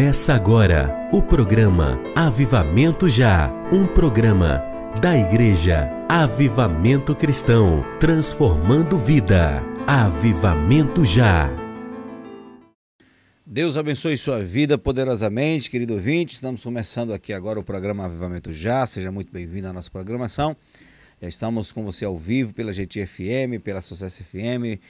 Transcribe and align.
Começa 0.00 0.32
agora 0.32 1.10
o 1.12 1.20
programa 1.20 2.00
Avivamento 2.16 3.06
Já, 3.06 3.52
um 3.70 3.86
programa 3.86 4.62
da 4.98 5.14
Igreja 5.14 5.90
Avivamento 6.08 7.14
Cristão, 7.14 7.84
transformando 8.00 8.96
vida. 8.96 9.62
Avivamento 9.86 11.04
Já. 11.04 11.50
Deus 13.44 13.76
abençoe 13.76 14.16
sua 14.16 14.42
vida 14.42 14.78
poderosamente, 14.78 15.68
querido 15.68 15.92
ouvinte. 15.92 16.34
Estamos 16.34 16.64
começando 16.64 17.12
aqui 17.12 17.34
agora 17.34 17.60
o 17.60 17.62
programa 17.62 18.06
Avivamento 18.06 18.54
Já. 18.54 18.86
Seja 18.86 19.12
muito 19.12 19.30
bem-vindo 19.30 19.68
à 19.68 19.72
nossa 19.74 19.90
programação. 19.90 20.56
Já 21.20 21.28
estamos 21.28 21.72
com 21.72 21.84
você 21.84 22.06
ao 22.06 22.16
vivo 22.16 22.54
pela 22.54 22.72
GTFM, 22.72 23.60
pela 23.62 23.82
Sucesso 23.82 24.24
FM, 24.24 24.80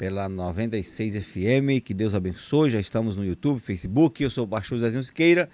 pela 0.00 0.30
96 0.30 1.22
FM. 1.22 1.84
Que 1.84 1.92
Deus 1.92 2.14
abençoe. 2.14 2.70
Já 2.70 2.80
estamos 2.80 3.16
no 3.16 3.24
YouTube, 3.24 3.60
Facebook. 3.60 4.22
Eu 4.22 4.30
sou 4.30 4.46
o 4.46 4.48
pastor 4.48 4.78
Zezinho 4.78 5.04
Siqueira. 5.04 5.46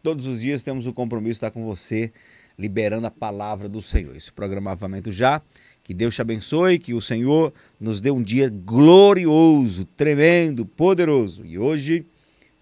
Todos 0.00 0.28
os 0.28 0.42
dias 0.42 0.62
temos 0.62 0.86
o 0.86 0.92
compromisso 0.92 1.32
de 1.32 1.36
estar 1.38 1.50
com 1.50 1.64
você, 1.64 2.12
liberando 2.56 3.08
a 3.08 3.10
palavra 3.10 3.68
do 3.68 3.82
Senhor. 3.82 4.16
Esse 4.16 4.30
programa 4.30 4.70
Avamento 4.70 5.10
Já. 5.10 5.42
Que 5.82 5.92
Deus 5.92 6.14
te 6.14 6.22
abençoe, 6.22 6.78
que 6.78 6.94
o 6.94 7.00
Senhor 7.00 7.52
nos 7.80 8.00
dê 8.00 8.12
um 8.12 8.22
dia 8.22 8.48
glorioso, 8.48 9.84
tremendo, 9.84 10.64
poderoso. 10.64 11.44
E 11.44 11.58
hoje, 11.58 12.06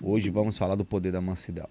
hoje 0.03 0.31
vamos 0.31 0.56
falar 0.56 0.77
do 0.77 0.84
poder 0.84 1.12
da 1.12 1.21
mansidão. 1.21 1.69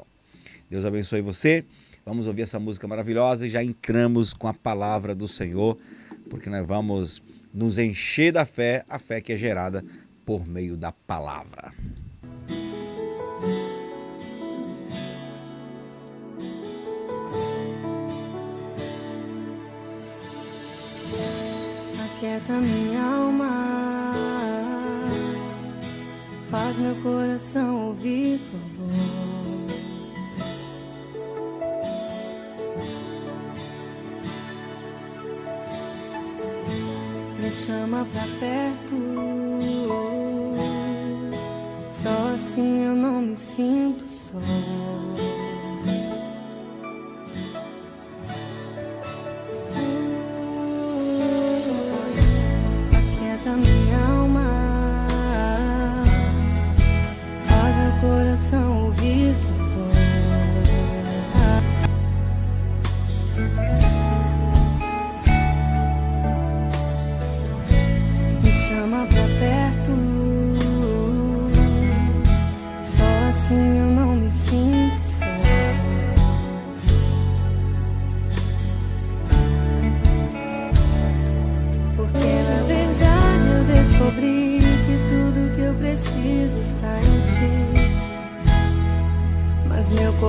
Deus 0.69 0.85
abençoe 0.85 1.21
você. 1.21 1.65
Vamos 2.05 2.27
ouvir 2.27 2.43
essa 2.43 2.59
música 2.59 2.87
maravilhosa 2.87 3.47
e 3.47 3.49
já 3.49 3.63
entramos 3.63 4.35
com 4.35 4.47
a 4.47 4.53
palavra 4.53 5.15
do 5.15 5.27
Senhor, 5.27 5.75
porque 6.29 6.47
nós 6.47 6.63
vamos 6.63 7.23
nos 7.53 7.77
encher 7.77 8.31
da 8.31 8.45
fé, 8.45 8.83
a 8.89 8.99
fé 8.99 9.21
que 9.21 9.33
é 9.33 9.37
gerada 9.37 9.83
por 10.25 10.47
meio 10.47 10.75
da 10.75 10.91
palavra. 10.91 11.73
Aquieta 22.05 22.53
minha 22.53 23.01
alma, 23.01 24.13
faz 26.49 26.77
meu 26.77 26.95
coração 27.03 27.87
ouvir 27.89 28.39
tua 28.39 28.59
voz. 28.85 29.36
Chama 37.67 38.07
pra 38.13 38.23
perto, 38.39 38.95
só 41.91 42.33
assim 42.33 42.85
eu 42.85 42.95
não 42.95 43.21
me 43.21 43.35
sinto 43.35 44.07
só. 44.07 44.37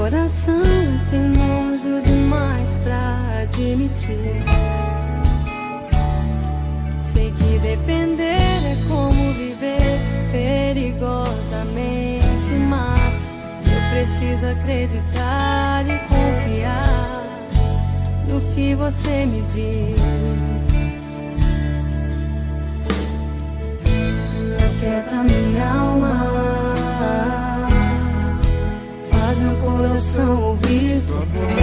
Coração 0.09 0.63
é 0.63 1.11
teimoso 1.11 2.01
demais 2.03 2.81
pra 2.83 3.43
admitir. 3.43 4.43
Sei 7.03 7.31
que 7.33 7.59
depender 7.59 8.25
é 8.25 8.75
como 8.89 9.35
viver 9.35 10.01
perigosamente, 10.33 12.55
mas 12.71 13.35
eu 13.67 13.81
preciso 13.91 14.47
acreditar 14.47 15.85
e 15.87 15.99
confiar 16.09 17.27
no 18.27 18.41
que 18.55 18.75
você 18.75 19.27
me 19.27 19.43
diz. 19.53 20.01
Aquieta 24.57 25.23
minha 25.23 25.71
alma, 25.71 26.18
ouvir 31.19 31.58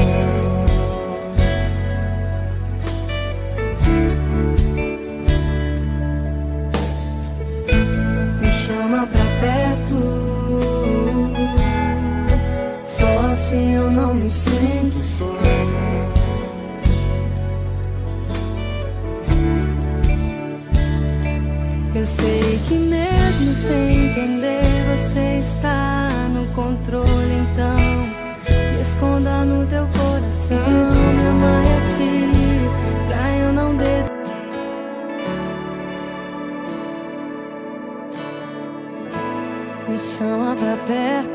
perto, 40.86 41.35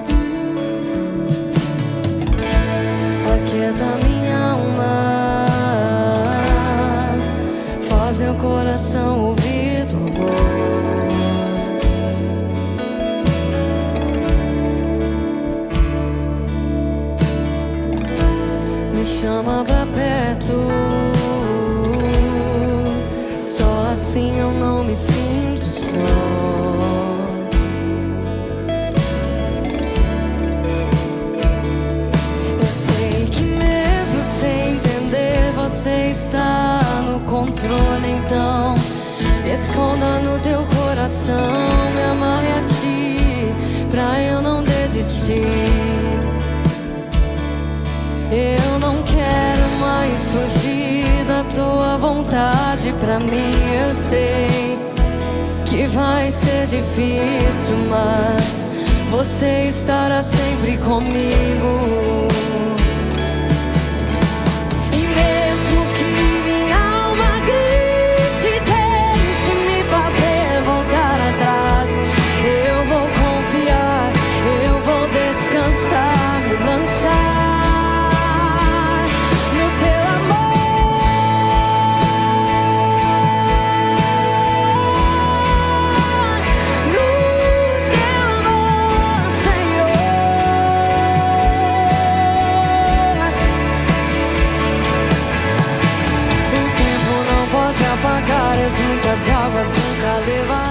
Que 3.45 3.57
é 3.57 3.71
da 3.71 3.97
minha 4.07 4.37
alma, 4.51 5.45
faz 7.89 8.19
meu 8.21 8.35
coração 8.35 9.27
ouvir 9.27 9.85
tua 9.85 10.09
voz. 10.09 10.41
Me 18.93 19.03
chama 19.03 19.63
pra 19.65 19.85
perto. 19.93 21.00
Controle, 37.61 38.11
então 38.11 38.75
me 39.43 39.53
esconda 39.53 40.19
no 40.19 40.39
teu 40.39 40.65
coração, 40.65 41.35
me 41.95 42.01
amarre 42.01 42.47
a 42.53 42.61
ti, 42.63 43.87
pra 43.91 44.19
eu 44.19 44.41
não 44.41 44.63
desistir. 44.63 45.45
Eu 48.31 48.79
não 48.79 49.03
quero 49.03 49.69
mais 49.79 50.31
fugir 50.31 51.05
da 51.27 51.43
tua 51.53 51.97
vontade 51.97 52.93
pra 52.99 53.19
mim, 53.19 53.53
eu 53.85 53.93
sei 53.93 54.79
que 55.65 55.85
vai 55.87 56.31
ser 56.31 56.65
difícil, 56.65 57.75
mas 57.89 58.69
você 59.09 59.67
estará 59.67 60.23
sempre 60.23 60.77
comigo. 60.77 62.30
live 100.25 100.51
on. 100.51 100.70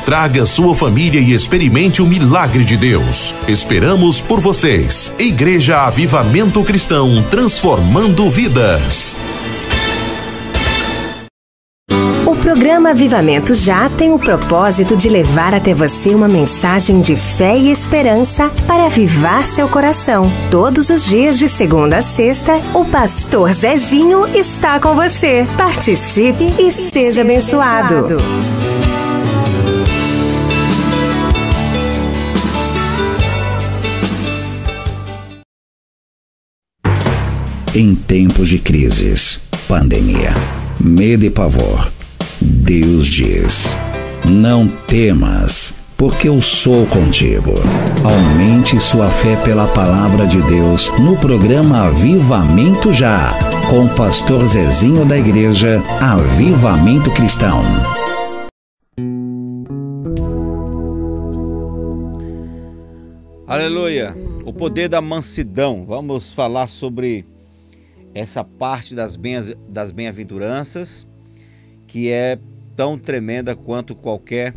traga 0.05 0.45
sua 0.45 0.75
família 0.75 1.19
e 1.19 1.33
experimente 1.33 2.01
o 2.01 2.07
milagre 2.07 2.63
de 2.63 2.77
Deus. 2.77 3.33
Esperamos 3.47 4.19
por 4.19 4.39
vocês. 4.39 5.13
Igreja 5.17 5.81
Avivamento 5.81 6.63
Cristão, 6.63 7.23
transformando 7.29 8.29
vidas. 8.29 9.15
O 12.25 12.35
programa 12.35 12.89
Avivamento 12.89 13.53
Já 13.53 13.89
tem 13.89 14.11
o 14.11 14.17
propósito 14.17 14.97
de 14.97 15.07
levar 15.09 15.53
até 15.53 15.73
você 15.73 16.09
uma 16.15 16.27
mensagem 16.27 17.01
de 17.01 17.15
fé 17.15 17.57
e 17.57 17.69
esperança 17.71 18.49
para 18.67 18.85
avivar 18.85 19.45
seu 19.45 19.67
coração. 19.67 20.31
Todos 20.49 20.89
os 20.89 21.05
dias, 21.05 21.37
de 21.37 21.47
segunda 21.47 21.99
a 21.99 22.01
sexta, 22.01 22.53
o 22.73 22.83
pastor 22.85 23.53
Zezinho 23.53 24.25
está 24.35 24.79
com 24.79 24.95
você. 24.95 25.43
Participe 25.55 26.53
e, 26.57 26.71
seja 26.71 27.21
abençoado. 27.21 28.17
Em 37.73 37.95
tempos 37.95 38.49
de 38.49 38.59
crises, 38.59 39.39
pandemia, 39.65 40.33
medo 40.77 41.23
e 41.23 41.29
pavor, 41.29 41.89
Deus 42.41 43.07
diz: 43.07 43.77
Não 44.25 44.67
temas, 44.67 45.73
porque 45.95 46.27
eu 46.27 46.41
sou 46.41 46.85
contigo. 46.87 47.53
Aumente 48.03 48.77
sua 48.77 49.07
fé 49.07 49.37
pela 49.45 49.69
palavra 49.69 50.27
de 50.27 50.41
Deus 50.41 50.91
no 50.99 51.15
programa 51.15 51.87
Avivamento 51.87 52.91
Já, 52.91 53.31
com 53.69 53.85
o 53.85 53.89
pastor 53.95 54.45
Zezinho 54.45 55.05
da 55.05 55.17
Igreja 55.17 55.81
Avivamento 56.01 57.09
Cristão. 57.11 57.61
Aleluia! 63.47 64.13
O 64.43 64.51
poder 64.51 64.89
da 64.89 64.99
mansidão. 64.99 65.85
Vamos 65.85 66.33
falar 66.33 66.67
sobre 66.67 67.30
essa 68.13 68.43
parte 68.43 68.93
das, 68.93 69.17
das 69.69 69.91
bem-aventuranças 69.91 71.07
que 71.87 72.09
é 72.09 72.37
tão 72.75 72.97
tremenda 72.97 73.55
quanto 73.55 73.95
qualquer 73.95 74.53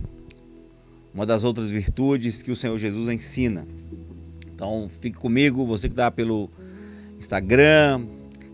uma 1.12 1.24
das 1.24 1.44
outras 1.44 1.68
virtudes 1.68 2.42
que 2.42 2.50
o 2.50 2.56
Senhor 2.56 2.76
Jesus 2.76 3.08
ensina. 3.08 3.66
Então, 4.52 4.88
fique 4.88 5.18
comigo, 5.18 5.64
você 5.64 5.88
que 5.88 5.92
está 5.92 6.10
pelo 6.10 6.50
Instagram, 7.18 8.06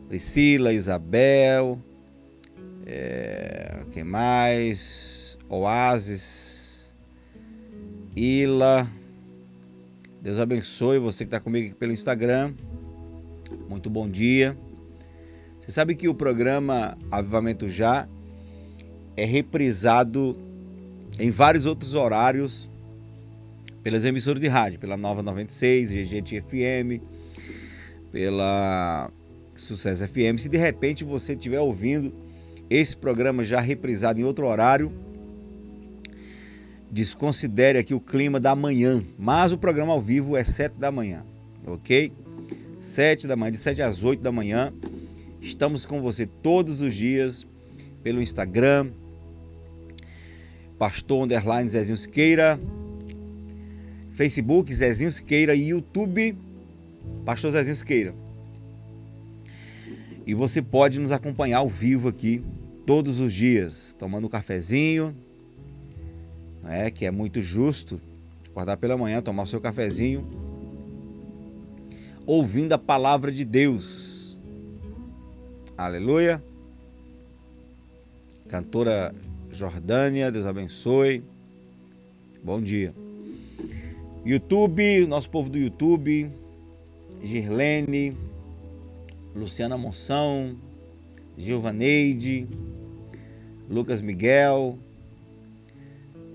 Priscila, 0.09 0.73
Isabel, 0.73 1.79
é, 2.87 3.85
quem 3.91 4.05
mais? 4.05 5.39
Oasis, 5.49 6.95
Ila. 8.17 8.87
Deus 10.21 10.39
abençoe 10.39 10.99
você 10.99 11.25
que 11.25 11.29
está 11.29 11.41
comigo 11.41 11.69
aqui 11.69 11.75
pelo 11.75 11.93
Instagram. 11.93 12.53
Muito 13.69 13.89
bom 13.89 14.09
dia. 14.09 14.57
Você 15.71 15.75
sabe 15.75 15.95
que 15.95 16.09
o 16.09 16.15
programa 16.15 16.99
Avivamento 17.13 17.71
Já 17.71 18.09
é 19.17 19.25
reprisado 19.25 20.37
em 21.17 21.31
vários 21.31 21.65
outros 21.65 21.95
horários 21.95 22.69
pelas 23.81 24.05
emissoras 24.05 24.41
de 24.41 24.49
rádio, 24.49 24.81
pela 24.81 24.97
Nova 24.97 25.23
96, 25.23 25.93
GGT 25.93 26.41
FM, 26.41 27.01
pela 28.11 29.13
Sucesso 29.55 30.09
FM. 30.09 30.41
Se 30.41 30.49
de 30.49 30.59
repente 30.59 31.05
você 31.05 31.35
estiver 31.35 31.61
ouvindo 31.61 32.13
esse 32.69 32.97
programa 32.97 33.45
já 33.45 33.61
reprisado 33.61 34.21
em 34.21 34.25
outro 34.25 34.49
horário, 34.49 34.93
desconsidere 36.91 37.79
aqui 37.79 37.95
o 37.95 38.01
clima 38.01 38.41
da 38.41 38.57
manhã, 38.57 39.01
mas 39.17 39.53
o 39.53 39.59
programa 39.59 39.93
ao 39.93 40.01
vivo 40.01 40.37
é 40.37 40.43
7 40.43 40.81
da 40.81 40.91
manhã, 40.91 41.25
ok? 41.65 42.13
7 42.81 43.29
da 43.29 43.37
manhã, 43.37 43.53
de 43.53 43.59
7 43.59 43.83
às 43.83 44.03
8 44.03 44.21
da 44.21 44.33
manhã. 44.33 44.73
Estamos 45.41 45.87
com 45.87 46.03
você 46.03 46.27
todos 46.27 46.83
os 46.83 46.95
dias 46.95 47.47
pelo 48.03 48.21
Instagram, 48.21 48.91
Pastor 50.79 51.25
Underline 51.25 51.69
Zezinho 51.69 51.97
Siqueira, 51.97 52.61
Facebook 54.11 54.73
Zezinho 54.75 55.11
Siqueira 55.11 55.55
e 55.55 55.69
YouTube 55.69 56.37
Pastor 57.25 57.53
Zezinho 57.53 57.75
Siqueira. 57.75 58.15
E 60.27 60.35
você 60.35 60.61
pode 60.61 61.01
nos 61.01 61.11
acompanhar 61.11 61.59
ao 61.59 61.69
vivo 61.71 62.09
aqui 62.09 62.45
todos 62.85 63.19
os 63.19 63.33
dias, 63.33 63.97
tomando 63.99 64.27
um 64.27 64.31
cafezinho, 64.31 65.17
né, 66.63 66.91
que 66.91 67.07
é 67.07 67.11
muito 67.11 67.41
justo 67.41 67.99
acordar 68.51 68.77
pela 68.77 68.97
manhã, 68.97 69.23
tomar 69.23 69.45
o 69.45 69.47
seu 69.47 69.61
cafezinho, 69.61 70.29
ouvindo 72.27 72.75
a 72.75 72.79
palavra 72.79 73.33
de 73.33 73.45
Deus 73.45 74.20
Aleluia. 75.81 76.43
Cantora 78.51 79.15
Jordânia, 79.51 80.31
Deus 80.31 80.45
abençoe. 80.45 81.25
Bom 82.45 82.61
dia. 82.61 82.95
YouTube, 84.23 85.07
nosso 85.07 85.31
povo 85.31 85.49
do 85.49 85.57
YouTube, 85.57 86.31
Girlene, 87.23 88.15
Luciana 89.35 89.79
Monção, 89.79 90.55
Gilvaneide, 91.39 92.47
Lucas 93.67 94.03
Miguel, 94.03 94.79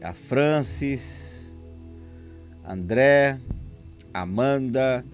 a 0.01 0.11
Francis, 0.11 1.55
André, 2.67 3.39
Amanda, 4.11 5.05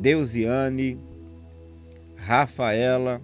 Deusiane, 0.00 0.98
Rafaela, 2.16 3.22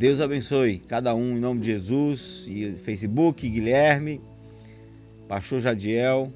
Deus 0.00 0.18
abençoe 0.22 0.78
cada 0.78 1.14
um 1.14 1.36
em 1.36 1.40
nome 1.40 1.60
de 1.60 1.66
Jesus. 1.66 2.46
E 2.48 2.72
Facebook, 2.72 3.46
Guilherme, 3.46 4.18
Pastor 5.28 5.60
Jadiel, 5.60 6.32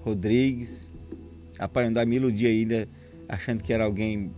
Rodrigues. 0.00 0.90
Rapaz, 1.58 1.84
eu 1.84 1.88
ainda 1.88 2.06
me 2.06 2.16
iludi 2.16 2.46
ainda, 2.46 2.88
achando 3.28 3.62
que 3.62 3.74
era 3.74 3.84
alguém 3.84 4.30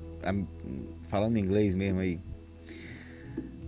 falando 1.06 1.37
inglês 1.37 1.75
mesmo 1.75 2.00
aí. 2.00 2.18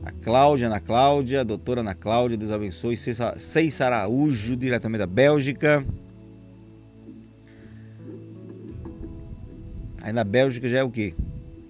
A 0.04 0.10
Cláudia, 0.10 0.66
Ana 0.66 0.80
Cláudia, 0.80 1.42
a 1.42 1.44
doutora 1.44 1.80
Ana 1.80 1.94
Cláudia, 1.94 2.36
Deus 2.36 2.50
abençoe. 2.50 2.96
Seis 2.96 3.80
Araújo, 3.80 4.56
diretamente 4.56 4.98
da 4.98 5.06
Bélgica. 5.06 5.86
Aí 10.02 10.12
na 10.12 10.24
Bélgica 10.24 10.68
já 10.68 10.78
é 10.78 10.82
o 10.82 10.90
quê? 10.90 11.14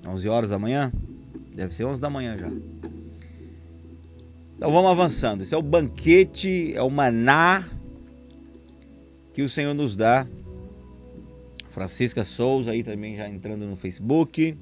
11 0.06 0.28
horas 0.30 0.48
da 0.48 0.58
manhã? 0.58 0.90
Deve 1.54 1.74
ser 1.74 1.84
11 1.84 2.00
da 2.00 2.08
manhã 2.08 2.36
já. 2.36 2.50
Então 4.56 4.70
vamos 4.70 4.90
avançando. 4.90 5.42
Esse 5.42 5.54
é 5.54 5.58
o 5.58 5.62
banquete, 5.62 6.72
é 6.74 6.82
o 6.82 6.90
maná 6.90 7.68
que 9.32 9.42
o 9.42 9.48
Senhor 9.48 9.74
nos 9.74 9.96
dá. 9.96 10.26
Francisca 11.70 12.22
Souza 12.24 12.70
aí 12.70 12.82
também 12.82 13.16
já 13.16 13.28
entrando 13.28 13.66
no 13.66 13.76
Facebook. 13.76 14.56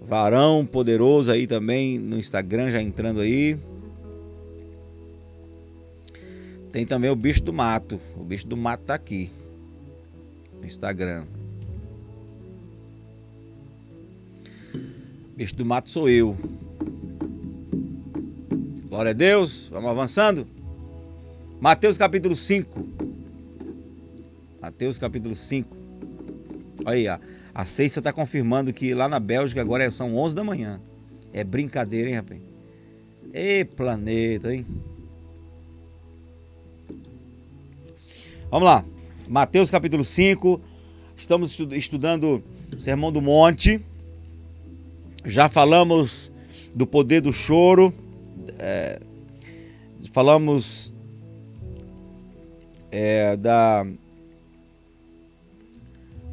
Varão 0.00 0.64
poderoso 0.64 1.30
aí 1.30 1.46
também 1.46 1.98
no 1.98 2.16
Instagram 2.18 2.70
já 2.70 2.80
entrando 2.80 3.20
aí. 3.20 3.58
Tem 6.72 6.86
também 6.86 7.10
o 7.10 7.16
bicho 7.16 7.42
do 7.42 7.52
mato. 7.52 8.00
O 8.16 8.24
bicho 8.24 8.46
do 8.46 8.56
mato 8.56 8.84
tá 8.84 8.94
aqui 8.94 9.30
no 10.60 10.66
Instagram. 10.66 11.26
Bicho 15.38 15.54
do 15.54 15.64
mato 15.64 15.88
sou 15.88 16.08
eu. 16.08 16.36
Glória 18.88 19.10
a 19.10 19.14
Deus. 19.14 19.68
Vamos 19.70 19.88
avançando. 19.88 20.48
Mateus 21.60 21.96
capítulo 21.96 22.34
5. 22.34 22.84
Mateus 24.60 24.98
capítulo 24.98 25.36
5. 25.36 25.76
Olha 26.84 26.96
aí, 26.96 27.06
ó. 27.06 27.20
A 27.54 27.64
Ceissa 27.64 28.00
está 28.00 28.12
confirmando 28.12 28.72
que 28.72 28.92
lá 28.92 29.08
na 29.08 29.20
Bélgica 29.20 29.60
agora 29.60 29.88
são 29.92 30.16
11 30.16 30.34
da 30.34 30.42
manhã. 30.42 30.80
É 31.32 31.44
brincadeira, 31.44 32.10
hein, 32.10 32.16
rapaz? 32.16 32.40
Ê, 33.32 33.64
planeta, 33.64 34.52
hein? 34.52 34.66
Vamos 38.50 38.66
lá. 38.66 38.84
Mateus 39.28 39.70
capítulo 39.70 40.04
5. 40.04 40.60
Estamos 41.16 41.56
estudando 41.74 42.42
o 42.76 42.80
Sermão 42.80 43.12
do 43.12 43.22
Monte. 43.22 43.80
Já 45.28 45.46
falamos 45.46 46.32
do 46.74 46.86
poder 46.86 47.20
do 47.20 47.34
choro. 47.34 47.92
É, 48.58 48.98
falamos 50.10 50.90
é, 52.90 53.36
da 53.36 53.86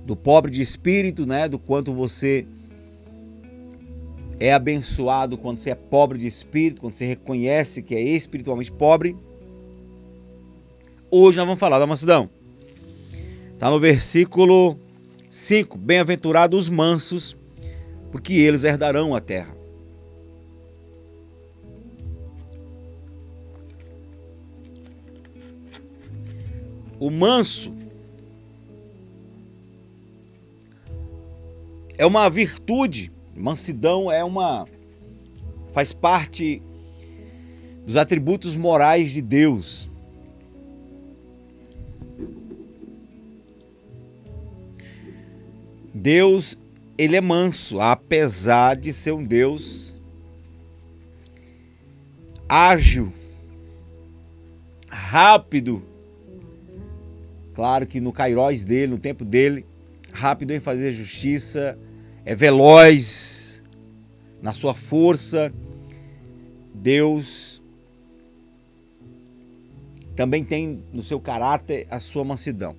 do 0.06 0.16
pobre 0.16 0.50
de 0.50 0.62
espírito, 0.62 1.26
né? 1.26 1.50
Do 1.50 1.60
quanto 1.60 1.94
você 1.94 2.48
é 4.40 4.54
abençoado 4.54 5.38
quando 5.38 5.58
você 5.58 5.72
é 5.72 5.76
pobre 5.76 6.18
de 6.18 6.28
espírito, 6.28 6.80
quando 6.80 6.94
você 6.94 7.06
reconhece 7.06 7.82
que 7.82 7.96
é 7.96 8.02
espiritualmente 8.02 8.72
pobre. 8.72 9.14
Hoje 11.12 11.38
nós 11.38 11.46
vamos 11.46 11.60
falar 11.60 11.80
da 11.80 11.88
mansidão. 11.88 12.30
Está 13.54 13.70
no 13.70 13.80
versículo 13.80 14.80
5. 15.30 15.78
Bem-aventurados 15.78 16.64
os 16.64 16.70
mansos, 16.70 17.36
porque 18.16 18.32
eles 18.32 18.64
herdarão 18.64 19.14
a 19.14 19.20
terra. 19.20 19.54
O 26.98 27.12
manso 27.12 27.76
é 31.98 32.06
uma 32.06 32.30
virtude. 32.30 33.12
Mansidão 33.36 34.10
é 34.10 34.24
uma 34.24 34.66
faz 35.74 35.92
parte 35.92 36.64
dos 37.86 37.98
atributos 37.98 38.56
morais 38.56 39.12
de 39.12 39.22
Deus. 39.22 39.90
Deus, 45.94 46.58
ele 46.98 47.16
é 47.16 47.22
manso, 47.22 47.80
apesar 47.80 48.76
de 48.76 48.94
ser 48.94 49.12
um 49.12 49.24
Deus 49.24 50.02
ágil, 52.48 53.12
rápido. 54.90 55.84
Claro 57.54 57.86
que 57.86 58.00
no 58.00 58.12
Cairóis 58.12 58.64
dele, 58.64 58.92
no 58.94 58.98
tempo 58.98 59.26
dele, 59.26 59.66
rápido 60.12 60.52
em 60.52 60.60
fazer 60.60 60.92
justiça, 60.92 61.78
é 62.24 62.36
veloz 62.36 63.64
na 64.42 64.54
sua 64.54 64.74
força. 64.74 65.54
Deus 66.74 67.62
também 70.16 70.44
tem 70.44 70.84
no 70.94 71.04
seu 71.04 71.20
caráter 71.20 71.88
a 71.90 72.00
sua 72.00 72.24
mansidão. 72.24 72.76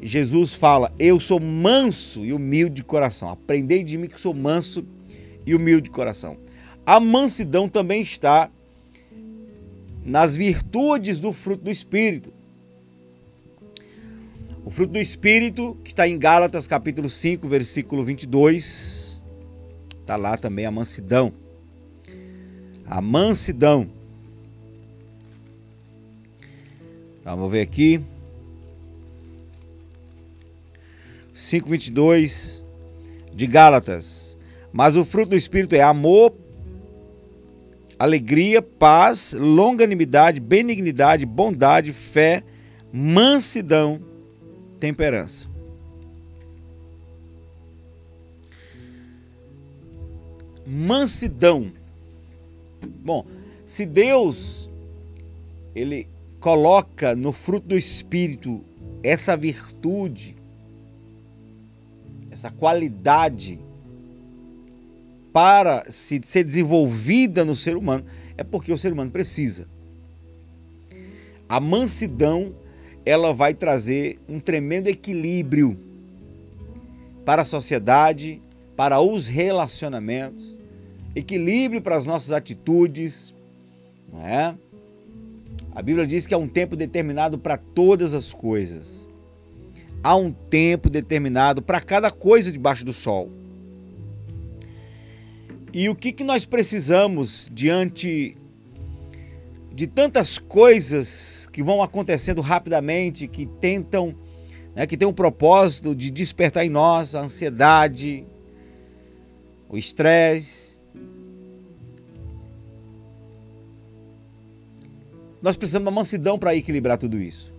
Jesus 0.00 0.54
fala: 0.54 0.92
Eu 0.98 1.18
sou 1.18 1.40
manso 1.40 2.24
e 2.24 2.32
humilde 2.32 2.76
de 2.76 2.84
coração. 2.84 3.28
Aprendei 3.30 3.82
de 3.82 3.98
mim 3.98 4.08
que 4.08 4.20
sou 4.20 4.34
manso 4.34 4.84
e 5.44 5.54
humilde 5.54 5.84
de 5.84 5.90
coração. 5.90 6.36
A 6.86 7.00
mansidão 7.00 7.68
também 7.68 8.00
está 8.00 8.50
nas 10.04 10.36
virtudes 10.36 11.20
do 11.20 11.32
fruto 11.32 11.64
do 11.64 11.70
Espírito. 11.70 12.32
O 14.64 14.70
fruto 14.70 14.92
do 14.92 14.98
Espírito, 14.98 15.76
que 15.82 15.90
está 15.90 16.06
em 16.06 16.18
Gálatas 16.18 16.66
capítulo 16.66 17.08
5, 17.08 17.48
versículo 17.48 18.04
22, 18.04 19.22
está 20.00 20.16
lá 20.16 20.36
também 20.36 20.66
a 20.66 20.70
mansidão. 20.70 21.32
A 22.86 23.00
mansidão. 23.00 23.88
Vamos 27.24 27.50
ver 27.50 27.62
aqui. 27.62 28.00
5:22 31.38 32.64
de 33.32 33.46
Gálatas. 33.46 34.36
Mas 34.72 34.96
o 34.96 35.04
fruto 35.04 35.30
do 35.30 35.36
espírito 35.36 35.76
é 35.76 35.80
amor, 35.80 36.34
alegria, 37.96 38.60
paz, 38.60 39.34
longanimidade, 39.38 40.40
benignidade, 40.40 41.24
bondade, 41.24 41.92
fé, 41.92 42.42
mansidão, 42.92 44.02
temperança. 44.80 45.46
Mansidão. 50.66 51.72
Bom, 53.04 53.24
se 53.64 53.86
Deus 53.86 54.68
ele 55.72 56.08
coloca 56.40 57.14
no 57.14 57.32
fruto 57.32 57.68
do 57.68 57.76
espírito 57.76 58.64
essa 59.04 59.36
virtude, 59.36 60.37
essa 62.38 62.50
qualidade 62.52 63.58
para 65.32 65.84
se 65.90 66.20
ser 66.22 66.44
desenvolvida 66.44 67.44
no 67.44 67.54
ser 67.54 67.76
humano, 67.76 68.04
é 68.36 68.44
porque 68.44 68.72
o 68.72 68.78
ser 68.78 68.92
humano 68.92 69.10
precisa. 69.10 69.66
A 71.48 71.60
mansidão 71.60 72.54
ela 73.04 73.32
vai 73.32 73.54
trazer 73.54 74.18
um 74.28 74.38
tremendo 74.38 74.86
equilíbrio 74.86 75.76
para 77.24 77.42
a 77.42 77.44
sociedade, 77.44 78.40
para 78.76 79.00
os 79.00 79.26
relacionamentos, 79.26 80.58
equilíbrio 81.16 81.82
para 81.82 81.96
as 81.96 82.06
nossas 82.06 82.30
atitudes, 82.30 83.34
não 84.12 84.24
é? 84.24 84.54
A 85.74 85.82
Bíblia 85.82 86.06
diz 86.06 86.26
que 86.26 86.34
há 86.34 86.38
um 86.38 86.48
tempo 86.48 86.76
determinado 86.76 87.38
para 87.38 87.56
todas 87.56 88.14
as 88.14 88.32
coisas. 88.32 89.08
Há 90.08 90.16
um 90.16 90.32
tempo 90.32 90.88
determinado 90.88 91.60
para 91.60 91.82
cada 91.82 92.10
coisa 92.10 92.50
debaixo 92.50 92.82
do 92.82 92.94
sol. 92.94 93.30
E 95.70 95.90
o 95.90 95.94
que, 95.94 96.12
que 96.12 96.24
nós 96.24 96.46
precisamos 96.46 97.50
diante 97.52 98.34
de 99.70 99.86
tantas 99.86 100.38
coisas 100.38 101.46
que 101.52 101.62
vão 101.62 101.82
acontecendo 101.82 102.40
rapidamente, 102.40 103.28
que 103.28 103.44
tentam, 103.44 104.14
né, 104.74 104.86
que 104.86 104.96
tem 104.96 105.06
um 105.06 105.12
propósito 105.12 105.94
de 105.94 106.10
despertar 106.10 106.64
em 106.64 106.70
nós 106.70 107.14
a 107.14 107.20
ansiedade, 107.20 108.24
o 109.68 109.76
estresse. 109.76 110.80
Nós 115.42 115.54
precisamos 115.54 115.86
uma 115.86 115.94
mansidão 115.94 116.38
para 116.38 116.56
equilibrar 116.56 116.96
tudo 116.96 117.20
isso. 117.20 117.57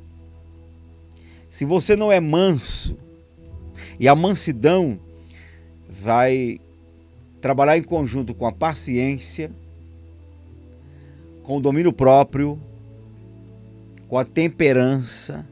Se 1.50 1.66
você 1.66 1.96
não 1.96 2.12
é 2.12 2.20
manso, 2.20 2.98
e 4.00 4.08
a 4.08 4.16
mansidão 4.16 5.00
vai 5.90 6.60
trabalhar 7.42 7.78
em 7.78 7.84
conjunto 7.84 8.34
com 8.34 8.46
a 8.46 8.52
paciência, 8.52 9.52
com 11.44 11.58
o 11.58 11.62
domínio 11.62 11.92
próprio, 11.92 12.60
com 14.08 14.18
a 14.18 14.24
temperança, 14.24 15.46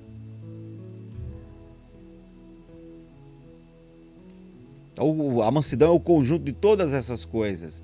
A 5.46 5.52
mansidão 5.52 5.90
é 5.90 5.92
o 5.92 6.00
conjunto 6.00 6.44
de 6.44 6.52
todas 6.52 6.92
essas 6.92 7.24
coisas 7.24 7.84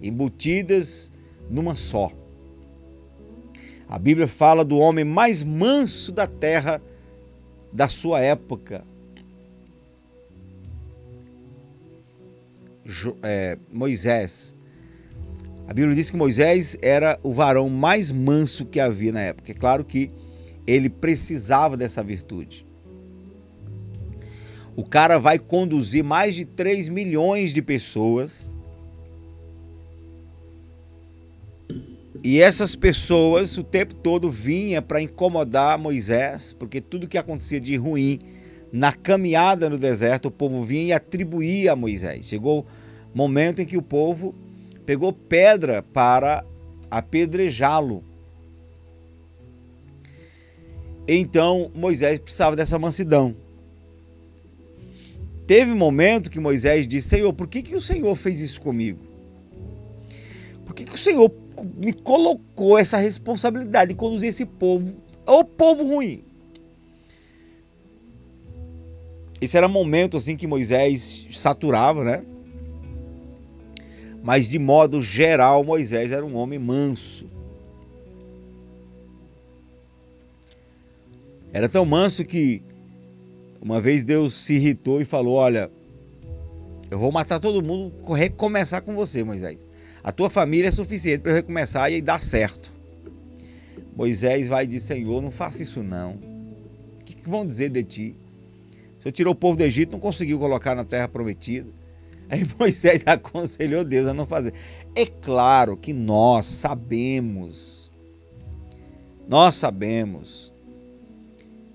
embutidas 0.00 1.12
numa 1.50 1.74
só. 1.74 2.12
A 3.88 3.98
Bíblia 3.98 4.28
fala 4.28 4.64
do 4.64 4.78
homem 4.78 5.04
mais 5.04 5.42
manso 5.42 6.12
da 6.12 6.26
terra 6.26 6.80
da 7.72 7.88
sua 7.88 8.20
época. 8.20 8.84
É, 13.22 13.56
Moisés. 13.72 14.54
A 15.66 15.72
Bíblia 15.72 15.94
diz 15.94 16.10
que 16.10 16.16
Moisés 16.16 16.76
era 16.82 17.18
o 17.22 17.32
varão 17.32 17.70
mais 17.70 18.12
manso 18.12 18.66
que 18.66 18.78
havia 18.78 19.12
na 19.12 19.20
época. 19.20 19.52
É 19.52 19.54
claro 19.54 19.84
que 19.84 20.10
ele 20.66 20.90
precisava 20.90 21.76
dessa 21.76 22.02
virtude. 22.02 22.66
O 24.76 24.84
cara 24.84 25.18
vai 25.18 25.38
conduzir 25.38 26.04
mais 26.04 26.34
de 26.34 26.44
3 26.44 26.88
milhões 26.88 27.52
de 27.52 27.62
pessoas. 27.62 28.51
E 32.24 32.40
essas 32.40 32.76
pessoas 32.76 33.58
o 33.58 33.64
tempo 33.64 33.94
todo 33.96 34.30
vinha 34.30 34.80
para 34.80 35.02
incomodar 35.02 35.76
Moisés, 35.76 36.54
porque 36.56 36.80
tudo 36.80 37.08
que 37.08 37.18
acontecia 37.18 37.60
de 37.60 37.76
ruim 37.76 38.20
na 38.72 38.92
caminhada 38.92 39.68
no 39.68 39.76
deserto, 39.76 40.26
o 40.26 40.30
povo 40.30 40.62
vinha 40.64 40.86
e 40.86 40.92
atribuía 40.92 41.72
a 41.72 41.76
Moisés. 41.76 42.26
Chegou 42.26 42.64
momento 43.12 43.60
em 43.60 43.66
que 43.66 43.76
o 43.76 43.82
povo 43.82 44.34
pegou 44.86 45.12
pedra 45.12 45.82
para 45.82 46.44
apedrejá-lo. 46.90 48.04
Então 51.08 51.72
Moisés 51.74 52.20
precisava 52.20 52.54
dessa 52.54 52.78
mansidão. 52.78 53.34
Teve 55.44 55.72
um 55.72 55.76
momento 55.76 56.30
que 56.30 56.38
Moisés 56.38 56.86
disse: 56.86 57.08
Senhor, 57.08 57.32
por 57.32 57.48
que, 57.48 57.62
que 57.62 57.74
o 57.74 57.82
Senhor 57.82 58.14
fez 58.14 58.40
isso 58.40 58.60
comigo? 58.60 59.00
Por 60.64 60.74
que, 60.74 60.84
que 60.84 60.94
o 60.94 60.98
Senhor 60.98 61.28
me 61.76 61.92
colocou 61.92 62.78
essa 62.78 62.96
responsabilidade 62.96 63.90
de 63.90 63.94
conduzir 63.96 64.28
esse 64.28 64.44
povo 64.44 64.96
ao 65.26 65.44
povo 65.44 65.84
ruim? 65.84 66.24
Esse 69.40 69.56
era 69.56 69.66
momento 69.66 70.16
assim 70.16 70.36
que 70.36 70.46
Moisés 70.46 71.26
saturava, 71.32 72.04
né? 72.04 72.24
Mas 74.22 74.48
de 74.48 74.58
modo 74.58 75.00
geral, 75.02 75.64
Moisés 75.64 76.12
era 76.12 76.24
um 76.24 76.36
homem 76.36 76.58
manso. 76.58 77.26
Era 81.52 81.68
tão 81.68 81.84
manso 81.84 82.24
que 82.24 82.62
uma 83.60 83.80
vez 83.80 84.04
Deus 84.04 84.32
se 84.32 84.54
irritou 84.54 85.00
e 85.00 85.04
falou: 85.04 85.34
Olha, 85.34 85.70
eu 86.90 86.98
vou 86.98 87.10
matar 87.10 87.40
todo 87.40 87.62
mundo, 87.62 87.92
recomeçar 88.14 88.82
com 88.82 88.94
você, 88.94 89.24
Moisés. 89.24 89.66
A 90.04 90.10
tua 90.10 90.28
família 90.28 90.68
é 90.68 90.72
suficiente 90.72 91.20
para 91.20 91.32
recomeçar 91.32 91.92
e 91.92 92.02
dar 92.02 92.20
certo. 92.20 92.74
Moisés 93.94 94.48
vai 94.48 94.66
dizer: 94.66 94.94
Senhor, 94.94 95.22
não 95.22 95.30
faça 95.30 95.62
isso 95.62 95.82
não. 95.82 96.14
O 97.00 97.04
que, 97.04 97.16
vão 97.28 97.46
dizer 97.46 97.70
de 97.70 97.82
ti? 97.84 98.16
Você 98.98 99.12
tirou 99.12 99.32
o 99.32 99.36
povo 99.36 99.56
do 99.56 99.64
Egito, 99.64 99.92
não 99.92 100.00
conseguiu 100.00 100.38
colocar 100.38 100.74
na 100.74 100.84
terra 100.84 101.08
prometida. 101.08 101.68
Aí 102.28 102.42
Moisés 102.58 103.02
aconselhou 103.06 103.84
Deus 103.84 104.08
a 104.08 104.14
não 104.14 104.26
fazer. 104.26 104.54
É 104.94 105.06
claro 105.06 105.76
que 105.76 105.92
nós 105.92 106.46
sabemos, 106.46 107.90
nós 109.28 109.54
sabemos 109.54 110.52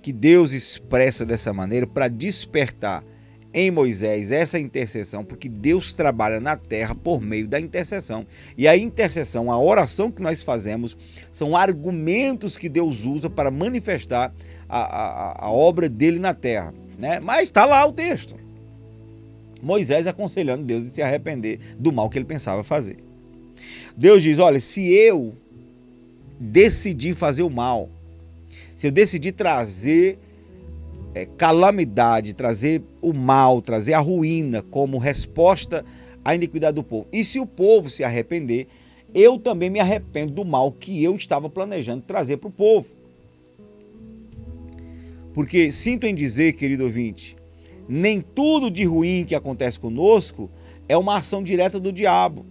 que 0.01 0.11
Deus 0.11 0.53
expressa 0.53 1.25
dessa 1.25 1.53
maneira 1.53 1.85
para 1.85 2.07
despertar 2.07 3.03
em 3.53 3.71
Moisés 3.71 4.31
essa 4.31 4.59
intercessão, 4.59 5.23
porque 5.23 5.49
Deus 5.49 5.93
trabalha 5.93 6.39
na 6.39 6.55
terra 6.55 6.93
por 6.93 7.21
meio 7.21 7.47
da 7.47 7.59
intercessão. 7.59 8.25
E 8.57 8.67
a 8.67 8.77
intercessão, 8.77 9.51
a 9.51 9.59
oração 9.59 10.11
que 10.11 10.21
nós 10.21 10.43
fazemos, 10.43 10.97
são 11.31 11.55
argumentos 11.55 12.57
que 12.57 12.69
Deus 12.69 13.05
usa 13.05 13.29
para 13.29 13.49
manifestar 13.49 14.33
a, 14.67 14.79
a, 14.79 15.45
a 15.45 15.51
obra 15.51 15.89
dele 15.89 16.19
na 16.19 16.33
terra. 16.33 16.73
Né? 16.99 17.19
Mas 17.19 17.43
está 17.43 17.65
lá 17.65 17.85
o 17.85 17.91
texto. 17.91 18.35
Moisés 19.61 20.05
aconselhando 20.07 20.63
Deus 20.63 20.83
de 20.83 20.89
se 20.89 21.01
arrepender 21.01 21.59
do 21.79 21.91
mal 21.91 22.09
que 22.09 22.17
ele 22.17 22.25
pensava 22.25 22.63
fazer. 22.63 22.97
Deus 23.95 24.21
diz: 24.21 24.37
Olha, 24.37 24.61
se 24.61 24.93
eu 24.93 25.35
decidir 26.39 27.15
fazer 27.15 27.41
o 27.41 27.49
mal, 27.49 27.89
se 28.75 28.87
eu 28.87 28.91
decidir 28.91 29.31
trazer 29.31 30.19
é, 31.17 31.25
calamidade, 31.37 32.33
trazer 32.33 32.83
o 33.01 33.11
mal, 33.11 33.61
trazer 33.61 33.93
a 33.93 33.99
ruína 33.99 34.61
como 34.61 34.99
resposta 34.99 35.83
à 36.23 36.35
iniquidade 36.35 36.75
do 36.75 36.83
povo, 36.83 37.07
e 37.11 37.23
se 37.23 37.39
o 37.39 37.45
povo 37.45 37.89
se 37.89 38.03
arrepender, 38.03 38.67
eu 39.15 39.39
também 39.39 39.69
me 39.69 39.79
arrependo 39.79 40.33
do 40.33 40.45
mal 40.45 40.71
que 40.71 41.03
eu 41.03 41.15
estava 41.15 41.49
planejando 41.49 42.03
trazer 42.03 42.37
para 42.37 42.49
o 42.49 42.51
povo. 42.51 42.89
Porque 45.33 45.71
sinto 45.71 46.05
em 46.05 46.13
dizer, 46.13 46.53
querido 46.53 46.83
ouvinte, 46.83 47.35
nem 47.87 48.21
tudo 48.21 48.69
de 48.69 48.83
ruim 48.83 49.23
que 49.25 49.33
acontece 49.33 49.79
conosco 49.79 50.49
é 50.89 50.97
uma 50.97 51.17
ação 51.17 51.41
direta 51.41 51.79
do 51.79 51.91
diabo. 51.91 52.45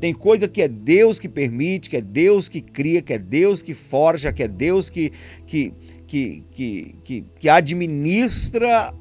Tem 0.00 0.12
coisa 0.12 0.48
que 0.48 0.62
é 0.62 0.68
Deus 0.68 1.18
que 1.18 1.28
permite, 1.28 1.90
que 1.90 1.96
é 1.96 2.00
Deus 2.00 2.48
que 2.48 2.60
cria, 2.60 3.02
que 3.02 3.12
é 3.12 3.18
Deus 3.18 3.62
que 3.62 3.74
forja, 3.74 4.32
que 4.32 4.42
é 4.42 4.48
Deus 4.48 4.90
que, 4.90 5.12
que, 5.46 5.72
que, 6.08 6.42
que, 6.50 6.96
que, 7.04 7.24
que 7.38 7.48
administra 7.48 8.92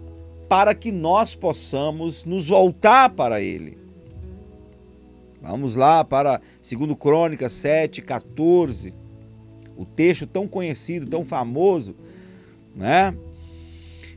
para 0.49 0.75
que 0.75 0.91
nós 0.91 1.33
possamos 1.35 2.25
nos 2.25 2.49
voltar 2.49 3.09
para 3.09 3.41
Ele. 3.41 3.77
Vamos 5.41 5.75
lá 5.75 6.03
para 6.03 6.41
2 6.61 6.95
Crônicas 6.99 7.53
7, 7.53 8.01
14. 8.01 8.93
O 9.77 9.85
texto 9.85 10.27
tão 10.27 10.47
conhecido, 10.47 11.05
tão 11.05 11.23
famoso, 11.23 11.95
né? 12.75 13.15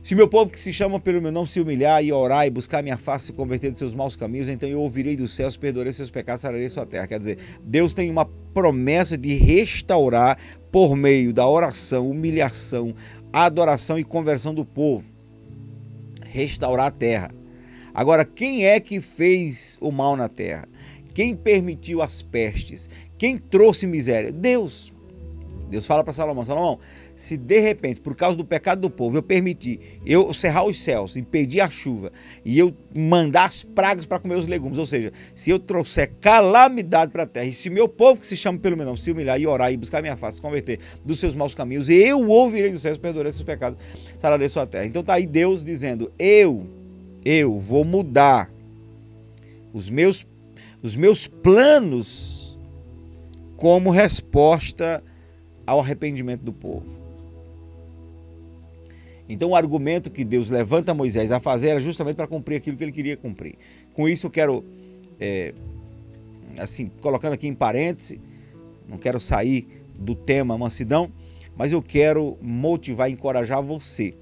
Se 0.03 0.15
meu 0.15 0.27
povo 0.27 0.51
que 0.51 0.59
se 0.59 0.73
chama 0.73 0.99
pelo 0.99 1.21
meu 1.21 1.31
nome 1.31 1.47
se 1.47 1.61
humilhar 1.61 2.03
e 2.03 2.11
orar 2.11 2.47
e 2.47 2.49
buscar 2.49 2.81
minha 2.81 2.97
face 2.97 3.27
se 3.27 3.33
converter 3.33 3.69
dos 3.69 3.77
seus 3.77 3.93
maus 3.93 4.15
caminhos, 4.15 4.49
então 4.49 4.67
eu 4.67 4.81
ouvirei 4.81 5.15
dos 5.15 5.35
céus, 5.35 5.55
perdoarei 5.55 5.93
seus 5.93 6.09
pecados, 6.09 6.41
sararei 6.41 6.67
sua 6.67 6.87
terra. 6.87 7.07
Quer 7.07 7.19
dizer, 7.19 7.37
Deus 7.63 7.93
tem 7.93 8.09
uma 8.09 8.25
promessa 8.25 9.15
de 9.15 9.35
restaurar 9.35 10.39
por 10.71 10.95
meio 10.95 11.33
da 11.33 11.47
oração, 11.47 12.09
humilhação, 12.09 12.93
adoração 13.31 13.99
e 13.99 14.03
conversão 14.03 14.53
do 14.53 14.65
povo. 14.65 15.05
Restaurar 16.21 16.87
a 16.87 16.91
terra. 16.91 17.31
Agora, 17.93 18.23
quem 18.23 18.65
é 18.65 18.79
que 18.79 19.01
fez 19.01 19.77
o 19.81 19.91
mal 19.91 20.15
na 20.15 20.29
terra? 20.29 20.67
Quem 21.13 21.35
permitiu 21.35 22.01
as 22.01 22.21
pestes? 22.21 22.89
Quem 23.17 23.37
trouxe 23.37 23.85
miséria? 23.85 24.31
Deus. 24.31 24.93
Deus 25.69 25.85
fala 25.85 26.03
para 26.03 26.13
Salomão: 26.13 26.45
Salomão, 26.45 26.79
se 27.21 27.37
de 27.37 27.59
repente, 27.59 28.01
por 28.01 28.15
causa 28.15 28.35
do 28.35 28.43
pecado 28.43 28.81
do 28.81 28.89
povo, 28.89 29.15
eu 29.15 29.21
permitir 29.21 29.79
eu 30.03 30.33
cerrar 30.33 30.65
os 30.65 30.83
céus, 30.83 31.15
impedir 31.15 31.61
a 31.61 31.69
chuva 31.69 32.11
e 32.43 32.57
eu 32.57 32.75
mandar 32.95 33.45
as 33.45 33.63
pragas 33.63 34.07
para 34.07 34.17
comer 34.17 34.37
os 34.37 34.47
legumes, 34.47 34.79
ou 34.79 34.87
seja, 34.87 35.13
se 35.35 35.51
eu 35.51 35.59
trouxer 35.59 36.11
calamidade 36.19 37.11
para 37.11 37.21
a 37.21 37.27
terra 37.27 37.45
e 37.45 37.53
se 37.53 37.69
meu 37.69 37.87
povo 37.87 38.19
que 38.19 38.25
se 38.25 38.35
chama 38.35 38.57
pelo 38.57 38.75
meu 38.75 38.87
nome 38.87 38.97
se 38.97 39.11
humilhar 39.11 39.39
e 39.39 39.45
orar 39.45 39.71
e 39.71 39.77
buscar 39.77 40.01
minha 40.01 40.17
face, 40.17 40.37
se 40.37 40.41
converter 40.41 40.79
dos 41.05 41.19
seus 41.19 41.35
maus 41.35 41.53
caminhos, 41.53 41.89
eu 41.89 42.27
ouvirei 42.27 42.71
dos 42.71 42.81
céus, 42.81 42.97
perdoarei 42.97 43.31
seus 43.31 43.43
pecados, 43.43 43.77
sararei 44.19 44.49
sua 44.49 44.65
terra. 44.65 44.87
Então 44.87 45.03
tá 45.03 45.13
aí 45.13 45.27
Deus 45.27 45.63
dizendo: 45.63 46.11
eu, 46.17 46.67
eu 47.23 47.59
vou 47.59 47.85
mudar 47.85 48.51
os 49.71 49.91
meus, 49.91 50.25
os 50.81 50.95
meus 50.95 51.27
planos 51.27 52.57
como 53.57 53.91
resposta 53.91 55.03
ao 55.67 55.79
arrependimento 55.79 56.41
do 56.41 56.51
povo. 56.51 57.00
Então, 59.31 59.51
o 59.51 59.55
argumento 59.55 60.11
que 60.11 60.25
Deus 60.25 60.49
levanta 60.49 60.93
Moisés 60.93 61.31
a 61.31 61.39
fazer 61.39 61.69
era 61.69 61.79
justamente 61.79 62.17
para 62.17 62.27
cumprir 62.27 62.57
aquilo 62.57 62.75
que 62.75 62.83
ele 62.83 62.91
queria 62.91 63.15
cumprir. 63.15 63.55
Com 63.93 64.07
isso, 64.07 64.27
eu 64.27 64.31
quero, 64.31 64.65
é, 65.19 65.53
assim, 66.57 66.91
colocando 67.01 67.33
aqui 67.33 67.47
em 67.47 67.53
parêntese, 67.53 68.19
não 68.89 68.97
quero 68.97 69.21
sair 69.21 69.67
do 69.97 70.15
tema 70.15 70.57
mansidão, 70.57 71.09
mas 71.55 71.71
eu 71.71 71.81
quero 71.81 72.37
motivar 72.41 73.09
e 73.09 73.13
encorajar 73.13 73.61
você. 73.61 74.13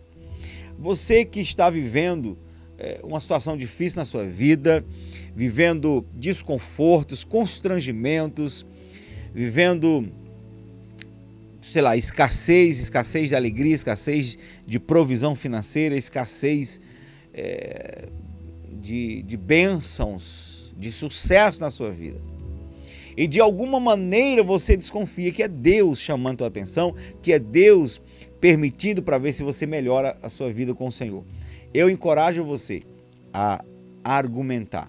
Você 0.78 1.26
que 1.26 1.40
está 1.40 1.72
vivendo 1.72 2.38
é, 2.78 3.00
uma 3.04 3.20
situação 3.20 3.58
difícil 3.58 3.98
na 3.98 4.06
sua 4.06 4.26
vida, 4.26 4.86
vivendo 5.36 6.06
desconfortos, 6.16 7.24
constrangimentos, 7.24 8.64
vivendo 9.34 10.08
sei 11.62 11.82
lá, 11.82 11.96
escassez, 11.96 12.80
escassez 12.80 13.30
de 13.30 13.36
alegria, 13.36 13.76
escassez 13.76 14.38
de 14.70 14.80
provisão 14.80 15.36
financeira, 15.36 15.96
escassez 15.96 16.80
é, 17.34 18.08
de, 18.80 19.24
de 19.24 19.36
bênçãos, 19.36 20.76
de 20.78 20.92
sucesso 20.92 21.60
na 21.60 21.72
sua 21.72 21.90
vida. 21.90 22.22
E 23.18 23.26
de 23.26 23.40
alguma 23.40 23.80
maneira 23.80 24.44
você 24.44 24.78
desconfia 24.78 25.32
que 25.32 25.42
é 25.42 25.48
Deus 25.48 26.00
chamando 26.00 26.36
a 26.36 26.38
tua 26.38 26.48
atenção, 26.48 26.94
que 27.20 27.34
é 27.34 27.40
Deus 27.40 28.00
permitindo 28.40 29.02
para 29.02 29.18
ver 29.18 29.34
se 29.34 29.42
você 29.42 29.66
melhora 29.66 30.16
a 30.22 30.30
sua 30.30 30.54
vida 30.54 30.76
com 30.76 30.88
o 30.88 30.92
Senhor. 30.92 31.26
Eu 31.74 31.90
encorajo 31.90 32.44
você 32.44 32.84
a 33.34 33.66
argumentar. 34.04 34.88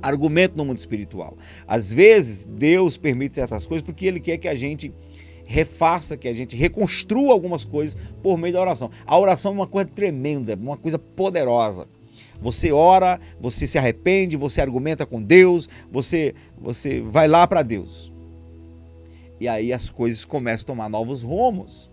Argumento 0.00 0.56
no 0.56 0.64
mundo 0.64 0.78
espiritual. 0.78 1.36
Às 1.66 1.92
vezes, 1.92 2.44
Deus 2.44 2.96
permite 2.96 3.34
certas 3.34 3.66
coisas 3.66 3.82
porque 3.82 4.06
Ele 4.06 4.20
quer 4.20 4.38
que 4.38 4.46
a 4.46 4.54
gente 4.54 4.94
refaça, 5.48 6.14
que 6.14 6.28
a 6.28 6.32
gente 6.32 6.54
reconstrua 6.54 7.32
algumas 7.32 7.64
coisas 7.64 7.96
por 8.22 8.36
meio 8.36 8.52
da 8.52 8.60
oração. 8.60 8.90
A 9.06 9.18
oração 9.18 9.52
é 9.52 9.54
uma 9.54 9.66
coisa 9.66 9.88
tremenda, 9.88 10.54
uma 10.54 10.76
coisa 10.76 10.98
poderosa. 10.98 11.88
Você 12.38 12.70
ora, 12.70 13.18
você 13.40 13.66
se 13.66 13.78
arrepende, 13.78 14.36
você 14.36 14.60
argumenta 14.60 15.06
com 15.06 15.22
Deus, 15.22 15.66
você 15.90 16.34
você 16.60 17.00
vai 17.00 17.26
lá 17.26 17.46
para 17.46 17.62
Deus. 17.62 18.12
E 19.40 19.48
aí 19.48 19.72
as 19.72 19.88
coisas 19.88 20.22
começam 20.22 20.64
a 20.64 20.66
tomar 20.66 20.90
novos 20.90 21.22
rumos. 21.22 21.90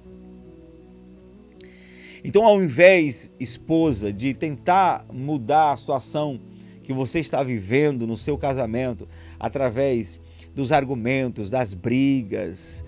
Então, 2.23 2.43
ao 2.43 2.61
invés, 2.61 3.29
esposa, 3.39 4.11
de 4.11 4.33
tentar 4.33 5.05
mudar 5.13 5.71
a 5.71 5.77
situação 5.77 6.41
que 6.83 6.91
você 6.91 7.19
está 7.19 7.41
vivendo 7.41 8.05
no 8.05 8.17
seu 8.17 8.37
casamento 8.37 9.07
através 9.39 10.19
dos 10.53 10.71
argumentos, 10.71 11.49
das 11.49 11.73
brigas, 11.73 12.83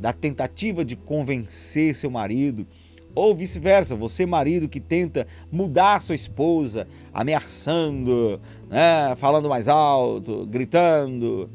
da 0.00 0.12
tentativa 0.12 0.84
de 0.84 0.96
convencer 0.96 1.94
seu 1.94 2.10
marido, 2.10 2.66
ou 3.14 3.34
vice-versa, 3.34 3.96
você 3.96 4.26
marido 4.26 4.68
que 4.68 4.78
tenta 4.78 5.26
mudar 5.50 6.02
sua 6.02 6.14
esposa, 6.14 6.86
ameaçando, 7.14 8.38
né, 8.68 9.16
falando 9.16 9.48
mais 9.48 9.68
alto, 9.68 10.44
gritando, 10.46 11.48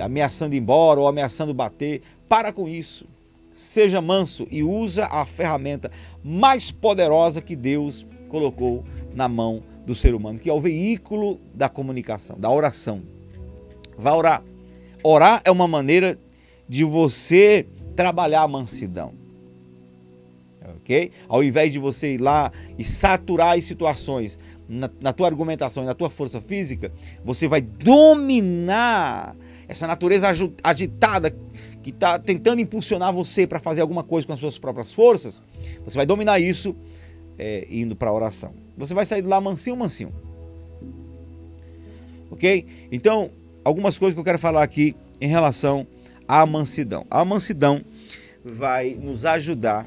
ameaçando 0.00 0.54
ir 0.54 0.58
embora 0.58 1.00
ou 1.00 1.08
ameaçando 1.08 1.52
bater, 1.52 2.02
para 2.28 2.52
com 2.52 2.68
isso. 2.68 3.04
Seja 3.50 4.00
manso 4.00 4.46
e 4.50 4.62
usa 4.62 5.06
a 5.06 5.26
ferramenta 5.26 5.90
mais 6.22 6.70
poderosa 6.70 7.42
que 7.42 7.56
Deus 7.56 8.06
colocou 8.28 8.84
na 9.12 9.28
mão 9.28 9.62
do 9.84 9.94
ser 9.94 10.14
humano, 10.14 10.38
que 10.38 10.50
é 10.50 10.52
o 10.52 10.60
veículo 10.60 11.40
da 11.52 11.68
comunicação, 11.68 12.38
da 12.38 12.50
oração. 12.50 13.02
Vá 13.98 14.14
orar. 14.14 14.44
Orar 15.02 15.40
é 15.44 15.50
uma 15.50 15.66
maneira 15.66 16.18
de 16.68 16.84
você 16.84 17.66
trabalhar 17.94 18.42
a 18.42 18.48
mansidão. 18.48 19.12
Ok? 20.78 21.10
Ao 21.28 21.42
invés 21.42 21.72
de 21.72 21.78
você 21.78 22.14
ir 22.14 22.20
lá 22.20 22.52
e 22.78 22.84
saturar 22.84 23.56
as 23.56 23.64
situações 23.64 24.38
na, 24.68 24.90
na 25.00 25.12
tua 25.12 25.26
argumentação 25.26 25.82
e 25.82 25.86
na 25.86 25.94
tua 25.94 26.10
força 26.10 26.40
física, 26.40 26.92
você 27.24 27.48
vai 27.48 27.60
dominar 27.60 29.36
essa 29.68 29.86
natureza 29.86 30.28
agitada 30.62 31.34
que 31.82 31.90
está 31.90 32.18
tentando 32.18 32.60
impulsionar 32.60 33.12
você 33.12 33.46
para 33.46 33.60
fazer 33.60 33.80
alguma 33.80 34.02
coisa 34.02 34.26
com 34.26 34.32
as 34.32 34.40
suas 34.40 34.58
próprias 34.58 34.92
forças. 34.92 35.40
Você 35.84 35.96
vai 35.96 36.06
dominar 36.06 36.40
isso 36.40 36.74
é, 37.38 37.66
indo 37.70 37.94
para 37.94 38.10
a 38.10 38.12
oração. 38.12 38.52
Você 38.76 38.92
vai 38.92 39.06
sair 39.06 39.22
de 39.22 39.28
lá 39.28 39.40
mansinho, 39.40 39.76
mansinho. 39.76 40.12
Ok? 42.30 42.66
Então, 42.90 43.30
algumas 43.64 43.98
coisas 43.98 44.14
que 44.14 44.20
eu 44.20 44.24
quero 44.24 44.38
falar 44.38 44.62
aqui 44.62 44.96
em 45.20 45.28
relação 45.28 45.86
a 46.28 46.44
mansidão. 46.46 47.06
A 47.10 47.24
mansidão 47.24 47.82
vai 48.44 48.94
nos 48.94 49.24
ajudar 49.24 49.86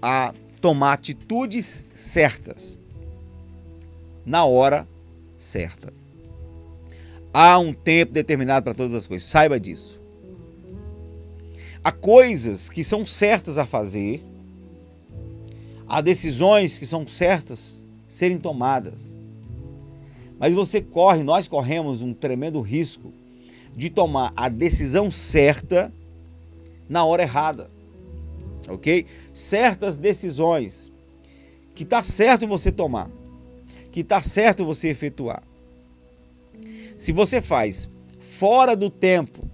a 0.00 0.34
tomar 0.60 0.94
atitudes 0.94 1.84
certas 1.92 2.78
na 4.24 4.44
hora 4.44 4.86
certa. 5.38 5.92
Há 7.32 7.58
um 7.58 7.72
tempo 7.72 8.12
determinado 8.12 8.64
para 8.64 8.74
todas 8.74 8.94
as 8.94 9.06
coisas, 9.06 9.28
saiba 9.28 9.58
disso. 9.58 10.00
Há 11.82 11.92
coisas 11.92 12.70
que 12.70 12.82
são 12.82 13.04
certas 13.04 13.58
a 13.58 13.66
fazer, 13.66 14.22
há 15.86 16.00
decisões 16.00 16.78
que 16.78 16.86
são 16.86 17.06
certas 17.06 17.84
serem 18.08 18.38
tomadas. 18.38 19.18
Mas 20.38 20.54
você 20.54 20.80
corre, 20.80 21.22
nós 21.22 21.46
corremos 21.46 22.00
um 22.00 22.14
tremendo 22.14 22.60
risco 22.60 23.12
de 23.76 23.90
tomar 23.90 24.32
a 24.36 24.48
decisão 24.48 25.10
certa 25.10 25.92
na 26.88 27.04
hora 27.04 27.22
errada. 27.22 27.70
Ok? 28.68 29.06
Certas 29.32 29.98
decisões 29.98 30.92
que 31.74 31.82
está 31.82 32.02
certo 32.02 32.46
você 32.46 32.70
tomar, 32.70 33.10
que 33.90 34.00
está 34.00 34.22
certo 34.22 34.64
você 34.64 34.88
efetuar. 34.88 35.42
Se 36.96 37.12
você 37.12 37.42
faz 37.42 37.90
fora 38.18 38.76
do 38.76 38.88
tempo, 38.88 39.44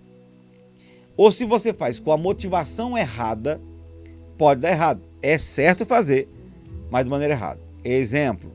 ou 1.16 1.32
se 1.32 1.44
você 1.44 1.72
faz 1.72 1.98
com 1.98 2.12
a 2.12 2.18
motivação 2.18 2.96
errada, 2.96 3.60
pode 4.38 4.60
dar 4.60 4.70
errado. 4.70 5.02
É 5.22 5.38
certo 5.38 5.84
fazer, 5.84 6.28
mas 6.90 7.04
de 7.04 7.10
maneira 7.10 7.34
errada. 7.34 7.60
Exemplo: 7.84 8.50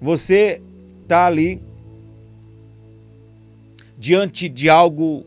você 0.00 0.60
está 1.02 1.26
ali 1.26 1.62
diante 4.02 4.48
de 4.48 4.68
algo 4.68 5.24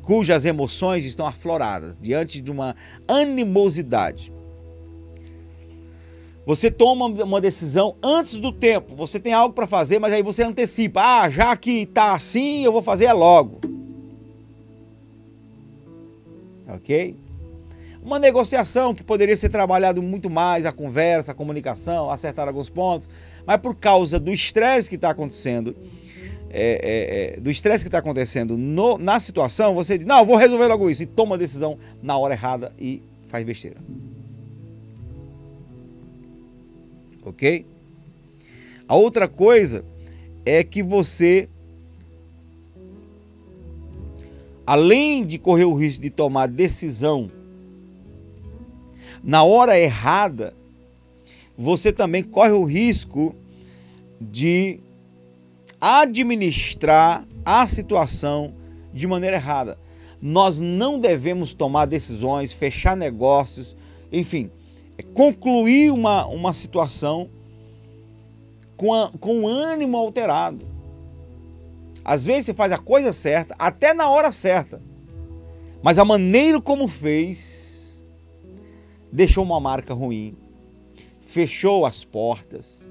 cujas 0.00 0.44
emoções 0.44 1.04
estão 1.04 1.26
afloradas, 1.26 1.98
diante 1.98 2.40
de 2.40 2.48
uma 2.48 2.76
animosidade. 3.08 4.32
Você 6.46 6.70
toma 6.70 7.06
uma 7.06 7.40
decisão 7.40 7.96
antes 8.00 8.38
do 8.38 8.52
tempo. 8.52 8.94
Você 8.94 9.18
tem 9.18 9.32
algo 9.32 9.52
para 9.52 9.66
fazer, 9.66 9.98
mas 9.98 10.12
aí 10.12 10.22
você 10.22 10.44
antecipa. 10.44 11.00
Ah, 11.02 11.28
já 11.28 11.56
que 11.56 11.80
está 11.80 12.14
assim, 12.14 12.64
eu 12.64 12.70
vou 12.70 12.82
fazer 12.82 13.12
logo. 13.12 13.60
Ok? 16.68 17.16
Uma 18.00 18.20
negociação 18.20 18.94
que 18.94 19.02
poderia 19.02 19.36
ser 19.36 19.48
trabalhado 19.48 20.00
muito 20.00 20.30
mais, 20.30 20.66
a 20.66 20.70
conversa, 20.70 21.32
a 21.32 21.34
comunicação, 21.34 22.12
acertar 22.12 22.46
alguns 22.46 22.70
pontos, 22.70 23.10
mas 23.44 23.56
por 23.56 23.74
causa 23.74 24.20
do 24.20 24.32
estresse 24.32 24.88
que 24.88 24.94
está 24.94 25.10
acontecendo, 25.10 25.74
é, 26.58 26.80
é, 26.82 27.36
é, 27.36 27.40
do 27.40 27.50
estresse 27.50 27.84
que 27.84 27.88
está 27.88 27.98
acontecendo 27.98 28.56
no, 28.56 28.96
na 28.96 29.20
situação, 29.20 29.74
você 29.74 29.98
diz, 29.98 30.06
não, 30.06 30.24
vou 30.24 30.36
resolver 30.36 30.66
logo 30.66 30.88
isso, 30.88 31.02
e 31.02 31.06
toma 31.06 31.34
a 31.34 31.38
decisão 31.38 31.76
na 32.02 32.16
hora 32.16 32.32
errada 32.32 32.72
e 32.78 33.02
faz 33.26 33.44
besteira. 33.44 33.76
Ok? 37.22 37.66
A 38.88 38.96
outra 38.96 39.28
coisa 39.28 39.84
é 40.46 40.64
que 40.64 40.82
você, 40.82 41.46
além 44.66 45.26
de 45.26 45.38
correr 45.38 45.66
o 45.66 45.74
risco 45.74 46.00
de 46.00 46.08
tomar 46.08 46.46
decisão 46.46 47.30
na 49.22 49.42
hora 49.42 49.78
errada, 49.78 50.54
você 51.58 51.92
também 51.92 52.22
corre 52.22 52.52
o 52.52 52.62
risco 52.62 53.34
de 54.20 54.80
administrar 55.80 57.26
a 57.44 57.66
situação 57.66 58.54
de 58.92 59.06
maneira 59.06 59.36
errada. 59.36 59.78
Nós 60.20 60.60
não 60.60 60.98
devemos 60.98 61.54
tomar 61.54 61.86
decisões, 61.86 62.52
fechar 62.52 62.96
negócios, 62.96 63.76
enfim, 64.10 64.50
concluir 65.14 65.90
uma, 65.90 66.26
uma 66.26 66.52
situação 66.52 67.28
com, 68.76 68.92
a, 68.94 69.10
com 69.20 69.46
ânimo 69.46 69.96
alterado. 69.96 70.64
Às 72.04 72.24
vezes 72.24 72.46
você 72.46 72.54
faz 72.54 72.72
a 72.72 72.78
coisa 72.78 73.12
certa, 73.12 73.54
até 73.58 73.92
na 73.92 74.08
hora 74.08 74.32
certa, 74.32 74.80
mas 75.82 75.98
a 75.98 76.04
maneira 76.04 76.60
como 76.60 76.88
fez 76.88 78.04
deixou 79.12 79.44
uma 79.44 79.60
marca 79.60 79.92
ruim, 79.92 80.36
fechou 81.20 81.84
as 81.84 82.04
portas 82.04 82.88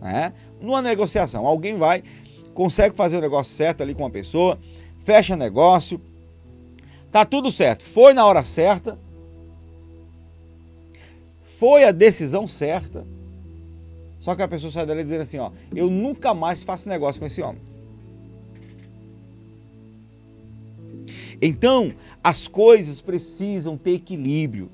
né? 0.00 0.32
Numa 0.60 0.80
negociação, 0.82 1.46
alguém 1.46 1.76
vai, 1.76 2.02
consegue 2.54 2.96
fazer 2.96 3.18
o 3.18 3.20
negócio 3.20 3.54
certo 3.54 3.82
ali 3.82 3.94
com 3.94 4.02
uma 4.02 4.10
pessoa, 4.10 4.58
fecha 5.04 5.36
negócio, 5.36 6.00
tá 7.12 7.24
tudo 7.24 7.50
certo, 7.50 7.84
foi 7.84 8.14
na 8.14 8.24
hora 8.24 8.42
certa, 8.42 8.98
foi 11.42 11.84
a 11.84 11.92
decisão 11.92 12.46
certa, 12.46 13.06
só 14.18 14.34
que 14.34 14.42
a 14.42 14.48
pessoa 14.48 14.70
sai 14.70 14.86
dali 14.86 15.04
dizendo 15.04 15.22
assim, 15.22 15.38
ó, 15.38 15.50
eu 15.74 15.88
nunca 15.88 16.34
mais 16.34 16.62
faço 16.62 16.88
negócio 16.88 17.20
com 17.20 17.26
esse 17.26 17.40
homem. 17.42 17.60
Então, 21.40 21.94
as 22.24 22.48
coisas 22.48 23.00
precisam 23.00 23.76
ter 23.76 23.92
equilíbrio. 23.92 24.70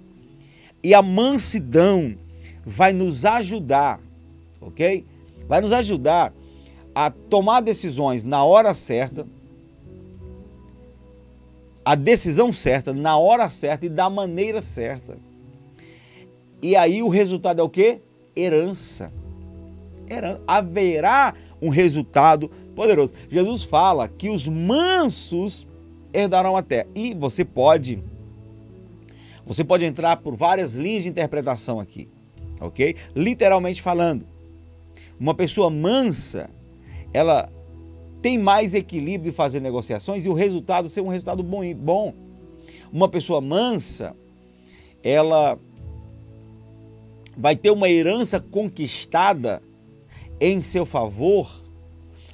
E 0.82 0.94
a 0.94 1.02
mansidão 1.02 2.16
vai 2.64 2.92
nos 2.92 3.24
ajudar, 3.24 4.00
ok? 4.60 5.04
Vai 5.48 5.61
nos 5.61 5.72
ajudar 5.72 6.33
a 6.94 7.11
tomar 7.11 7.61
decisões 7.61 8.24
na 8.24 8.44
hora 8.44 8.74
certa, 8.74 9.26
a 11.85 11.94
decisão 11.94 12.52
certa, 12.52 12.92
na 12.92 13.16
hora 13.16 13.48
certa 13.48 13.87
e 13.87 13.88
da 13.88 14.09
maneira 14.09 14.62
certa. 14.62 15.18
E 16.62 16.76
aí 16.76 17.02
o 17.02 17.09
resultado 17.09 17.61
é 17.61 17.62
o 17.62 17.68
que? 17.68 18.00
Herança. 18.37 19.12
Herança. 20.09 20.40
Haverá 20.46 21.35
um 21.61 21.70
resultado 21.70 22.48
poderoso. 22.76 23.12
Jesus 23.28 23.64
fala 23.64 24.07
que 24.07 24.31
os 24.31 24.46
mansos 24.46 25.66
herdarão 26.12 26.57
a 26.57 26.62
terra. 26.62 26.87
E 26.94 27.14
você 27.14 27.44
pode, 27.44 28.02
você 29.44 29.64
pode 29.64 29.85
entrar 29.85 30.18
por 30.18 30.37
várias 30.37 30.74
linhas 30.74 31.02
de 31.02 31.09
interpretação 31.09 31.81
aqui. 31.81 32.09
ok? 32.61 32.94
Literalmente 33.16 33.83
falando. 33.83 34.31
Uma 35.22 35.35
pessoa 35.35 35.70
mansa, 35.70 36.50
ela 37.14 37.48
tem 38.20 38.37
mais 38.37 38.74
equilíbrio 38.74 39.30
de 39.30 39.37
fazer 39.37 39.61
negociações 39.61 40.26
e 40.26 40.28
o 40.28 40.32
resultado 40.32 40.88
ser 40.88 41.00
um 41.00 41.06
resultado 41.06 41.44
bom. 41.44 42.12
Uma 42.92 43.08
pessoa 43.08 43.40
mansa, 43.40 44.16
ela 45.00 45.56
vai 47.37 47.54
ter 47.54 47.70
uma 47.70 47.88
herança 47.88 48.40
conquistada 48.40 49.62
em 50.40 50.61
seu 50.61 50.85
favor 50.85 51.48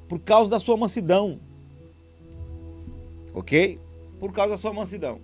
por 0.08 0.18
causa 0.18 0.50
da 0.50 0.58
sua 0.58 0.78
mansidão. 0.78 1.38
Ok? 3.34 3.78
Por 4.18 4.32
causa 4.32 4.52
da 4.52 4.56
sua 4.56 4.72
mansidão. 4.72 5.20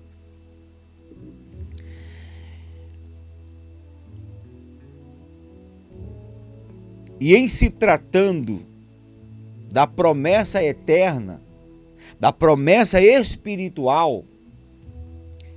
E 7.21 7.35
em 7.35 7.49
se 7.49 7.71
tratando 7.71 8.67
da 9.71 9.87
promessa 9.87 10.63
eterna, 10.63 11.43
da 12.19 12.33
promessa 12.33 13.01
espiritual, 13.01 14.25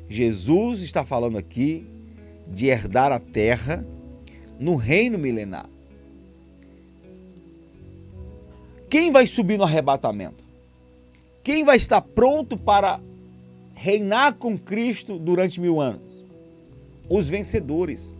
Jesus 0.10 0.82
está 0.82 1.06
falando 1.06 1.38
aqui 1.38 1.86
de 2.50 2.68
herdar 2.68 3.12
a 3.12 3.20
terra 3.20 3.86
no 4.60 4.76
reino 4.76 5.18
milenar. 5.18 5.70
Quem 8.90 9.12
vai 9.12 9.28
subir 9.28 9.58
no 9.58 9.66
arrebatamento? 9.66 10.46
Quem 11.44 11.64
vai 11.64 11.78
estar 11.78 12.02
pronto 12.02 12.58
para 12.58 13.00
reinar 13.74 14.36
com 14.36 14.58
Cristo 14.58 15.20
durante 15.20 15.60
mil 15.60 15.80
anos? 15.80 16.24
Os 17.10 17.30
vencedores. 17.30 18.16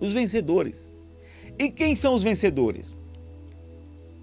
Os 0.00 0.12
vencedores. 0.12 0.94
E 1.60 1.70
quem 1.70 1.94
são 1.94 2.14
os 2.14 2.22
vencedores? 2.22 2.94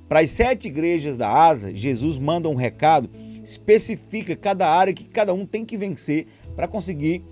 Para 0.09 0.21
as 0.21 0.31
sete 0.31 0.69
igrejas 0.69 1.19
da 1.19 1.29
Asa, 1.29 1.71
Jesus 1.71 2.17
manda 2.17 2.49
um 2.49 2.55
recado, 2.55 3.07
especifica 3.43 4.35
cada 4.35 4.67
área 4.67 4.91
que 4.91 5.07
cada 5.07 5.35
um 5.35 5.45
tem 5.45 5.63
que 5.63 5.77
vencer 5.77 6.25
para 6.55 6.67
conseguir 6.67 7.23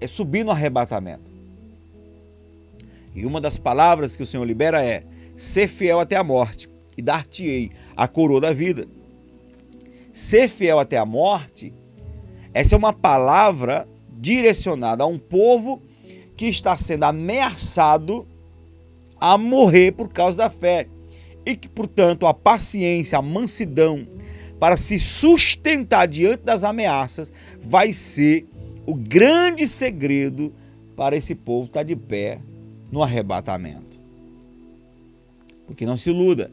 é, 0.00 0.06
subir 0.06 0.42
no 0.42 0.50
arrebatamento. 0.50 1.30
E 3.14 3.26
uma 3.26 3.42
das 3.42 3.58
palavras 3.58 4.16
que 4.16 4.22
o 4.22 4.26
Senhor 4.26 4.44
libera 4.46 4.82
é: 4.82 5.04
ser 5.36 5.68
fiel 5.68 6.00
até 6.00 6.16
a 6.16 6.24
morte 6.24 6.66
e 6.96 7.02
dar-te-ei 7.02 7.72
a 7.94 8.08
coroa 8.08 8.40
da 8.40 8.54
vida. 8.54 8.88
Ser 10.14 10.48
fiel 10.48 10.78
até 10.78 10.96
a 10.96 11.04
morte, 11.04 11.74
essa 12.54 12.74
é 12.74 12.78
uma 12.78 12.94
palavra 12.94 13.86
direcionada 14.10 15.04
a 15.04 15.06
um 15.06 15.18
povo 15.18 15.82
que 16.38 16.46
está 16.46 16.74
sendo 16.78 17.04
ameaçado 17.04 18.26
a 19.22 19.38
morrer 19.38 19.92
por 19.92 20.08
causa 20.08 20.36
da 20.36 20.50
fé. 20.50 20.88
E 21.46 21.54
que, 21.54 21.68
portanto, 21.68 22.26
a 22.26 22.34
paciência, 22.34 23.16
a 23.16 23.22
mansidão 23.22 24.04
para 24.58 24.76
se 24.76 24.98
sustentar 24.98 26.08
diante 26.08 26.42
das 26.42 26.64
ameaças 26.64 27.32
vai 27.60 27.92
ser 27.92 28.44
o 28.84 28.94
grande 28.94 29.68
segredo 29.68 30.52
para 30.96 31.14
esse 31.14 31.36
povo 31.36 31.66
estar 31.66 31.84
de 31.84 31.94
pé 31.94 32.40
no 32.90 33.00
arrebatamento. 33.00 34.00
Porque 35.68 35.86
não 35.86 35.96
se 35.96 36.10
iluda. 36.10 36.50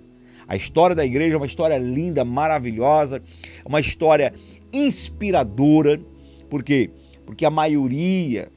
A 0.47 0.55
história 0.55 0.95
da 0.95 1.03
igreja 1.03 1.33
é 1.33 1.37
uma 1.37 1.47
história 1.47 1.77
linda, 1.77 2.23
maravilhosa, 2.23 3.19
uma 3.65 3.79
história 3.79 4.31
inspiradora. 4.71 5.99
Por 6.47 6.61
quê? 6.63 6.91
Porque 7.25 7.45
a 7.45 7.51
maioria 7.51 8.47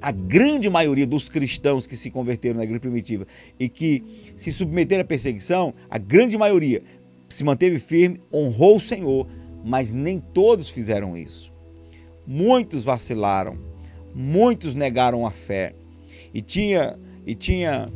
a 0.00 0.12
grande 0.12 0.68
maioria 0.68 1.06
dos 1.06 1.28
cristãos 1.28 1.86
que 1.86 1.96
se 1.96 2.10
converteram 2.10 2.58
na 2.58 2.64
igreja 2.64 2.80
primitiva 2.80 3.26
e 3.58 3.68
que 3.68 4.02
se 4.36 4.52
submeteram 4.52 5.02
à 5.02 5.04
perseguição, 5.04 5.74
a 5.88 5.98
grande 5.98 6.36
maioria 6.36 6.82
se 7.28 7.42
manteve 7.44 7.78
firme, 7.78 8.20
honrou 8.32 8.76
o 8.76 8.80
Senhor, 8.80 9.26
mas 9.64 9.92
nem 9.92 10.20
todos 10.20 10.68
fizeram 10.68 11.16
isso. 11.16 11.52
Muitos 12.26 12.84
vacilaram, 12.84 13.58
muitos 14.14 14.74
negaram 14.74 15.26
a 15.26 15.30
fé. 15.30 15.74
E 16.32 16.40
tinha, 16.40 16.98
e 17.26 17.34
tinha 17.34 17.88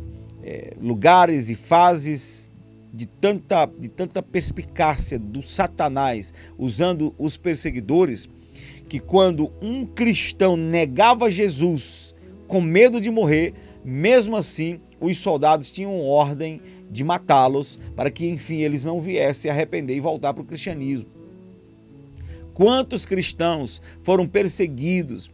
é, 0.42 0.74
lugares 0.80 1.48
e 1.48 1.54
fases 1.54 2.50
de 2.92 3.06
tanta, 3.06 3.66
de 3.66 3.88
tanta 3.88 4.22
perspicácia 4.22 5.18
do 5.18 5.42
Satanás 5.42 6.34
usando 6.58 7.14
os 7.18 7.36
perseguidores 7.36 8.28
que 8.90 8.98
quando 8.98 9.52
um 9.62 9.86
cristão 9.86 10.56
negava 10.56 11.30
Jesus 11.30 12.12
com 12.48 12.60
medo 12.60 13.00
de 13.00 13.08
morrer, 13.08 13.54
mesmo 13.84 14.36
assim 14.36 14.80
os 15.00 15.16
soldados 15.18 15.70
tinham 15.70 16.04
ordem 16.04 16.60
de 16.90 17.04
matá-los 17.04 17.78
para 17.94 18.10
que 18.10 18.28
enfim 18.28 18.56
eles 18.56 18.84
não 18.84 19.00
viessem 19.00 19.48
arrepender 19.48 19.96
e 19.96 20.00
voltar 20.00 20.34
para 20.34 20.42
o 20.42 20.44
cristianismo. 20.44 21.08
Quantos 22.52 23.06
cristãos 23.06 23.80
foram 24.02 24.26
perseguidos 24.26 25.30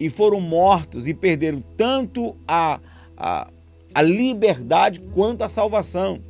e 0.00 0.10
foram 0.10 0.40
mortos 0.40 1.06
e 1.06 1.14
perderam 1.14 1.62
tanto 1.76 2.36
a, 2.48 2.80
a, 3.16 3.48
a 3.94 4.02
liberdade 4.02 4.98
quanto 5.12 5.42
a 5.42 5.48
salvação? 5.48 6.20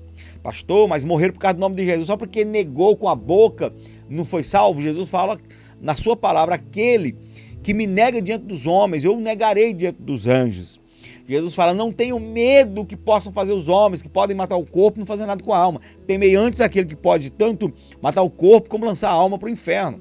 Pastor, 0.43 0.87
mas 0.87 1.03
morreram 1.03 1.33
por 1.33 1.41
causa 1.41 1.55
do 1.55 1.61
nome 1.61 1.77
de 1.77 1.87
Jesus, 1.87 2.09
só 2.09 2.17
porque 2.17 2.45
negou 2.45 2.95
com 2.95 3.09
a 3.09 3.15
boca, 3.15 3.73
não 4.07 4.27
foi 4.27 4.45
salvo? 4.45 4.83
Jesus 4.83 5.09
fala 5.09 5.41
na 5.83 5.97
sua 5.97 6.17
palavra, 6.17 6.55
aquele 6.55 7.17
que 7.63 7.75
me 7.75 7.87
nega 7.87 8.23
diante 8.23 8.45
dos 8.45 8.67
homens, 8.67 9.05
eu 9.05 9.17
o 9.17 9.21
negarei 9.21 9.75
diante 9.75 10.01
dos 10.01 10.27
anjos. 10.27 10.81
Jesus 11.27 11.55
fala: 11.55 11.75
não 11.75 11.93
tenham 11.93 12.19
medo 12.19 12.85
que 12.85 12.97
possam 12.97 13.33
fazer 13.33 13.53
os 13.53 13.69
homens, 13.69 14.01
que 14.01 14.09
podem 14.09 14.37
matar 14.37 14.57
o 14.57 14.65
corpo 14.65 14.99
e 14.99 15.01
não 15.01 15.07
fazer 15.07 15.27
nada 15.27 15.43
com 15.43 15.53
a 15.53 15.59
alma. 15.59 15.81
Temei 16.07 16.35
antes 16.35 16.61
aquele 16.61 16.87
que 16.87 16.97
pode 16.97 17.31
tanto 17.31 17.73
matar 18.01 18.23
o 18.23 18.31
corpo 18.31 18.69
como 18.69 18.85
lançar 18.85 19.09
a 19.09 19.13
alma 19.13 19.39
para 19.39 19.49
o 19.49 19.53
inferno. 19.53 20.01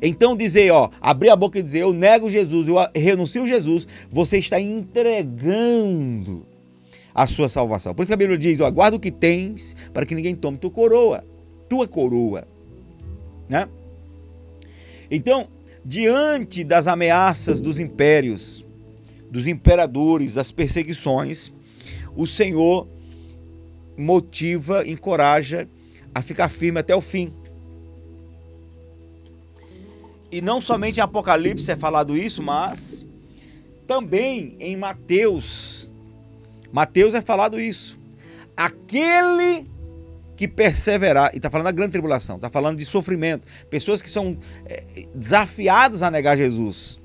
Então 0.00 0.36
dizer, 0.36 0.70
ó, 0.70 0.90
abrir 1.00 1.30
a 1.30 1.36
boca 1.36 1.58
e 1.58 1.62
dizer, 1.62 1.80
eu 1.80 1.92
nego 1.92 2.30
Jesus, 2.30 2.68
eu 2.68 2.76
renuncio 2.94 3.46
Jesus, 3.46 3.86
você 4.10 4.38
está 4.38 4.60
entregando 4.60 6.46
a 7.12 7.26
sua 7.26 7.48
salvação. 7.48 7.94
Por 7.94 8.02
isso 8.02 8.10
que 8.10 8.14
a 8.14 8.16
Bíblia 8.16 8.38
diz, 8.38 8.60
ó, 8.60 8.70
guarda 8.70 8.96
o 8.96 9.00
que 9.00 9.10
tens 9.10 9.74
para 9.92 10.06
que 10.06 10.14
ninguém 10.14 10.36
tome 10.36 10.56
tua 10.56 10.70
coroa, 10.70 11.24
tua 11.68 11.88
coroa, 11.88 12.46
né? 13.48 13.68
Então, 15.10 15.48
diante 15.84 16.64
das 16.64 16.86
ameaças 16.86 17.60
dos 17.60 17.78
impérios, 17.78 18.64
dos 19.30 19.46
imperadores, 19.46 20.34
das 20.34 20.52
perseguições, 20.52 21.52
o 22.14 22.26
Senhor 22.26 22.88
motiva, 23.96 24.86
encoraja 24.86 25.68
a 26.14 26.22
ficar 26.22 26.48
firme 26.48 26.80
até 26.80 26.94
o 26.94 27.00
fim. 27.00 27.32
E 30.30 30.40
não 30.40 30.60
somente 30.60 30.98
em 30.98 31.02
Apocalipse 31.02 31.70
é 31.70 31.76
falado 31.76 32.16
isso, 32.16 32.42
mas 32.42 33.06
também 33.86 34.56
em 34.60 34.76
Mateus. 34.76 35.90
Mateus 36.70 37.14
é 37.14 37.22
falado 37.22 37.58
isso. 37.58 37.98
Aquele 38.54 39.66
que 40.38 40.46
perseverar, 40.46 41.32
e 41.34 41.38
está 41.38 41.50
falando 41.50 41.64
da 41.64 41.72
grande 41.72 41.90
tribulação, 41.90 42.36
está 42.36 42.48
falando 42.48 42.78
de 42.78 42.84
sofrimento, 42.84 43.44
pessoas 43.68 44.00
que 44.00 44.08
são 44.08 44.38
é, 44.66 44.84
desafiadas 45.12 46.00
a 46.00 46.12
negar 46.12 46.36
Jesus. 46.36 47.00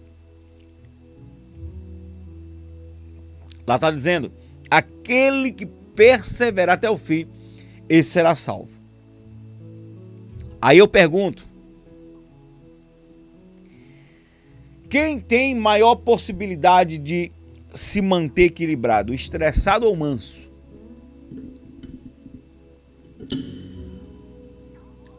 Lá 3.66 3.74
está 3.74 3.90
dizendo: 3.90 4.32
aquele 4.70 5.52
que 5.52 5.66
perseverar 5.66 6.76
até 6.76 6.88
o 6.88 6.96
fim, 6.96 7.28
esse 7.90 8.12
será 8.12 8.36
salvo. 8.36 8.70
Aí 10.62 10.78
eu 10.78 10.88
pergunto: 10.88 11.44
quem 14.88 15.20
tem 15.20 15.56
maior 15.56 15.96
possibilidade 15.96 17.00
de 17.00 17.32
se 17.74 18.00
manter 18.00 18.44
equilibrado, 18.44 19.12
estressado 19.12 19.88
ou 19.88 19.96
manso? 19.96 20.43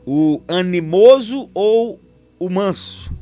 O 0.06 0.40
animoso 0.48 1.50
ou 1.54 2.00
o 2.38 2.48
manso? 2.48 3.12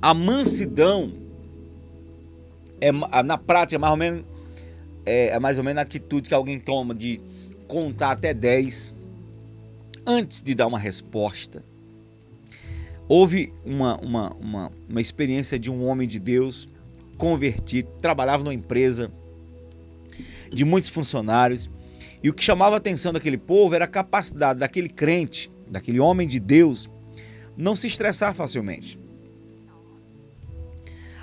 A 0.00 0.12
mansidão 0.12 1.12
é 2.80 2.92
na 3.22 3.38
prática 3.38 3.78
mais 3.78 3.90
ou 3.92 3.96
menos 3.96 4.24
é, 5.06 5.28
é 5.28 5.38
mais 5.38 5.58
ou 5.58 5.64
menos 5.64 5.78
a 5.78 5.82
atitude 5.82 6.28
que 6.28 6.34
alguém 6.34 6.58
toma 6.58 6.94
de 6.94 7.20
contar 7.66 8.12
até 8.12 8.34
10 8.34 8.94
antes 10.06 10.42
de 10.42 10.54
dar 10.54 10.66
uma 10.66 10.78
resposta. 10.78 11.62
Houve 13.08 13.52
uma, 13.64 13.96
uma, 13.98 14.32
uma, 14.34 14.72
uma 14.88 15.00
experiência 15.00 15.58
de 15.58 15.70
um 15.70 15.84
homem 15.84 16.08
de 16.08 16.18
Deus 16.18 16.68
convertido, 17.18 17.88
trabalhava 18.00 18.42
numa 18.42 18.54
empresa 18.54 19.10
de 20.52 20.64
muitos 20.64 20.90
funcionários 20.90 21.70
e 22.24 22.30
o 22.30 22.32
que 22.32 22.42
chamava 22.42 22.74
a 22.74 22.78
atenção 22.78 23.12
daquele 23.12 23.36
povo 23.36 23.74
era 23.74 23.84
a 23.84 23.88
capacidade 23.88 24.58
daquele 24.58 24.88
crente, 24.88 25.52
daquele 25.68 26.00
homem 26.00 26.26
de 26.26 26.40
Deus, 26.40 26.88
não 27.54 27.76
se 27.76 27.86
estressar 27.86 28.34
facilmente. 28.34 28.98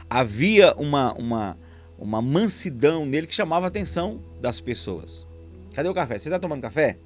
havia 0.08 0.76
uma, 0.76 1.12
uma, 1.14 1.58
uma 1.98 2.22
mansidão 2.22 3.04
nele 3.04 3.26
que 3.26 3.34
chamava 3.34 3.66
a 3.66 3.70
atenção 3.70 4.22
das 4.40 4.62
pessoas. 4.62 5.26
Cadê 5.74 5.90
o 5.90 5.94
café? 5.94 6.20
Você 6.20 6.30
está 6.30 6.38
tomando 6.38 6.62
café? 6.62 7.00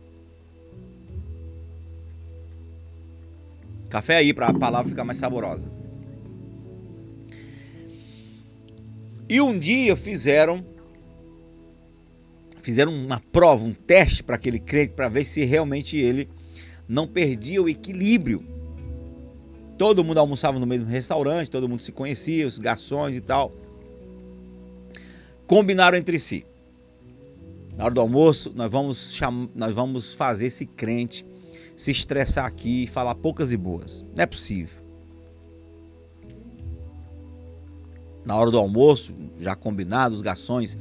Café 3.90 4.18
aí 4.18 4.34
para 4.34 4.48
a 4.48 4.54
palavra 4.54 4.90
ficar 4.90 5.06
mais 5.06 5.20
saborosa. 5.20 5.66
E 9.30 9.40
um 9.40 9.58
dia 9.58 9.96
fizeram 9.96 10.75
fizeram 12.66 12.92
uma 12.92 13.22
prova, 13.32 13.64
um 13.64 13.74
teste 13.74 14.24
para 14.24 14.36
aquele 14.36 14.58
crente 14.58 14.94
para 14.96 15.08
ver 15.08 15.24
se 15.24 15.46
realmente 15.46 15.96
ele 15.98 16.28
não 16.90 17.08
perdia 17.08 17.62
o 17.62 17.70
equilíbrio. 17.70 18.44
Todo 19.78 20.04
mundo 20.04 20.18
almoçava 20.18 20.58
no 20.58 20.66
mesmo 20.66 20.88
restaurante, 20.88 21.52
todo 21.52 21.70
mundo 21.70 21.82
se 21.82 21.92
conhecia, 21.92 22.48
os 22.48 22.58
garçons 22.58 23.16
e 23.16 23.22
tal. 23.22 23.54
Combinaram 25.46 25.96
entre 25.96 26.18
si. 26.18 26.44
Na 27.78 27.86
hora 27.86 27.94
do 27.94 28.02
almoço, 28.02 28.52
nós 28.56 28.72
vamos, 28.72 29.14
cham... 29.14 29.48
nós 29.54 29.72
vamos 29.72 30.16
fazer 30.16 30.48
esse 30.48 30.66
crente 30.66 31.24
se 31.76 31.92
estressar 31.92 32.46
aqui 32.46 32.86
e 32.86 32.88
falar 32.88 33.14
poucas 33.14 33.52
e 33.52 33.58
boas. 33.58 34.04
Não 34.16 34.24
é 34.24 34.26
possível. 34.26 34.84
Na 38.26 38.36
hora 38.36 38.50
do 38.50 38.58
almoço, 38.58 39.14
já 39.40 39.56
combinado, 39.56 40.16
os 40.16 40.22
garçons 40.22 40.76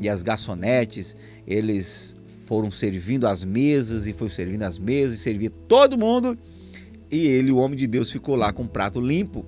e 0.00 0.08
as 0.08 0.22
garçonetes, 0.22 1.16
eles 1.46 2.14
foram 2.46 2.70
servindo 2.70 3.26
as 3.26 3.42
mesas 3.42 4.06
e 4.06 4.12
foi 4.12 4.28
servindo 4.30 4.62
as 4.62 4.78
mesas 4.78 5.18
e 5.18 5.22
servia 5.22 5.50
todo 5.68 5.98
mundo. 5.98 6.38
E 7.10 7.26
ele, 7.26 7.50
o 7.50 7.56
homem 7.56 7.76
de 7.76 7.86
Deus, 7.86 8.10
ficou 8.10 8.36
lá 8.36 8.52
com 8.52 8.64
o 8.64 8.68
prato 8.68 9.00
limpo. 9.00 9.44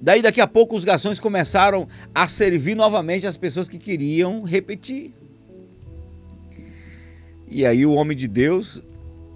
Daí 0.00 0.20
daqui 0.20 0.40
a 0.40 0.48
pouco 0.48 0.74
os 0.74 0.82
garçons 0.82 1.20
começaram 1.20 1.86
a 2.12 2.26
servir 2.26 2.74
novamente 2.74 3.24
as 3.24 3.36
pessoas 3.36 3.68
que 3.68 3.78
queriam 3.78 4.42
repetir. 4.42 5.12
E 7.48 7.64
aí 7.64 7.86
o 7.86 7.92
homem 7.92 8.16
de 8.16 8.26
Deus, 8.26 8.82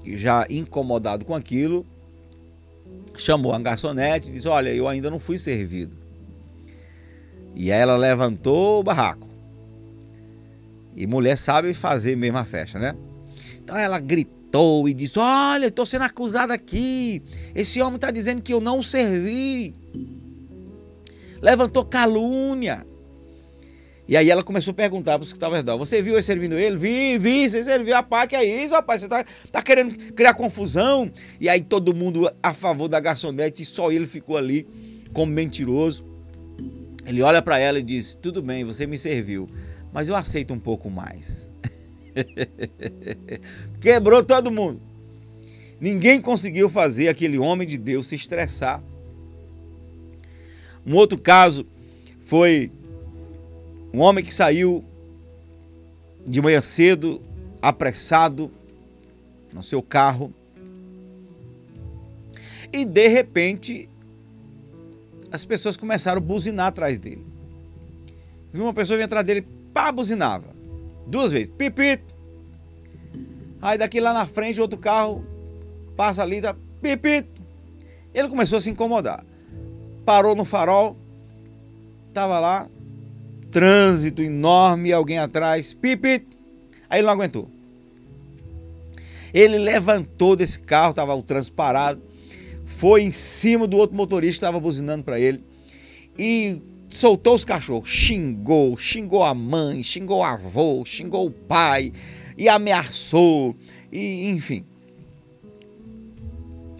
já 0.04 0.44
incomodado 0.50 1.24
com 1.24 1.34
aquilo, 1.34 1.86
chamou 3.16 3.52
a 3.52 3.58
garçonete 3.58 4.28
e 4.28 4.32
disse: 4.32 4.48
Olha, 4.48 4.72
eu 4.72 4.86
ainda 4.88 5.10
não 5.10 5.18
fui 5.18 5.38
servido. 5.38 5.96
E 7.54 7.72
aí 7.72 7.80
ela 7.80 7.96
levantou 7.96 8.80
o 8.80 8.82
barraco. 8.82 9.26
E 10.94 11.06
mulher 11.06 11.36
sabe 11.36 11.74
fazer 11.74 12.16
mesmo 12.16 12.38
a 12.38 12.44
festa, 12.44 12.78
né? 12.78 12.94
Então 13.62 13.76
ela 13.76 13.98
gritou 13.98 14.88
e 14.88 14.94
disse: 14.94 15.18
Olha, 15.18 15.66
estou 15.66 15.86
sendo 15.86 16.02
acusada 16.02 16.54
aqui. 16.54 17.22
Esse 17.54 17.80
homem 17.80 17.96
está 17.96 18.10
dizendo 18.10 18.42
que 18.42 18.52
eu 18.52 18.60
não 18.60 18.82
servi 18.82 19.74
levantou 21.40 21.84
calúnia. 21.84 22.86
E 24.08 24.16
aí 24.16 24.30
ela 24.30 24.42
começou 24.42 24.70
a 24.70 24.74
perguntar 24.74 25.18
para 25.18 25.24
os 25.24 25.30
que 25.30 25.36
estavam 25.36 25.56
redor: 25.56 25.76
Você 25.78 26.00
viu 26.00 26.14
eu 26.14 26.22
servindo 26.22 26.56
ele? 26.56 26.76
Vi, 26.76 27.18
vi, 27.18 27.48
você 27.48 27.62
serviu. 27.62 27.94
Rapaz, 27.94 28.28
que 28.28 28.36
é 28.36 28.44
isso, 28.44 28.74
rapaz? 28.74 29.00
Você 29.00 29.08
tá, 29.08 29.24
tá 29.50 29.62
querendo 29.62 29.96
criar 30.14 30.34
confusão? 30.34 31.10
E 31.40 31.48
aí 31.48 31.60
todo 31.60 31.94
mundo 31.94 32.30
a 32.42 32.54
favor 32.54 32.88
da 32.88 33.00
garçonete 33.00 33.62
e 33.62 33.66
só 33.66 33.90
ele 33.90 34.06
ficou 34.06 34.36
ali 34.36 34.66
como 35.12 35.32
mentiroso. 35.32 36.04
Ele 37.06 37.22
olha 37.22 37.42
para 37.42 37.58
ela 37.58 37.78
e 37.78 37.82
diz: 37.82 38.16
Tudo 38.20 38.42
bem, 38.42 38.64
você 38.64 38.86
me 38.86 38.96
serviu, 38.96 39.48
mas 39.92 40.08
eu 40.08 40.14
aceito 40.14 40.54
um 40.54 40.58
pouco 40.58 40.88
mais. 40.88 41.50
Quebrou 43.80 44.24
todo 44.24 44.50
mundo. 44.50 44.80
Ninguém 45.80 46.20
conseguiu 46.20 46.70
fazer 46.70 47.08
aquele 47.08 47.38
homem 47.38 47.66
de 47.66 47.76
Deus 47.76 48.06
se 48.06 48.14
estressar 48.14 48.82
um 50.86 50.94
outro 50.94 51.18
caso 51.18 51.66
foi 52.20 52.70
um 53.96 54.00
homem 54.02 54.22
que 54.22 54.32
saiu 54.32 54.84
de 56.26 56.42
manhã 56.42 56.60
cedo, 56.60 57.22
apressado, 57.62 58.50
no 59.52 59.62
seu 59.62 59.82
carro, 59.82 60.32
e 62.70 62.84
de 62.84 63.08
repente 63.08 63.88
as 65.32 65.44
pessoas 65.46 65.76
começaram 65.76 66.18
a 66.18 66.24
buzinar 66.24 66.66
atrás 66.66 66.98
dele. 66.98 67.24
Viu 68.52 68.64
uma 68.64 68.74
pessoa 68.74 68.98
vir 68.98 69.04
atrás 69.04 69.24
dele, 69.24 69.46
pá, 69.72 69.90
buzinava. 69.90 70.54
Duas 71.06 71.32
vezes, 71.32 71.48
pipito. 71.56 72.14
Aí 73.62 73.78
daqui 73.78 74.00
lá 74.00 74.12
na 74.12 74.26
frente 74.26 74.60
outro 74.60 74.78
carro 74.78 75.24
passa 75.96 76.22
ali, 76.22 76.42
tá, 76.42 76.54
pipito. 76.82 77.42
Ele 78.12 78.28
começou 78.28 78.58
a 78.58 78.60
se 78.60 78.68
incomodar 78.68 79.24
parou 80.06 80.36
no 80.36 80.44
farol, 80.44 80.96
tava 82.14 82.38
lá, 82.38 82.68
trânsito 83.56 84.22
enorme, 84.22 84.92
alguém 84.92 85.16
atrás, 85.16 85.72
pipi, 85.72 86.26
aí 86.90 86.98
ele 86.98 87.06
não 87.06 87.14
aguentou. 87.14 87.50
Ele 89.32 89.56
levantou 89.56 90.36
desse 90.36 90.58
carro, 90.58 90.92
tava 90.92 91.14
o 91.14 91.22
trânsito 91.22 91.56
parado, 91.56 92.02
foi 92.66 93.00
em 93.04 93.12
cima 93.12 93.66
do 93.66 93.78
outro 93.78 93.96
motorista 93.96 94.40
que 94.40 94.44
estava 94.44 94.60
buzinando 94.60 95.04
para 95.04 95.18
ele 95.18 95.42
e 96.18 96.60
soltou 96.86 97.34
os 97.34 97.46
cachorros, 97.46 97.88
xingou, 97.88 98.76
xingou 98.76 99.24
a 99.24 99.32
mãe, 99.32 99.82
xingou 99.82 100.18
o 100.18 100.22
avô, 100.24 100.84
xingou 100.84 101.24
o 101.24 101.30
pai 101.30 101.90
e 102.36 102.50
ameaçou 102.50 103.56
e 103.90 104.32
enfim. 104.32 104.66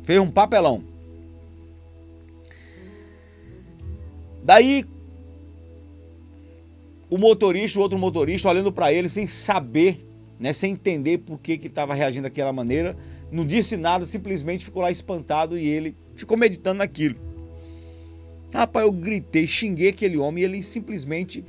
Fez 0.05 0.21
um 0.21 0.31
papelão. 0.31 0.85
Daí 4.45 4.85
o 7.09 7.19
motorista, 7.19 7.79
o 7.79 7.83
outro 7.83 7.99
motorista, 7.99 8.49
olhando 8.49 8.73
para 8.73 8.93
ele 8.93 9.09
sem 9.09 9.27
saber, 9.27 9.99
né, 10.39 10.53
sem 10.53 10.73
entender 10.73 11.19
por 11.19 11.39
que 11.39 11.53
estava 11.53 11.95
reagindo 11.95 12.25
daquela 12.25 12.53
maneira, 12.53 12.97
não 13.31 13.47
disse 13.47 13.77
nada, 13.77 14.05
simplesmente 14.05 14.65
ficou 14.65 14.83
lá 14.83 14.91
espantado 14.91 15.59
e 15.59 15.67
ele 15.67 15.97
ficou 16.17 16.37
meditando 16.37 16.79
naquilo. 16.79 17.17
Rapaz, 18.53 18.87
eu 18.87 18.93
gritei, 18.93 19.47
xinguei 19.47 19.89
aquele 19.89 20.17
homem 20.17 20.43
e 20.43 20.45
ele 20.45 20.63
simplesmente 20.63 21.45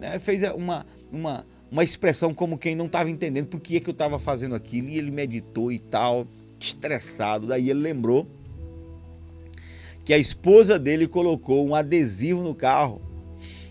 né, 0.00 0.18
fez 0.18 0.42
uma, 0.54 0.86
uma, 1.10 1.44
uma 1.70 1.84
expressão 1.84 2.32
como 2.32 2.56
quem 2.56 2.74
não 2.74 2.86
estava 2.86 3.10
entendendo 3.10 3.46
por 3.46 3.60
que, 3.60 3.80
que 3.80 3.90
eu 3.90 3.92
estava 3.92 4.18
fazendo 4.18 4.54
aquilo 4.54 4.88
e 4.88 4.98
ele 4.98 5.10
meditou 5.10 5.72
e 5.72 5.78
tal, 5.78 6.26
estressado. 6.60 7.46
Daí 7.46 7.70
ele 7.70 7.80
lembrou 7.80 8.26
que 10.04 10.14
a 10.14 10.18
esposa 10.18 10.78
dele 10.78 11.08
colocou 11.08 11.66
um 11.66 11.74
adesivo 11.74 12.42
no 12.42 12.54
carro. 12.54 13.02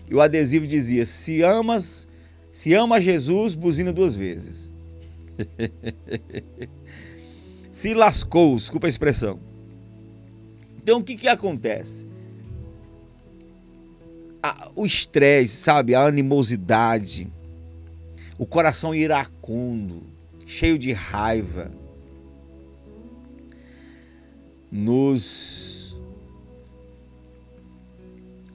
E 0.08 0.14
o 0.14 0.20
adesivo 0.20 0.66
dizia: 0.66 1.04
"Se 1.04 1.42
amas, 1.42 2.06
se 2.52 2.74
ama 2.74 3.00
Jesus, 3.00 3.54
buzina 3.54 3.92
duas 3.92 4.16
vezes". 4.16 4.72
se 7.70 7.94
lascou, 7.94 8.56
desculpa 8.56 8.86
a 8.86 8.90
expressão. 8.90 9.38
Então 10.78 11.00
o 11.00 11.04
que 11.04 11.16
que 11.16 11.28
acontece? 11.28 12.06
o 14.74 14.84
estresse, 14.84 15.56
sabe, 15.56 15.94
a 15.94 16.02
animosidade, 16.02 17.28
o 18.38 18.46
coração 18.46 18.94
iracundo, 18.94 20.02
cheio 20.46 20.78
de 20.78 20.92
raiva, 20.92 21.70
nos 24.70 25.75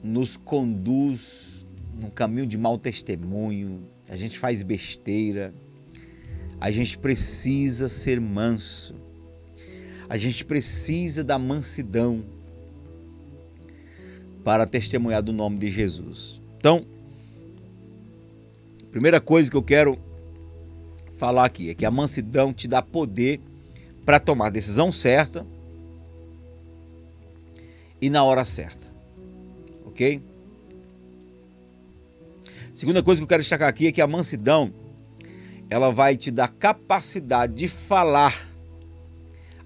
nos 0.02 0.36
conduz 0.36 1.66
num 2.00 2.10
caminho 2.10 2.46
de 2.46 2.58
mau 2.58 2.76
testemunho, 2.76 3.86
a 4.08 4.16
gente 4.16 4.38
faz 4.38 4.62
besteira, 4.62 5.54
a 6.60 6.70
gente 6.70 6.98
precisa 6.98 7.88
ser 7.88 8.20
manso, 8.20 8.94
a 10.08 10.16
gente 10.16 10.44
precisa 10.44 11.22
da 11.22 11.38
mansidão 11.38 12.24
para 14.42 14.66
testemunhar 14.66 15.22
do 15.22 15.32
nome 15.32 15.58
de 15.58 15.70
Jesus. 15.70 16.42
Então, 16.58 16.84
primeira 18.90 19.20
coisa 19.20 19.50
que 19.50 19.56
eu 19.56 19.62
quero 19.62 19.98
falar 21.16 21.44
aqui 21.44 21.70
é 21.70 21.74
que 21.74 21.86
a 21.86 21.90
mansidão 21.90 22.52
te 22.52 22.66
dá 22.66 22.82
poder 22.82 23.40
para 24.04 24.18
tomar 24.18 24.48
a 24.48 24.50
decisão 24.50 24.90
certa 24.90 25.46
e 28.00 28.10
na 28.10 28.24
hora 28.24 28.44
certa 28.44 28.91
ok? 29.92 30.20
Segunda 32.74 33.02
coisa 33.02 33.20
que 33.20 33.24
eu 33.24 33.28
quero 33.28 33.42
destacar 33.42 33.68
aqui 33.68 33.86
é 33.86 33.92
que 33.92 34.00
a 34.00 34.06
mansidão 34.06 34.72
ela 35.68 35.90
vai 35.90 36.16
te 36.16 36.30
dar 36.30 36.48
capacidade 36.48 37.54
de 37.54 37.68
falar 37.68 38.48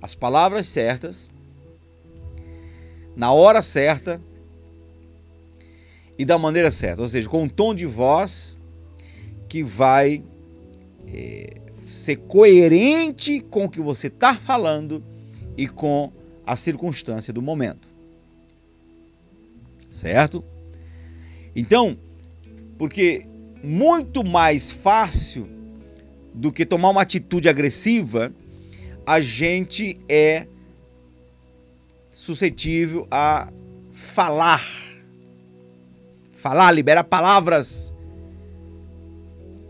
as 0.03 0.15
palavras 0.15 0.67
certas 0.67 1.31
na 3.17 3.33
hora 3.33 3.63
certa 3.63 4.21
e 6.19 6.25
da 6.25 6.39
maneira 6.39 6.71
certa, 6.71 7.03
ou 7.03 7.09
seja, 7.09 7.29
com 7.29 7.45
um 7.45 7.49
tom 7.49 7.75
de 7.75 7.87
voz 7.87 8.59
que 9.49 9.63
vai 9.63 10.23
é, 11.07 11.61
ser 11.87 12.17
coerente 12.17 13.41
com 13.41 13.65
o 13.65 13.71
que 13.71 13.81
você 13.81 14.09
está 14.09 14.35
falando 14.35 15.03
e 15.57 15.69
com 15.69 16.13
a 16.45 16.57
circunstância 16.57 17.33
do 17.33 17.43
momento. 17.43 17.86
Certo? 19.97 20.45
Então, 21.55 21.97
porque 22.77 23.25
muito 23.65 24.23
mais 24.23 24.71
fácil 24.71 25.49
do 26.35 26.53
que 26.53 26.67
tomar 26.67 26.91
uma 26.91 27.01
atitude 27.01 27.49
agressiva, 27.49 28.31
a 29.07 29.23
gente 29.23 29.97
é 30.07 30.47
suscetível 32.11 33.07
a 33.11 33.49
falar. 33.91 34.63
Falar, 36.31 36.73
libera 36.73 37.03
palavras. 37.03 37.91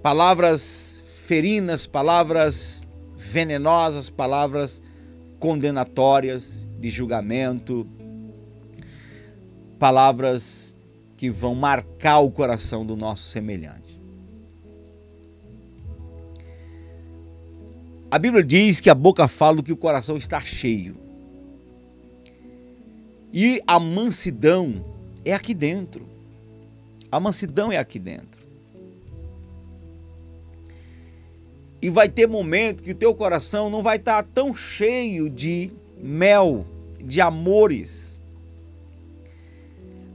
Palavras 0.03 1.05
ferinas, 1.24 1.87
palavras 1.87 2.83
venenosas, 3.16 4.11
palavras 4.11 4.83
condenatórias 5.39 6.68
de 6.81 6.91
julgamento, 6.91 7.87
palavras 9.79 10.77
que 11.16 11.31
vão 11.31 11.55
marcar 11.55 12.18
o 12.18 12.31
coração 12.31 12.85
do 12.85 12.97
nosso 12.97 13.24
semelhante. 13.24 14.01
A 18.11 18.18
Bíblia 18.18 18.43
diz 18.43 18.81
que 18.81 18.89
a 18.89 18.95
boca 18.95 19.27
fala 19.27 19.57
do 19.57 19.62
que 19.62 19.72
o 19.72 19.77
coração 19.77 20.16
está 20.16 20.41
cheio. 20.41 20.97
E 23.33 23.61
a 23.66 23.79
mansidão 23.79 24.85
é 25.24 25.35
aqui 25.35 25.53
dentro. 25.53 26.07
A 27.11 27.18
mansidão 27.18 27.72
é 27.72 27.77
aqui 27.77 27.99
dentro. 27.99 28.47
E 31.83 31.91
vai 31.91 32.09
ter 32.09 32.27
momento 32.27 32.83
que 32.83 32.93
o 32.93 32.95
teu 32.95 33.14
coração 33.14 33.68
não 33.68 33.83
vai 33.83 33.97
estar 33.97 34.22
tão 34.22 34.57
cheio 34.57 35.29
de 35.29 35.70
mel, 35.99 36.64
de 37.05 37.20
amores. 37.20 38.22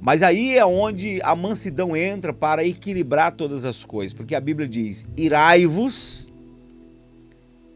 Mas 0.02 0.24
aí 0.24 0.58
é 0.58 0.66
onde 0.66 1.22
a 1.22 1.36
mansidão 1.36 1.96
entra 1.96 2.34
para 2.34 2.66
equilibrar 2.66 3.32
todas 3.32 3.64
as 3.66 3.86
coisas, 3.86 4.14
porque 4.16 4.34
a 4.34 4.42
Bíblia 4.42 4.68
diz: 4.68 5.06
irai-vos 5.16 6.28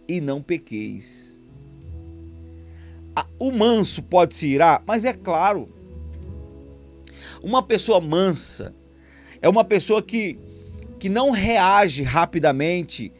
e 0.07 0.19
não 0.19 0.41
pequeis. 0.41 1.45
O 3.39 3.51
manso 3.51 4.01
pode 4.01 4.35
se 4.35 4.47
irar, 4.47 4.83
mas 4.87 5.05
é 5.05 5.13
claro, 5.13 5.69
uma 7.43 7.61
pessoa 7.61 8.01
mansa 8.01 8.73
é 9.39 9.47
uma 9.47 9.63
pessoa 9.63 10.01
que, 10.01 10.39
que 10.97 11.09
não 11.09 11.29
reage 11.29 12.01
rapidamente 12.01 13.11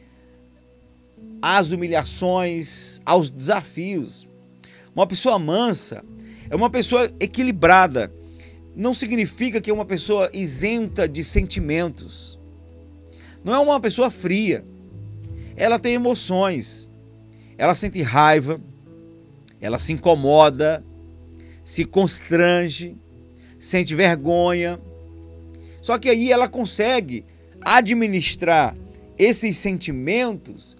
às 1.40 1.70
humilhações, 1.70 3.00
aos 3.06 3.30
desafios. 3.30 4.26
Uma 4.94 5.06
pessoa 5.06 5.38
mansa 5.38 6.04
é 6.50 6.56
uma 6.56 6.68
pessoa 6.68 7.08
equilibrada. 7.20 8.12
Não 8.76 8.92
significa 8.92 9.58
que 9.58 9.70
é 9.70 9.74
uma 9.74 9.86
pessoa 9.86 10.28
isenta 10.34 11.08
de 11.08 11.24
sentimentos. 11.24 12.38
Não 13.42 13.54
é 13.54 13.58
uma 13.58 13.80
pessoa 13.80 14.10
fria. 14.10 14.62
Ela 15.56 15.78
tem 15.78 15.94
emoções. 15.94 16.86
Ela 17.56 17.74
sente 17.74 18.02
raiva, 18.02 18.60
ela 19.62 19.78
se 19.78 19.94
incomoda, 19.94 20.84
se 21.64 21.86
constrange, 21.86 22.94
sente 23.58 23.94
vergonha. 23.94 24.78
Só 25.80 25.96
que 25.96 26.10
aí 26.10 26.30
ela 26.30 26.46
consegue 26.46 27.24
administrar 27.62 28.76
esses 29.18 29.56
sentimentos 29.56 30.76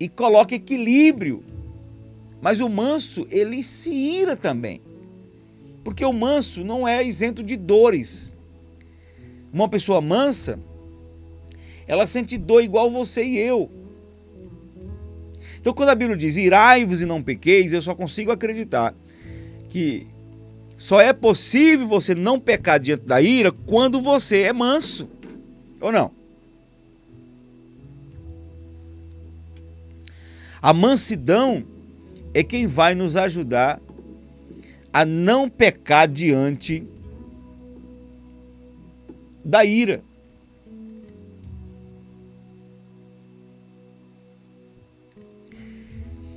e 0.00 0.08
coloca 0.08 0.56
equilíbrio. 0.56 1.44
Mas 2.42 2.60
o 2.60 2.68
manso, 2.68 3.24
ele 3.30 3.62
se 3.62 3.92
ira 3.92 4.36
também. 4.36 4.80
Porque 5.84 6.04
o 6.04 6.12
manso 6.12 6.64
não 6.64 6.88
é 6.88 7.04
isento 7.04 7.42
de 7.42 7.56
dores. 7.56 8.32
Uma 9.52 9.68
pessoa 9.68 10.00
mansa, 10.00 10.58
ela 11.86 12.06
sente 12.06 12.38
dor 12.38 12.64
igual 12.64 12.90
você 12.90 13.22
e 13.22 13.38
eu. 13.38 13.70
Então, 15.60 15.72
quando 15.72 15.90
a 15.90 15.94
Bíblia 15.94 16.16
diz 16.16 16.36
irai-vos 16.36 17.00
e 17.00 17.06
não 17.06 17.22
pequeis, 17.22 17.72
eu 17.72 17.80
só 17.80 17.94
consigo 17.94 18.32
acreditar 18.32 18.94
que 19.68 20.06
só 20.76 21.00
é 21.00 21.12
possível 21.12 21.86
você 21.86 22.14
não 22.14 22.40
pecar 22.40 22.80
diante 22.80 23.04
da 23.04 23.20
ira 23.20 23.52
quando 23.52 24.00
você 24.00 24.42
é 24.42 24.52
manso. 24.52 25.08
Ou 25.80 25.92
não? 25.92 26.10
A 30.60 30.72
mansidão 30.72 31.64
é 32.32 32.42
quem 32.42 32.66
vai 32.66 32.94
nos 32.94 33.16
ajudar 33.16 33.80
a 34.94 35.04
não 35.04 35.48
pecar 35.48 36.06
diante 36.06 36.86
da 39.44 39.64
ira. 39.64 40.04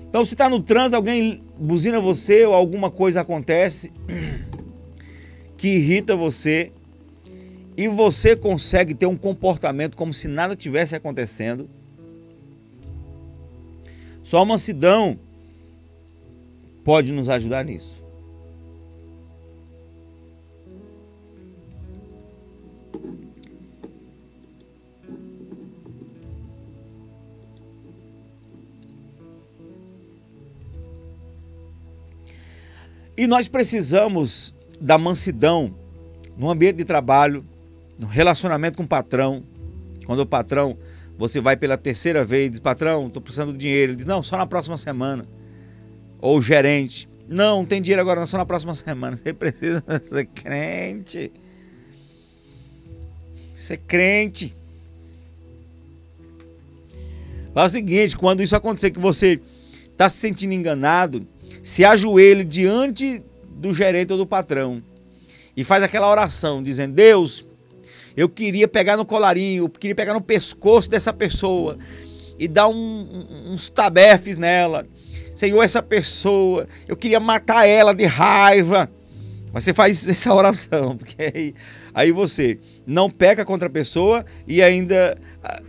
Então, 0.09 0.25
se 0.25 0.33
está 0.33 0.49
no 0.49 0.59
trânsito, 0.59 0.95
alguém 0.95 1.43
buzina 1.55 2.01
você 2.01 2.47
ou 2.47 2.55
alguma 2.55 2.89
coisa 2.89 3.21
acontece 3.21 3.91
que 5.55 5.67
irrita 5.67 6.15
você 6.15 6.71
e 7.77 7.87
você 7.87 8.35
consegue 8.35 8.95
ter 8.95 9.05
um 9.05 9.15
comportamento 9.15 9.95
como 9.95 10.11
se 10.11 10.27
nada 10.27 10.55
tivesse 10.55 10.95
acontecendo, 10.95 11.69
só 14.23 14.39
a 14.39 14.45
mansidão 14.45 15.19
pode 16.83 17.11
nos 17.11 17.29
ajudar 17.29 17.63
nisso. 17.63 17.96
E 33.17 33.25
nós 33.25 33.47
precisamos 33.47 34.53
da 34.79 34.97
mansidão 34.97 35.73
no 36.37 36.51
ambiente 36.51 36.77
de 36.77 36.85
trabalho, 36.85 37.43
no 37.97 38.05
relacionamento 38.05 38.77
com 38.77 38.83
o 38.83 38.87
patrão. 38.87 39.43
Quando 40.05 40.19
o 40.19 40.25
patrão 40.25 40.77
você 41.17 41.41
vai 41.41 41.57
pela 41.57 41.75
terceira 41.77 42.23
vez, 42.23 42.51
diz, 42.51 42.59
patrão, 42.59 43.07
estou 43.07 43.21
precisando 43.21 43.51
de 43.51 43.57
dinheiro. 43.57 43.91
Ele 43.91 43.97
diz, 43.97 44.05
não, 44.05 44.21
só 44.21 44.37
na 44.37 44.45
próxima 44.45 44.77
semana. 44.77 45.25
Ou 46.21 46.37
o 46.37 46.41
gerente, 46.41 47.09
não, 47.27 47.57
não 47.57 47.65
tem 47.65 47.81
dinheiro 47.81 48.01
agora, 48.01 48.19
não, 48.19 48.27
só 48.27 48.37
na 48.37 48.45
próxima 48.45 48.75
semana. 48.75 49.17
Você 49.17 49.33
precisa 49.33 49.83
ser 50.03 50.25
crente. 50.27 51.31
Ser 53.57 53.77
crente. 53.77 54.55
Fala 57.51 57.65
o 57.65 57.71
seguinte, 57.71 58.15
quando 58.15 58.43
isso 58.43 58.55
acontecer, 58.55 58.91
que 58.91 58.99
você 58.99 59.41
está 59.91 60.07
se 60.07 60.17
sentindo 60.17 60.53
enganado, 60.53 61.27
se 61.67 61.83
ajoelhe 61.83 62.45
diante 62.45 63.21
do 63.45 63.73
gerente 63.73 64.13
ou 64.13 64.17
do 64.17 64.25
patrão 64.25 64.81
e 65.55 65.65
faz 65.65 65.83
aquela 65.83 66.09
oração, 66.09 66.63
dizendo, 66.63 66.93
Deus, 66.93 67.43
eu 68.15 68.29
queria 68.29 68.69
pegar 68.69 68.95
no 68.95 69.03
colarinho, 69.03 69.65
eu 69.65 69.69
queria 69.69 69.93
pegar 69.93 70.13
no 70.13 70.21
pescoço 70.21 70.89
dessa 70.89 71.11
pessoa 71.11 71.77
e 72.39 72.47
dar 72.47 72.69
um, 72.69 73.25
uns 73.47 73.67
tabefes 73.67 74.37
nela. 74.37 74.87
Senhor, 75.35 75.61
essa 75.61 75.83
pessoa, 75.83 76.65
eu 76.87 76.95
queria 76.95 77.19
matar 77.19 77.67
ela 77.67 77.93
de 77.93 78.05
raiva. 78.05 78.89
Mas 79.51 79.65
você 79.65 79.73
faz 79.73 80.07
essa 80.07 80.33
oração, 80.33 80.95
porque 80.95 81.33
aí, 81.35 81.53
aí 81.93 82.11
você 82.13 82.57
não 82.85 83.09
peca 83.09 83.43
contra 83.43 83.67
a 83.67 83.69
pessoa 83.69 84.25
e 84.47 84.63
ainda, 84.63 85.17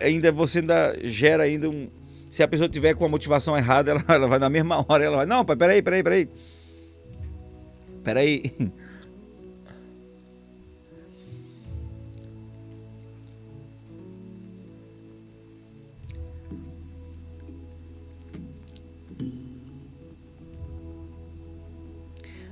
ainda 0.00 0.30
você 0.30 0.60
ainda 0.60 0.96
gera 1.02 1.42
ainda 1.42 1.68
um. 1.68 1.88
Se 2.30 2.42
a 2.42 2.48
pessoa 2.48 2.68
tiver 2.68 2.94
com 2.94 3.04
a 3.04 3.08
motivação 3.08 3.56
errada, 3.56 3.90
ela, 3.92 4.04
ela 4.08 4.26
vai 4.26 4.38
na 4.38 4.50
mesma 4.50 4.84
hora, 4.88 5.04
ela 5.04 5.16
vai, 5.18 5.26
não, 5.26 5.44
pai, 5.44 5.56
peraí, 5.56 5.82
peraí, 5.82 6.02
peraí. 6.02 6.28
Peraí. 8.04 8.52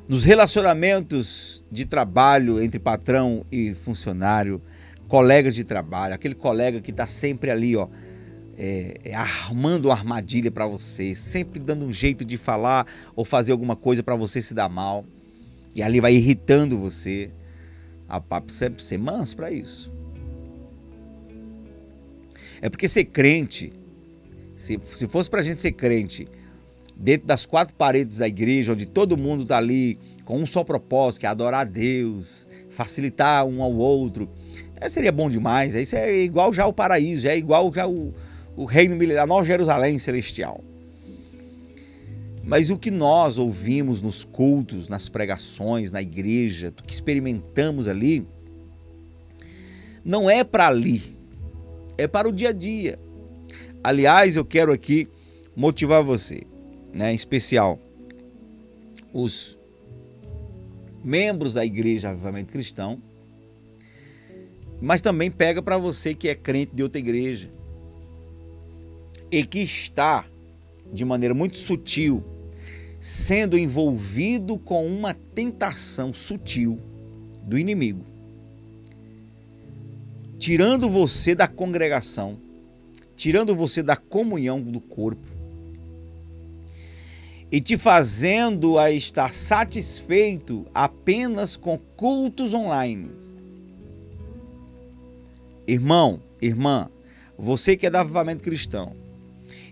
Nos 0.09 0.23
relacionamentos 0.23 1.65
de 1.69 1.85
trabalho 1.85 2.63
entre 2.63 2.79
patrão 2.79 3.45
e 3.51 3.75
funcionário, 3.75 4.63
colegas 5.09 5.53
de 5.53 5.65
trabalho, 5.65 6.15
aquele 6.15 6.35
colega 6.35 6.81
que 6.81 6.93
está 6.93 7.09
sempre 7.09 7.51
ali, 7.51 7.77
ó, 7.77 7.89
é, 8.57 8.95
é, 9.05 9.15
armando 9.15 9.87
uma 9.87 9.95
armadilha 9.95 10.51
para 10.51 10.67
você, 10.67 11.15
sempre 11.15 11.61
dando 11.61 11.85
um 11.85 11.93
jeito 11.93 12.25
de 12.25 12.37
falar 12.37 12.87
ou 13.15 13.25
fazer 13.25 13.53
alguma 13.53 13.77
coisa 13.77 14.03
para 14.03 14.17
você 14.17 14.41
se 14.41 14.55
dar 14.55 14.69
mal, 14.69 15.05
e 15.75 15.83
ali 15.83 16.01
vai 16.01 16.15
irritando 16.15 16.79
você. 16.79 17.31
A 18.09 18.21
papo 18.21 18.53
sempre 18.53 18.83
ser 18.83 18.99
manso 18.99 19.35
para 19.37 19.51
isso. 19.51 19.93
É 22.63 22.71
porque 22.71 22.89
ser 22.89 23.05
crente, 23.05 23.71
se, 24.57 24.79
se 24.81 25.09
fosse 25.09 25.29
para 25.29 25.41
a 25.41 25.43
gente 25.43 25.61
ser 25.61 25.73
crente, 25.73 26.29
dentro 26.97 27.27
das 27.27 27.45
quatro 27.45 27.75
paredes 27.75 28.19
da 28.19 28.29
igreja, 28.29 28.73
onde 28.73 28.87
todo 28.87 29.17
mundo 29.17 29.43
está 29.43 29.59
ali 29.59 29.99
com 30.25 30.39
um 30.39 30.47
só 30.47 30.65
propósito, 30.65 31.21
que 31.21 31.27
é 31.27 31.29
adorar 31.29 31.63
a 31.63 31.65
Deus, 31.65 32.49
facilitar 32.71 33.45
um 33.45 33.63
ao 33.63 33.75
outro. 33.75 34.29
É, 34.81 34.89
seria 34.89 35.13
bom 35.13 35.29
demais. 35.29 35.75
Isso 35.75 35.97
é 35.97 36.17
igual 36.17 36.53
já 36.53 36.67
o 36.67 36.73
paraíso, 36.73 37.27
é 37.27 37.37
igual 37.37 37.73
já 37.75 37.87
o, 37.87 38.15
o 38.57 38.65
reino 38.65 38.97
militar, 38.97 39.25
a 39.25 39.27
Nova 39.27 39.45
Jerusalém 39.45 39.99
celestial. 39.99 40.65
Mas 42.43 42.71
o 42.71 42.79
que 42.79 42.91
nós 42.91 43.39
ouvimos 43.39 44.01
nos 44.01 44.25
cultos, 44.25 44.89
nas 44.89 45.09
pregações, 45.09 45.93
na 45.93 46.01
igreja, 46.01 46.69
o 46.69 46.83
que 46.83 46.93
experimentamos 46.93 47.87
ali, 47.87 48.27
não 50.05 50.31
é 50.31 50.43
para 50.43 50.69
ali, 50.69 51.03
é 51.99 52.09
para 52.09 52.29
o 52.29 52.33
dia 52.33 52.51
a 52.51 52.53
dia. 52.53 52.99
Aliás, 53.85 54.37
eu 54.37 54.45
quero 54.45 54.73
aqui 54.73 55.09
motivar 55.55 56.03
você, 56.03 56.43
né, 56.95 57.13
em 57.13 57.17
especial 57.17 57.79
os 59.13 59.59
membros 61.03 61.55
da 61.55 61.65
Igreja 61.65 62.11
Avivamento 62.11 62.53
Cristão, 62.53 63.01
mas 64.81 65.01
também 65.01 65.31
pega 65.31 65.63
para 65.63 65.79
você 65.79 66.15
que 66.15 66.29
é 66.29 66.35
crente 66.35 66.75
de 66.75 66.83
outra 66.83 66.99
igreja 66.99 67.56
e 69.31 69.45
que 69.45 69.61
está 69.61 70.25
de 70.93 71.05
maneira 71.05 71.35
muito 71.35 71.59
sutil 71.59 72.23
sendo 73.01 73.57
envolvido 73.57 74.59
com 74.59 74.87
uma 74.87 75.15
tentação 75.15 76.13
sutil 76.13 76.79
do 77.45 77.59
inimigo, 77.59 78.05
tirando 80.39 80.89
você 80.89 81.35
da 81.35 81.47
congregação, 81.47 82.37
tirando 83.15 83.55
você 83.55 83.83
da 83.83 83.97
comunhão 83.97 84.61
do 84.61 84.81
corpo 84.81 85.27
e 87.53 87.61
te 87.61 87.79
fazendo 87.79 88.77
a 88.77 88.91
estar 88.91 89.33
satisfeito 89.33 90.67
apenas 90.75 91.57
com 91.57 91.79
cultos 91.97 92.53
online. 92.55 93.09
Irmão, 95.65 96.21
irmã, 96.43 96.91
você 97.39 97.77
que 97.77 97.87
é 97.87 97.91
da 97.91 98.01
avivamento 98.01 98.43
cristão 98.43 99.06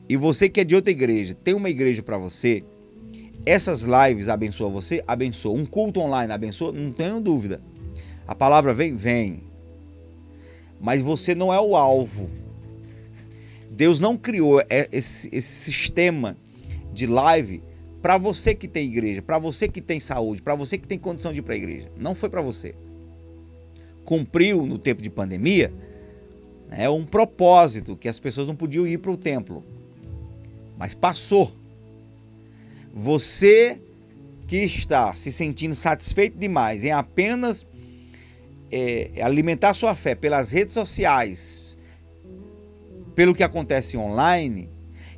e 0.08 0.16
você 0.16 0.48
que 0.48 0.60
é 0.60 0.64
de 0.64 0.74
outra 0.74 0.90
igreja, 0.90 1.34
tem 1.34 1.54
uma 1.54 1.70
igreja 1.70 2.02
para 2.02 2.18
você, 2.18 2.64
essas 3.46 3.82
lives 3.82 4.28
abençoam 4.28 4.72
você? 4.72 5.02
Abençoa. 5.06 5.58
Um 5.58 5.66
culto 5.66 6.00
online 6.00 6.32
abençoa? 6.32 6.72
Não 6.72 6.92
tenho 6.92 7.20
dúvida. 7.20 7.60
A 8.26 8.34
palavra 8.34 8.72
vem? 8.72 8.96
Vem. 8.96 9.42
Mas 10.80 11.02
você 11.02 11.34
não 11.34 11.52
é 11.52 11.60
o 11.60 11.76
alvo. 11.76 12.30
Deus 13.70 14.00
não 14.00 14.16
criou 14.16 14.62
esse, 14.70 15.28
esse 15.34 15.72
sistema 15.72 16.36
de 16.92 17.06
live 17.06 17.62
para 18.00 18.16
você 18.18 18.54
que 18.54 18.68
tem 18.68 18.86
igreja, 18.86 19.20
para 19.20 19.38
você 19.38 19.66
que 19.66 19.80
tem 19.80 19.98
saúde, 19.98 20.42
para 20.42 20.54
você 20.54 20.78
que 20.78 20.86
tem 20.86 20.98
condição 20.98 21.32
de 21.32 21.40
ir 21.40 21.42
para 21.42 21.54
a 21.54 21.56
igreja. 21.56 21.90
Não 21.96 22.14
foi 22.14 22.28
para 22.28 22.40
você. 22.40 22.74
Cumpriu 24.04 24.64
no 24.66 24.78
tempo 24.78 25.02
de 25.02 25.10
pandemia 25.10 25.72
é 26.70 26.88
um 26.88 27.04
propósito 27.04 27.96
que 27.96 28.08
as 28.08 28.18
pessoas 28.18 28.46
não 28.46 28.56
podiam 28.56 28.86
ir 28.86 28.98
para 28.98 29.10
o 29.10 29.16
templo. 29.16 29.64
Mas 30.78 30.94
passou. 30.94 31.54
Você 32.92 33.80
que 34.46 34.58
está 34.58 35.14
se 35.14 35.32
sentindo 35.32 35.74
satisfeito 35.74 36.38
demais 36.38 36.84
em 36.84 36.90
apenas 36.90 37.66
é, 38.70 39.10
alimentar 39.22 39.74
sua 39.74 39.94
fé 39.94 40.14
pelas 40.14 40.50
redes 40.50 40.74
sociais, 40.74 41.78
pelo 43.14 43.34
que 43.34 43.42
acontece 43.42 43.96
online, 43.96 44.68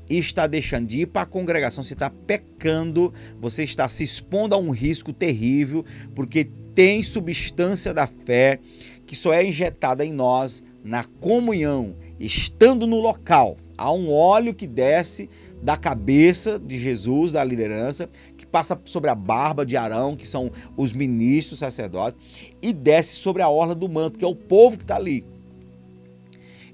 está 0.09 0.47
deixando 0.47 0.87
de 0.87 1.01
ir 1.01 1.07
para 1.07 1.23
a 1.23 1.27
congregação, 1.27 1.83
você 1.83 1.95
está 1.95 2.11
pecando, 2.11 3.13
você 3.41 3.65
está 3.65 3.89
se 3.89 4.05
expondo 4.05 4.55
a 4.55 4.59
um 4.59 4.71
risco 4.71 5.13
terrível, 5.13 5.85
porque 6.15 6.45
tem 6.75 7.03
substância 7.03 7.93
da 7.93 8.07
fé 8.07 8.61
que 9.07 9.17
só 9.17 9.33
é 9.33 9.45
injetada 9.45 10.05
em 10.05 10.13
nós 10.13 10.63
na 10.85 11.05
comunhão, 11.05 11.97
estando 12.21 12.87
no 12.87 13.01
local. 13.01 13.57
Há 13.77 13.93
um 13.93 14.13
óleo 14.13 14.55
que 14.55 14.67
desce 14.67 15.29
da 15.63 15.77
cabeça 15.77 16.59
de 16.59 16.79
Jesus, 16.79 17.33
da 17.33 17.43
liderança, 17.43 18.09
que 18.37 18.47
passa 18.47 18.79
sobre 18.85 19.11
a 19.11 19.15
barba 19.15 19.65
de 19.65 19.77
Arão, 19.77 20.15
que 20.15 20.27
são 20.27 20.51
os 20.77 20.93
ministros, 20.93 21.59
sacerdotes, 21.59 22.53
e 22.63 22.73
desce 22.73 23.17
sobre 23.17 23.43
a 23.43 23.49
orla 23.49 23.75
do 23.75 23.89
manto, 23.89 24.19
que 24.19 24.25
é 24.25 24.29
o 24.29 24.35
povo 24.35 24.77
que 24.77 24.85
está 24.85 24.97
ali. 24.97 25.25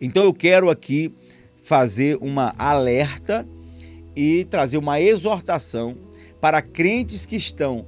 Então 0.00 0.24
eu 0.24 0.34
quero 0.34 0.68
aqui 0.68 1.14
fazer 1.62 2.18
uma 2.20 2.52
alerta 2.58 3.46
e 4.16 4.44
trazer 4.44 4.76
uma 4.76 5.00
exortação 5.00 5.96
para 6.40 6.60
crentes 6.60 7.24
que 7.24 7.36
estão 7.36 7.86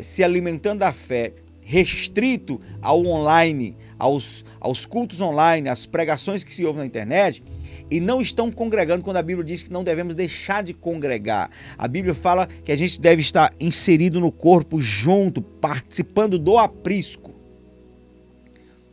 se 0.00 0.22
alimentando 0.22 0.80
da 0.80 0.92
fé 0.92 1.32
restrito 1.66 2.60
ao 2.80 3.04
online, 3.04 3.76
aos, 3.98 4.44
aos 4.60 4.86
cultos 4.86 5.20
online, 5.20 5.68
às 5.68 5.84
pregações 5.84 6.44
que 6.44 6.54
se 6.54 6.64
ouvem 6.64 6.82
na 6.82 6.86
internet, 6.86 7.42
e 7.90 8.00
não 8.00 8.20
estão 8.20 8.50
congregando 8.50 9.02
quando 9.02 9.18
a 9.18 9.22
Bíblia 9.22 9.44
diz 9.44 9.62
que 9.62 9.72
não 9.72 9.84
devemos 9.84 10.14
deixar 10.14 10.62
de 10.62 10.74
congregar. 10.74 11.50
A 11.78 11.86
Bíblia 11.86 12.14
fala 12.14 12.46
que 12.46 12.72
a 12.72 12.76
gente 12.76 13.00
deve 13.00 13.22
estar 13.22 13.52
inserido 13.60 14.18
no 14.18 14.32
corpo 14.32 14.80
junto, 14.80 15.40
participando 15.40 16.38
do 16.38 16.58
aprisco. 16.58 17.34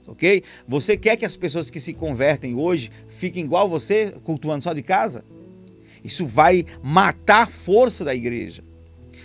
Ok? 0.07 0.43
Você 0.67 0.95
quer 0.97 1.17
que 1.17 1.25
as 1.25 1.35
pessoas 1.35 1.69
que 1.69 1.79
se 1.79 1.93
convertem 1.93 2.55
hoje 2.55 2.91
fiquem 3.07 3.45
igual 3.45 3.67
você, 3.67 4.13
cultuando 4.23 4.63
só 4.63 4.73
de 4.73 4.83
casa? 4.83 5.23
Isso 6.03 6.25
vai 6.25 6.65
matar 6.83 7.43
a 7.43 7.47
força 7.47 8.03
da 8.03 8.13
igreja. 8.13 8.63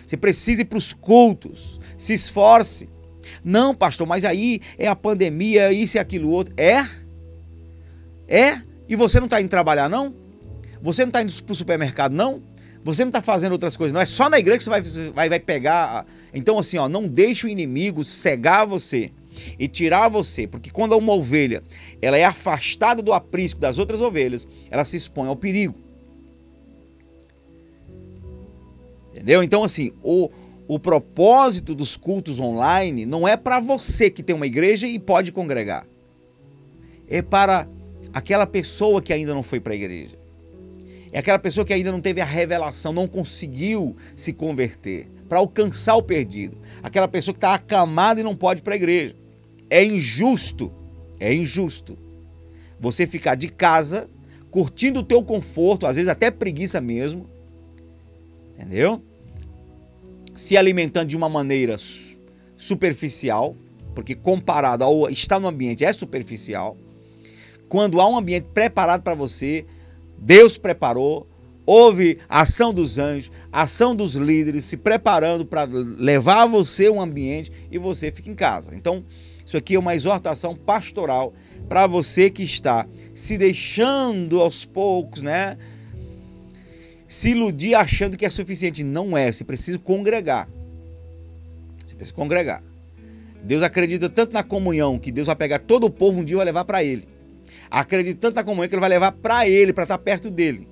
Você 0.07 0.17
precisa 0.17 0.63
ir 0.63 0.65
para 0.65 0.79
os 0.79 0.93
cultos, 0.93 1.79
se 1.99 2.15
esforce. 2.15 2.89
Não, 3.45 3.75
pastor, 3.75 4.07
mas 4.07 4.25
aí 4.25 4.61
é 4.79 4.87
a 4.89 4.97
pandemia, 4.97 5.73
isso 5.73 5.97
e 5.97 6.01
aquilo 6.01 6.31
outro. 6.31 6.55
É? 6.57 6.79
É? 8.27 8.68
E 8.89 8.97
você 8.97 9.19
não 9.21 9.27
está 9.27 9.41
indo 9.41 9.49
trabalhar, 9.49 9.89
não? 9.89 10.15
Você 10.81 11.03
não 11.03 11.09
está 11.09 11.23
indo 11.23 11.33
para 11.43 11.53
o 11.53 11.57
supermercado, 11.57 12.13
não? 12.13 12.43
Você 12.85 13.05
não 13.05 13.11
está 13.11 13.21
fazendo 13.21 13.53
outras 13.53 13.77
coisas, 13.77 13.93
não? 13.93 14.01
É 14.01 14.07
só 14.07 14.31
na 14.31 14.39
igreja 14.39 14.59
que 14.59 14.65
você 14.65 14.71
vai, 14.71 15.13
vai, 15.13 15.29
vai 15.29 15.41
pegar. 15.41 16.07
Então, 16.33 16.59
assim, 16.59 16.79
ó, 16.79 16.89
não 16.89 17.07
deixe 17.07 17.47
o 17.47 17.49
inimigo 17.49 18.05
cegar 18.05 18.67
você 18.67 19.11
e 19.59 19.69
tirar 19.69 20.09
você, 20.09 20.47
porque 20.47 20.71
quando 20.71 20.97
uma 20.97 21.13
ovelha 21.13 21.63
ela 22.01 22.17
é 22.17 22.25
afastada 22.25 23.03
do 23.03 23.13
aprisco 23.13 23.61
das 23.61 23.79
outras 23.79 24.01
ovelhas, 24.01 24.47
ela 24.71 24.85
se 24.85 24.97
expõe 24.97 25.29
ao 25.29 25.37
perigo. 25.37 25.75
Entendeu? 29.13 29.43
Então, 29.43 29.65
assim, 29.65 29.93
o, 30.03 30.31
o 30.67 30.79
propósito 30.79 31.75
dos 31.75 31.97
cultos 31.97 32.39
online 32.39 33.05
não 33.05 33.27
é 33.27 33.37
para 33.37 33.61
você 33.61 34.11
que 34.11 34.23
tem 34.23 34.35
uma 34.35 34.47
igreja 34.47 34.87
e 34.87 34.99
pode 34.99 35.33
congregar. 35.33 35.87
É 37.09 37.21
para 37.21 37.67
aquela 38.13 38.47
pessoa 38.47 39.03
que 39.03 39.13
ainda 39.13 39.35
não 39.35 39.43
foi 39.43 39.61
para 39.61 39.73
a 39.73 39.77
igreja. 39.77 40.19
É 41.13 41.19
aquela 41.19 41.39
pessoa 41.39 41.65
que 41.65 41.73
ainda 41.73 41.91
não 41.91 42.01
teve 42.01 42.21
a 42.21 42.25
revelação, 42.25 42.93
não 42.93 43.07
conseguiu 43.07 43.97
se 44.15 44.33
converter 44.33 45.09
para 45.29 45.39
alcançar 45.39 45.97
o 45.97 46.03
perdido. 46.03 46.59
Aquela 46.83 47.09
pessoa 47.09 47.33
que 47.33 47.39
está 47.39 47.55
acamada 47.55 48.21
e 48.21 48.23
não 48.23 48.37
pode 48.37 48.61
ir 48.61 48.63
para 48.63 48.75
a 48.75 48.77
igreja. 48.77 49.15
É 49.71 49.85
injusto, 49.85 50.73
é 51.19 51.33
injusto 51.33 51.99
você 52.81 53.07
ficar 53.07 53.35
de 53.35 53.49
casa, 53.49 54.09
curtindo 54.51 55.01
o 55.01 55.03
teu 55.03 55.23
conforto, 55.23 55.87
às 55.87 55.97
vezes 55.97 56.11
até 56.11 56.31
preguiça 56.31 56.81
mesmo, 56.81 57.29
entendeu? 58.55 59.03
Se 60.35 60.57
alimentando 60.57 61.09
de 61.09 61.17
uma 61.17 61.29
maneira 61.29 61.77
superficial, 62.57 63.55
porque 63.95 64.15
comparado 64.15 64.85
ao 64.85 65.11
estar 65.11 65.41
no 65.41 65.49
ambiente 65.49 65.85
é 65.85 65.93
superficial 65.93 66.77
quando 67.69 68.01
há 68.01 68.09
um 68.09 68.17
ambiente 68.17 68.47
preparado 68.53 69.03
para 69.03 69.15
você, 69.15 69.67
Deus 70.17 70.59
preparou, 70.59 71.27
houve 71.67 72.19
ação 72.29 72.73
dos 72.73 72.99
anjos, 72.99 73.31
ação 73.53 73.95
dos 73.95 74.15
líderes 74.15 74.65
se 74.65 74.77
preparando 74.77 75.45
para 75.45 75.65
levar 75.65 76.47
você 76.47 76.89
um 76.89 77.01
ambiente 77.01 77.53
e 77.71 77.79
você 77.79 78.11
fica 78.11 78.31
em 78.31 78.35
casa. 78.35 78.75
Então, 78.75 79.05
isso 79.45 79.57
aqui 79.57 79.75
é 79.75 79.79
uma 79.79 79.95
exortação 79.95 80.55
pastoral 80.55 81.33
para 81.69 81.87
você 81.87 82.31
que 82.31 82.43
está 82.43 82.87
se 83.15 83.37
deixando 83.37 84.41
aos 84.41 84.65
poucos, 84.65 85.21
né? 85.21 85.57
Se 87.07 87.31
iludir 87.31 87.75
achando 87.75 88.17
que 88.17 88.27
é 88.27 88.31
suficiente. 88.31 88.83
Não 88.83 89.17
é, 89.17 89.31
você 89.31 89.45
precisa 89.45 89.79
congregar. 89.79 90.49
Você 91.85 91.95
precisa 91.95 92.15
congregar. 92.15 92.63
Deus 93.43 93.63
acredita 93.63 94.09
tanto 94.09 94.33
na 94.33 94.43
comunhão 94.43 94.99
que 94.99 95.13
Deus 95.13 95.27
vai 95.27 95.37
pegar 95.37 95.59
todo 95.61 95.85
o 95.85 95.91
povo 95.91 96.21
um 96.21 96.25
dia 96.25 96.35
e 96.35 96.37
vai 96.37 96.47
levar 96.47 96.65
para 96.65 96.83
ele 96.83 97.18
acredita 97.71 98.19
tanto 98.21 98.35
na 98.35 98.45
comunhão 98.45 98.69
que 98.69 98.75
ele 98.75 98.81
vai 98.81 98.91
levar 98.91 99.13
para 99.13 99.49
ele, 99.49 99.73
para 99.73 99.85
estar 99.85 99.99
perto 99.99 100.31
dele. 100.31 100.69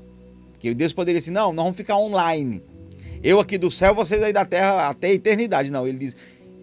Que 0.58 0.74
Deus 0.74 0.92
poderia 0.92 1.20
dizer, 1.20 1.32
não, 1.32 1.52
nós 1.52 1.64
vamos 1.64 1.76
ficar 1.76 1.96
online. 1.96 2.62
Eu 3.22 3.40
aqui 3.40 3.58
do 3.58 3.70
céu, 3.70 3.94
vocês 3.94 4.22
aí 4.22 4.32
da 4.32 4.44
terra 4.44 4.88
até 4.88 5.08
a 5.08 5.12
eternidade. 5.12 5.70
Não, 5.70 5.86
ele 5.86 5.98
diz, 5.98 6.16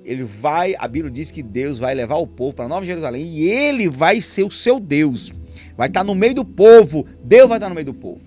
ele 0.03 0.23
vai, 0.23 0.75
a 0.77 0.87
Bíblia 0.87 1.11
diz 1.11 1.31
que 1.31 1.41
Deus 1.41 1.79
vai 1.79 1.93
levar 1.93 2.17
o 2.17 2.27
povo 2.27 2.53
para 2.53 2.67
Nova 2.67 2.85
Jerusalém 2.85 3.23
e 3.25 3.49
ele 3.49 3.89
vai 3.89 4.21
ser 4.21 4.43
o 4.43 4.51
seu 4.51 4.79
Deus. 4.79 5.31
Vai 5.77 5.87
estar 5.87 6.03
no 6.03 6.13
meio 6.13 6.35
do 6.35 6.45
povo, 6.45 7.05
Deus 7.23 7.47
vai 7.47 7.57
estar 7.57 7.69
no 7.69 7.75
meio 7.75 7.85
do 7.85 7.93
povo. 7.93 8.21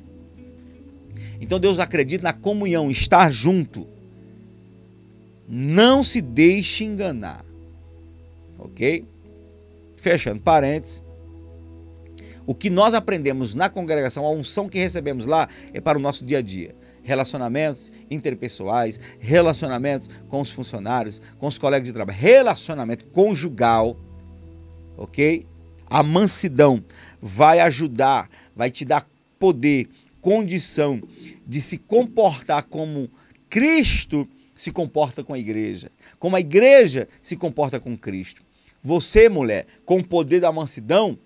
Então 1.41 1.61
Deus 1.61 1.79
acredita 1.79 2.25
na 2.25 2.33
comunhão, 2.33 2.91
estar 2.91 3.31
junto. 3.31 3.87
Não 5.49 6.03
se 6.03 6.21
deixe 6.21 6.85
enganar. 6.85 7.45
Ok? 8.59 9.05
Fechando 9.97 10.41
parênteses. 10.41 11.03
O 12.47 12.55
que 12.55 12.71
nós 12.71 12.95
aprendemos 12.95 13.55
na 13.55 13.69
congregação, 13.69 14.25
a 14.25 14.31
unção 14.31 14.69
que 14.69 14.79
recebemos 14.79 15.27
lá, 15.27 15.49
é 15.75 15.81
para 15.81 15.99
o 15.99 16.01
nosso 16.01 16.25
dia 16.25 16.39
a 16.39 16.43
dia. 16.43 16.75
Relacionamentos 17.03 17.91
interpessoais, 18.11 19.01
relacionamentos 19.19 20.09
com 20.29 20.41
os 20.41 20.51
funcionários, 20.51 21.21
com 21.39 21.47
os 21.49 21.59
colegas 21.59 21.89
de 21.89 21.93
trabalho, 21.93 22.19
relacionamento 22.19 23.05
conjugal, 23.07 23.97
ok? 24.97 25.45
A 25.89 26.03
mansidão 26.03 26.83
vai 27.21 27.61
ajudar, 27.61 28.29
vai 28.55 28.71
te 28.71 28.85
dar 28.85 29.09
poder, 29.39 29.89
condição 30.21 31.01
de 31.47 31.61
se 31.61 31.79
comportar 31.79 32.65
como 32.65 33.09
Cristo 33.49 34.29
se 34.57 34.73
comporta 34.73 35.23
com 35.23 35.35
a 35.35 35.39
igreja, 35.39 35.91
como 36.19 36.35
a 36.35 36.41
igreja 36.41 37.07
se 37.23 37.37
comporta 37.37 37.79
com 37.79 37.97
Cristo. 37.97 38.43
Você, 38.83 39.29
mulher, 39.29 39.67
com 39.85 39.99
o 39.99 40.05
poder 40.05 40.41
da 40.41 40.53
mansidão, 40.53 41.19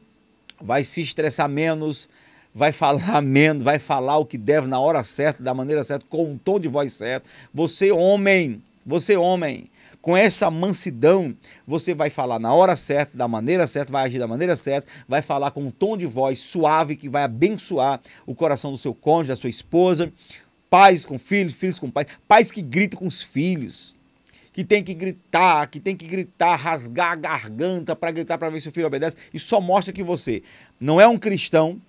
vai 0.62 0.84
se 0.84 1.00
estressar 1.00 1.48
menos, 1.48 2.08
vai 2.54 2.72
falar 2.72 3.20
menos, 3.22 3.62
vai 3.62 3.78
falar 3.78 4.18
o 4.18 4.26
que 4.26 4.38
deve 4.38 4.66
na 4.66 4.78
hora 4.78 5.02
certa, 5.04 5.42
da 5.42 5.54
maneira 5.54 5.82
certa, 5.82 6.04
com 6.08 6.24
um 6.24 6.38
tom 6.38 6.58
de 6.58 6.68
voz 6.68 6.92
certo. 6.92 7.28
Você, 7.52 7.90
homem, 7.90 8.62
você, 8.84 9.16
homem, 9.16 9.70
com 10.00 10.16
essa 10.16 10.50
mansidão, 10.50 11.36
você 11.66 11.94
vai 11.94 12.10
falar 12.10 12.38
na 12.38 12.52
hora 12.52 12.74
certa, 12.76 13.16
da 13.16 13.28
maneira 13.28 13.66
certa, 13.66 13.92
vai 13.92 14.06
agir 14.06 14.18
da 14.18 14.26
maneira 14.26 14.56
certa, 14.56 14.90
vai 15.06 15.22
falar 15.22 15.50
com 15.50 15.62
um 15.62 15.70
tom 15.70 15.96
de 15.96 16.06
voz 16.06 16.38
suave 16.38 16.96
que 16.96 17.08
vai 17.08 17.22
abençoar 17.22 18.00
o 18.26 18.34
coração 18.34 18.72
do 18.72 18.78
seu 18.78 18.94
cônjuge, 18.94 19.28
da 19.28 19.36
sua 19.36 19.50
esposa, 19.50 20.10
pais 20.70 21.04
com 21.04 21.18
filhos, 21.18 21.52
filhos 21.52 21.78
com 21.78 21.90
pais, 21.90 22.06
pais 22.26 22.50
que 22.50 22.62
gritam 22.62 22.98
com 22.98 23.06
os 23.06 23.22
filhos, 23.22 23.94
que 24.52 24.64
tem 24.64 24.82
que 24.82 24.94
gritar, 24.94 25.66
que 25.68 25.78
tem 25.78 25.96
que 25.96 26.06
gritar, 26.06 26.56
rasgar 26.56 27.12
a 27.12 27.16
garganta 27.16 27.94
para 27.94 28.10
gritar 28.10 28.36
para 28.38 28.50
ver 28.50 28.60
se 28.60 28.68
o 28.68 28.72
filho 28.72 28.86
obedece. 28.86 29.16
Isso 29.32 29.46
só 29.46 29.60
mostra 29.60 29.92
que 29.92 30.02
você 30.02 30.42
não 30.80 31.00
é 31.00 31.06
um 31.06 31.16
cristão, 31.16 31.80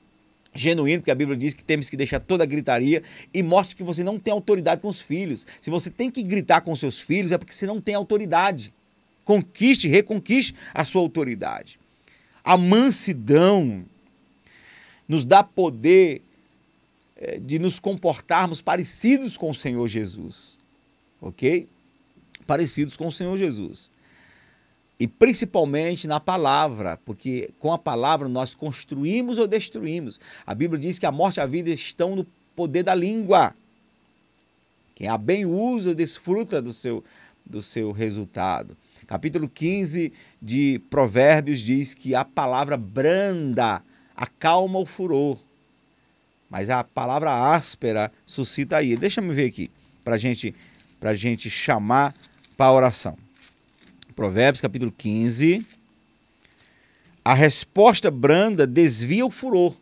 genuíno, 0.53 1.01
porque 1.01 1.11
a 1.11 1.15
Bíblia 1.15 1.37
diz 1.37 1.53
que 1.53 1.63
temos 1.63 1.89
que 1.89 1.97
deixar 1.97 2.19
toda 2.19 2.43
a 2.43 2.47
gritaria 2.47 3.01
e 3.33 3.41
mostra 3.41 3.75
que 3.75 3.83
você 3.83 4.03
não 4.03 4.19
tem 4.19 4.33
autoridade 4.33 4.81
com 4.81 4.89
os 4.89 5.01
filhos. 5.01 5.45
Se 5.61 5.69
você 5.69 5.89
tem 5.89 6.11
que 6.11 6.21
gritar 6.21 6.61
com 6.61 6.75
seus 6.75 6.99
filhos, 6.99 7.31
é 7.31 7.37
porque 7.37 7.53
você 7.53 7.65
não 7.65 7.79
tem 7.79 7.95
autoridade. 7.95 8.73
Conquiste, 9.23 9.87
reconquiste 9.87 10.55
a 10.73 10.83
sua 10.83 11.01
autoridade. 11.01 11.79
A 12.43 12.57
mansidão 12.57 13.85
nos 15.07 15.23
dá 15.23 15.43
poder 15.43 16.21
eh, 17.15 17.39
de 17.39 17.59
nos 17.59 17.79
comportarmos 17.79 18.61
parecidos 18.61 19.37
com 19.37 19.51
o 19.51 19.55
Senhor 19.55 19.87
Jesus. 19.87 20.57
Ok? 21.21 21.67
Parecidos 22.51 22.97
com 22.97 23.07
o 23.07 23.11
Senhor 23.13 23.37
Jesus 23.37 23.89
e 24.99 25.07
principalmente 25.07 26.05
na 26.05 26.19
palavra, 26.19 26.99
porque 27.05 27.49
com 27.59 27.71
a 27.71 27.77
palavra 27.77 28.27
nós 28.27 28.53
construímos 28.53 29.37
ou 29.37 29.47
destruímos. 29.47 30.19
A 30.45 30.53
Bíblia 30.53 30.77
diz 30.77 30.99
que 30.99 31.05
a 31.05 31.13
morte 31.13 31.37
e 31.37 31.39
a 31.39 31.45
vida 31.45 31.69
estão 31.69 32.13
no 32.13 32.27
poder 32.53 32.83
da 32.83 32.93
língua. 32.93 33.55
Quem 34.93 35.07
a 35.07 35.17
bem 35.17 35.45
usa, 35.45 35.95
desfruta 35.95 36.61
do 36.61 36.73
seu, 36.73 37.01
do 37.45 37.61
seu 37.61 37.93
resultado. 37.93 38.75
Capítulo 39.07 39.47
15 39.47 40.11
de 40.41 40.81
Provérbios 40.89 41.61
diz 41.61 41.93
que 41.93 42.13
a 42.13 42.25
palavra 42.25 42.75
branda 42.75 43.81
acalma 44.13 44.77
o 44.77 44.85
furor, 44.85 45.37
mas 46.49 46.69
a 46.69 46.83
palavra 46.83 47.53
áspera 47.55 48.11
suscita 48.25 48.75
a 48.75 48.83
ira. 48.83 48.99
Deixa 48.99 49.21
eu 49.21 49.27
ver 49.29 49.45
aqui, 49.45 49.71
para 50.03 50.17
gente, 50.17 50.53
a 51.01 51.13
gente 51.13 51.49
chamar 51.49 52.13
para 52.61 52.67
a 52.67 52.73
oração. 52.73 53.17
Provérbios 54.15 54.61
capítulo 54.61 54.93
15. 54.95 55.65
A 57.25 57.33
resposta 57.33 58.11
branda 58.11 58.67
desvia 58.67 59.25
o 59.25 59.31
furor, 59.31 59.75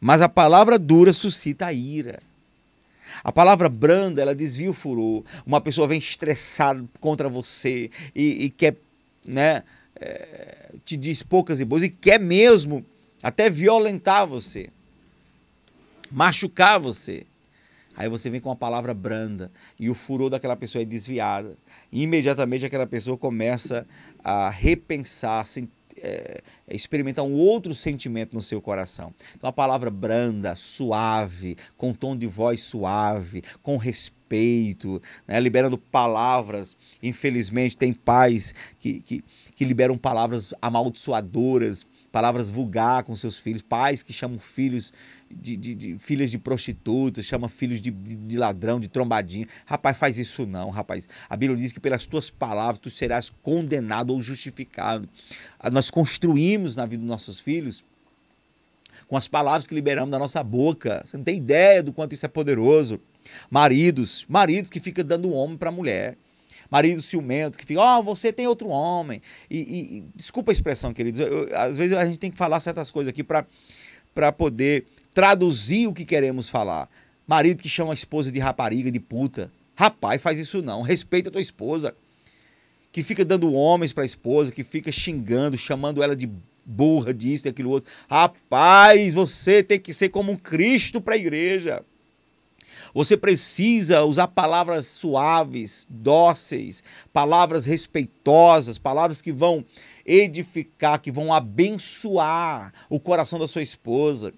mas 0.00 0.20
a 0.20 0.28
palavra 0.28 0.76
dura 0.80 1.12
suscita 1.12 1.66
a 1.66 1.72
ira. 1.72 2.18
A 3.22 3.30
palavra 3.30 3.68
branda, 3.68 4.20
ela 4.20 4.34
desvia 4.34 4.68
o 4.68 4.74
furor. 4.74 5.22
Uma 5.46 5.60
pessoa 5.60 5.86
vem 5.86 6.00
estressada 6.00 6.84
contra 6.98 7.28
você 7.28 7.88
e, 8.16 8.46
e 8.46 8.50
quer, 8.50 8.76
né, 9.24 9.62
é, 9.94 10.72
te 10.84 10.96
diz 10.96 11.22
poucas 11.22 11.60
e 11.60 11.64
boas 11.64 11.84
e 11.84 11.88
quer 11.88 12.18
mesmo 12.18 12.84
até 13.22 13.48
violentar 13.48 14.26
você, 14.26 14.70
machucar 16.10 16.80
você. 16.80 17.24
Aí 17.96 18.08
você 18.08 18.30
vem 18.30 18.40
com 18.40 18.48
uma 18.48 18.56
palavra 18.56 18.94
branda 18.94 19.50
e 19.78 19.90
o 19.90 19.94
furor 19.94 20.30
daquela 20.30 20.56
pessoa 20.56 20.82
é 20.82 20.84
desviada. 20.84 21.56
E 21.90 22.02
imediatamente 22.02 22.64
aquela 22.64 22.86
pessoa 22.86 23.16
começa 23.18 23.86
a 24.22 24.48
repensar, 24.48 25.44
é, 25.98 26.40
experimentar 26.68 27.24
um 27.24 27.34
outro 27.34 27.74
sentimento 27.74 28.34
no 28.34 28.40
seu 28.40 28.60
coração. 28.60 29.12
Então 29.36 29.50
a 29.50 29.52
palavra 29.52 29.90
branda, 29.90 30.54
suave, 30.54 31.56
com 31.76 31.92
tom 31.92 32.16
de 32.16 32.26
voz 32.26 32.60
suave, 32.60 33.42
com 33.62 33.76
respeito, 33.76 35.02
né, 35.26 35.38
liberando 35.40 35.76
palavras. 35.76 36.76
Infelizmente 37.02 37.76
tem 37.76 37.92
pais 37.92 38.54
que, 38.78 39.02
que, 39.02 39.24
que 39.54 39.64
liberam 39.64 39.98
palavras 39.98 40.54
amaldiçoadoras, 40.62 41.84
palavras 42.10 42.50
vulgar 42.50 43.04
com 43.04 43.14
seus 43.14 43.38
filhos, 43.38 43.62
pais 43.62 44.02
que 44.02 44.12
chamam 44.12 44.38
filhos 44.38 44.92
de, 45.30 45.56
de, 45.56 45.74
de, 45.74 45.98
filhas 45.98 46.30
de 46.30 46.38
prostitutas, 46.38 47.24
chama 47.24 47.48
filhos 47.48 47.80
de, 47.80 47.90
de, 47.90 48.36
ladrão, 48.36 48.80
de 48.80 48.88
trombadinho. 48.88 49.46
Rapaz, 49.64 49.96
faz 49.96 50.18
isso 50.18 50.46
não, 50.46 50.70
rapaz. 50.70 51.08
A 51.28 51.36
Bíblia 51.36 51.56
diz 51.56 51.72
que 51.72 51.80
pelas 51.80 52.06
tuas 52.06 52.30
palavras 52.30 52.78
tu 52.78 52.90
serás 52.90 53.30
condenado 53.42 54.12
ou 54.12 54.20
justificado. 54.20 55.08
Ah, 55.58 55.70
nós 55.70 55.90
construímos 55.90 56.76
na 56.76 56.84
vida 56.86 57.00
dos 57.00 57.08
nossos 57.08 57.38
filhos 57.40 57.84
com 59.06 59.16
as 59.16 59.28
palavras 59.28 59.66
que 59.66 59.74
liberamos 59.74 60.10
da 60.10 60.18
nossa 60.18 60.42
boca. 60.42 61.02
Você 61.04 61.16
não 61.16 61.24
tem 61.24 61.36
ideia 61.36 61.82
do 61.82 61.92
quanto 61.92 62.14
isso 62.14 62.26
é 62.26 62.28
poderoso. 62.28 63.00
Maridos, 63.50 64.24
maridos 64.28 64.70
que 64.70 64.80
ficam 64.80 65.04
dando 65.04 65.32
homem 65.32 65.56
para 65.56 65.70
mulher. 65.70 66.16
Marido 66.70 67.00
ciumento 67.00 67.58
que 67.58 67.64
fica, 67.64 67.80
ó, 67.80 67.98
oh, 67.98 68.02
você 68.02 68.32
tem 68.32 68.46
outro 68.46 68.68
homem. 68.68 69.22
E, 69.50 69.58
e, 69.58 70.04
desculpa 70.14 70.50
a 70.50 70.54
expressão, 70.54 70.92
queridos. 70.92 71.20
Eu, 71.20 71.28
eu, 71.28 71.56
às 71.56 71.76
vezes 71.76 71.96
a 71.96 72.04
gente 72.04 72.18
tem 72.18 72.30
que 72.30 72.38
falar 72.38 72.60
certas 72.60 72.90
coisas 72.90 73.10
aqui 73.10 73.22
para 73.22 74.32
poder 74.32 74.86
traduzir 75.14 75.86
o 75.86 75.92
que 75.92 76.04
queremos 76.04 76.48
falar. 76.48 76.88
Marido 77.26 77.62
que 77.62 77.68
chama 77.68 77.92
a 77.92 77.94
esposa 77.94 78.32
de 78.32 78.38
rapariga, 78.38 78.90
de 78.90 79.00
puta. 79.00 79.50
Rapaz, 79.74 80.20
faz 80.20 80.38
isso 80.38 80.62
não. 80.62 80.82
Respeita 80.82 81.28
a 81.28 81.32
tua 81.32 81.40
esposa. 81.40 81.94
Que 82.92 83.02
fica 83.02 83.24
dando 83.24 83.52
homens 83.52 83.92
para 83.92 84.02
a 84.02 84.06
esposa, 84.06 84.50
que 84.50 84.64
fica 84.64 84.90
xingando, 84.90 85.56
chamando 85.56 86.02
ela 86.02 86.16
de 86.16 86.28
burra, 86.64 87.14
disso, 87.14 87.44
daquilo 87.44 87.70
outro. 87.70 87.92
Rapaz, 88.08 89.14
você 89.14 89.62
tem 89.62 89.78
que 89.78 89.92
ser 89.92 90.08
como 90.08 90.32
um 90.32 90.36
Cristo 90.36 91.00
para 91.00 91.14
a 91.14 91.18
igreja. 91.18 91.84
Você 92.94 93.16
precisa 93.16 94.04
usar 94.04 94.28
palavras 94.28 94.86
suaves, 94.86 95.86
dóceis, 95.88 96.82
palavras 97.12 97.64
respeitosas, 97.64 98.78
palavras 98.78 99.22
que 99.22 99.32
vão 99.32 99.64
edificar, 100.04 101.00
que 101.00 101.12
vão 101.12 101.32
abençoar 101.32 102.72
o 102.88 102.98
coração 102.98 103.38
da 103.38 103.46
sua 103.46 103.62
esposa 103.62 104.32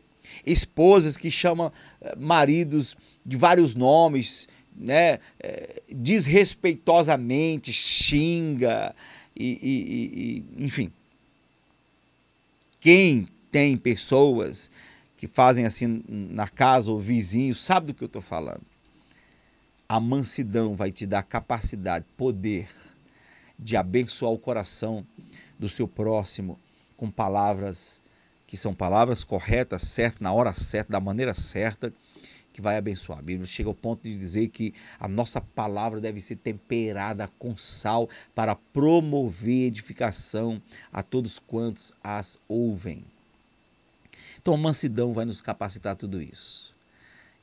esposas 0.46 1.16
que 1.16 1.30
chamam 1.30 1.72
eh, 2.00 2.14
maridos 2.16 2.96
de 3.24 3.36
vários 3.36 3.74
nomes, 3.74 4.48
né, 4.74 5.18
eh, 5.40 5.82
desrespeitosamente, 5.90 7.72
xinga, 7.72 8.94
e, 9.36 9.58
e, 9.62 10.44
e, 10.60 10.64
enfim. 10.64 10.92
Quem 12.80 13.28
tem 13.50 13.76
pessoas 13.76 14.70
que 15.22 15.28
fazem 15.28 15.64
assim 15.64 16.02
na 16.08 16.48
casa 16.48 16.90
ou 16.90 16.98
vizinho, 16.98 17.54
sabe 17.54 17.86
do 17.86 17.94
que 17.94 18.02
eu 18.02 18.06
estou 18.06 18.20
falando. 18.20 18.62
A 19.88 20.00
mansidão 20.00 20.74
vai 20.74 20.90
te 20.90 21.06
dar 21.06 21.22
capacidade, 21.22 22.04
poder 22.16 22.68
de 23.56 23.76
abençoar 23.76 24.32
o 24.32 24.38
coração 24.38 25.06
do 25.60 25.68
seu 25.68 25.86
próximo 25.86 26.58
com 26.96 27.08
palavras 27.08 28.02
que 28.48 28.56
são 28.56 28.74
palavras 28.74 29.22
corretas, 29.22 29.82
certas, 29.82 30.20
na 30.20 30.32
hora 30.32 30.52
certa, 30.52 30.90
da 30.90 30.98
maneira 30.98 31.34
certa, 31.34 31.94
que 32.52 32.60
vai 32.60 32.76
abençoar. 32.76 33.20
A 33.20 33.22
Bíblia 33.22 33.46
chega 33.46 33.68
ao 33.68 33.74
ponto 33.76 34.02
de 34.02 34.18
dizer 34.18 34.48
que 34.48 34.74
a 34.98 35.06
nossa 35.06 35.40
palavra 35.40 36.00
deve 36.00 36.20
ser 36.20 36.34
temperada 36.34 37.30
com 37.38 37.56
sal 37.56 38.08
para 38.34 38.56
promover 38.56 39.68
edificação 39.68 40.60
a 40.92 41.00
todos 41.00 41.38
quantos 41.38 41.92
as 42.02 42.40
ouvem. 42.48 43.04
Então, 44.42 44.56
mansidão 44.56 45.14
vai 45.14 45.24
nos 45.24 45.40
capacitar 45.40 45.94
tudo 45.94 46.20
isso. 46.20 46.74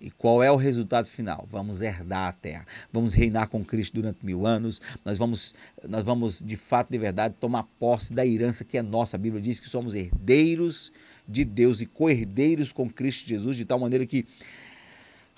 E 0.01 0.11
qual 0.11 0.43
é 0.43 0.51
o 0.51 0.55
resultado 0.55 1.07
final? 1.07 1.45
Vamos 1.49 1.81
herdar 1.81 2.29
a 2.29 2.31
terra, 2.33 2.65
vamos 2.91 3.13
reinar 3.13 3.47
com 3.49 3.63
Cristo 3.63 3.95
durante 3.95 4.25
mil 4.25 4.45
anos, 4.45 4.81
nós 5.03 5.17
vamos, 5.17 5.53
nós 5.87 6.03
vamos 6.03 6.39
de 6.43 6.55
fato, 6.55 6.89
de 6.89 6.97
verdade, 6.97 7.35
tomar 7.37 7.63
posse 7.77 8.13
da 8.13 8.25
herança 8.25 8.63
que 8.63 8.77
é 8.77 8.81
nossa. 8.81 9.17
A 9.17 9.19
Bíblia 9.19 9.41
diz 9.41 9.59
que 9.59 9.67
somos 9.67 9.95
herdeiros 9.95 10.91
de 11.27 11.43
Deus 11.43 11.81
e 11.81 11.85
co-herdeiros 11.85 12.71
com 12.71 12.89
Cristo 12.89 13.27
Jesus, 13.27 13.57
de 13.57 13.65
tal 13.65 13.77
maneira 13.79 14.05
que 14.05 14.25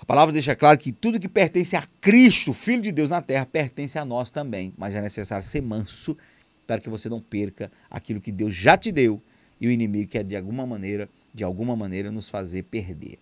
A 0.02 0.04
palavra 0.04 0.32
deixa 0.32 0.56
claro 0.56 0.76
que 0.76 0.90
tudo 0.90 1.20
que 1.20 1.28
pertence 1.28 1.76
a 1.76 1.86
Cristo, 2.00 2.52
Filho 2.52 2.82
de 2.82 2.90
Deus 2.90 3.08
na 3.08 3.22
terra, 3.22 3.46
pertence 3.46 3.96
a 3.96 4.04
nós 4.04 4.32
também. 4.32 4.74
Mas 4.76 4.96
é 4.96 5.00
necessário 5.00 5.46
ser 5.46 5.62
manso 5.62 6.18
para 6.66 6.80
que 6.80 6.88
você 6.88 7.08
não 7.08 7.20
perca 7.20 7.70
aquilo 7.88 8.20
que 8.20 8.32
Deus 8.32 8.52
já 8.52 8.76
te 8.76 8.90
deu 8.90 9.22
e 9.60 9.68
o 9.68 9.70
inimigo 9.70 10.10
quer 10.10 10.24
de 10.24 10.36
alguma 10.36 10.66
maneira, 10.66 11.08
de 11.32 11.44
alguma 11.44 11.76
maneira 11.76 12.10
nos 12.10 12.28
fazer 12.28 12.64
perder. 12.64 13.18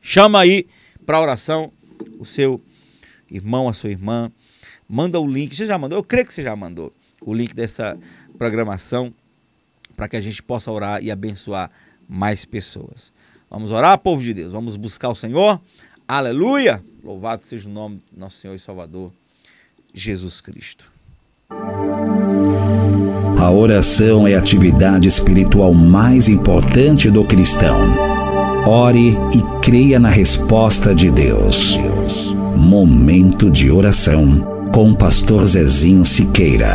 Chama 0.00 0.40
aí 0.40 0.66
para 1.06 1.20
oração 1.20 1.72
o 2.18 2.24
seu 2.24 2.60
irmão, 3.30 3.68
a 3.68 3.72
sua 3.72 3.90
irmã. 3.90 4.30
Manda 4.88 5.18
o 5.18 5.26
link. 5.26 5.54
Você 5.54 5.66
já 5.66 5.78
mandou? 5.78 5.98
Eu 5.98 6.04
creio 6.04 6.26
que 6.26 6.34
você 6.34 6.42
já 6.42 6.54
mandou 6.54 6.92
o 7.20 7.32
link 7.32 7.54
dessa 7.54 7.98
programação 8.38 9.12
para 9.96 10.08
que 10.08 10.16
a 10.16 10.20
gente 10.20 10.42
possa 10.42 10.70
orar 10.70 11.02
e 11.02 11.10
abençoar 11.10 11.70
mais 12.08 12.44
pessoas. 12.44 13.12
Vamos 13.48 13.70
orar, 13.70 13.96
povo 13.98 14.22
de 14.22 14.34
Deus. 14.34 14.52
Vamos 14.52 14.76
buscar 14.76 15.08
o 15.08 15.14
Senhor. 15.14 15.60
Aleluia! 16.06 16.82
Louvado 17.02 17.44
seja 17.44 17.68
o 17.68 17.72
nome 17.72 18.02
do 18.12 18.20
nosso 18.20 18.38
Senhor 18.38 18.54
e 18.54 18.58
Salvador, 18.58 19.12
Jesus 19.94 20.40
Cristo. 20.40 20.90
A 23.38 23.50
oração 23.50 24.26
é 24.26 24.34
a 24.34 24.38
atividade 24.38 25.08
espiritual 25.08 25.74
mais 25.74 26.28
importante 26.28 27.10
do 27.10 27.24
cristão. 27.24 27.78
Ore 28.66 29.16
e 29.34 29.60
creia 29.60 29.98
na 29.98 30.08
resposta 30.08 30.94
de 30.94 31.10
Deus. 31.10 31.76
Momento 32.56 33.50
de 33.50 33.70
oração 33.70 34.70
com 34.72 34.90
o 34.90 34.96
pastor 34.96 35.44
Zezinho 35.46 36.04
Siqueira. 36.04 36.74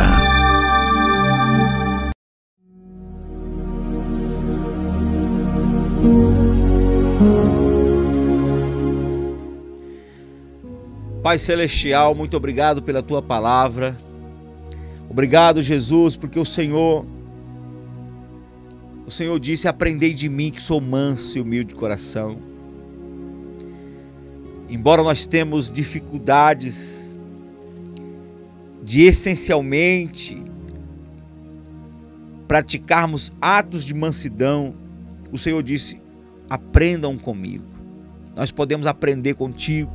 Pai 11.22 11.38
Celestial, 11.38 12.14
muito 12.14 12.36
obrigado 12.36 12.82
pela 12.82 13.02
tua 13.02 13.22
palavra. 13.22 13.96
Obrigado, 15.10 15.60
Jesus, 15.60 16.16
porque 16.16 16.38
o 16.38 16.46
Senhor 16.46 17.04
o 19.04 19.10
Senhor 19.10 19.40
disse: 19.40 19.66
"Aprendei 19.66 20.14
de 20.14 20.28
mim 20.28 20.52
que 20.52 20.62
sou 20.62 20.80
manso 20.80 21.36
e 21.36 21.40
humilde 21.40 21.70
de 21.70 21.74
coração". 21.74 22.38
Embora 24.68 25.02
nós 25.02 25.26
temos 25.26 25.72
dificuldades 25.72 27.20
de 28.84 29.02
essencialmente 29.02 30.40
praticarmos 32.46 33.32
atos 33.42 33.84
de 33.84 33.92
mansidão, 33.92 34.72
o 35.32 35.38
Senhor 35.38 35.60
disse: 35.60 36.00
"Aprendam 36.48 37.18
comigo". 37.18 37.64
Nós 38.36 38.52
podemos 38.52 38.86
aprender 38.86 39.34
contigo. 39.34 39.90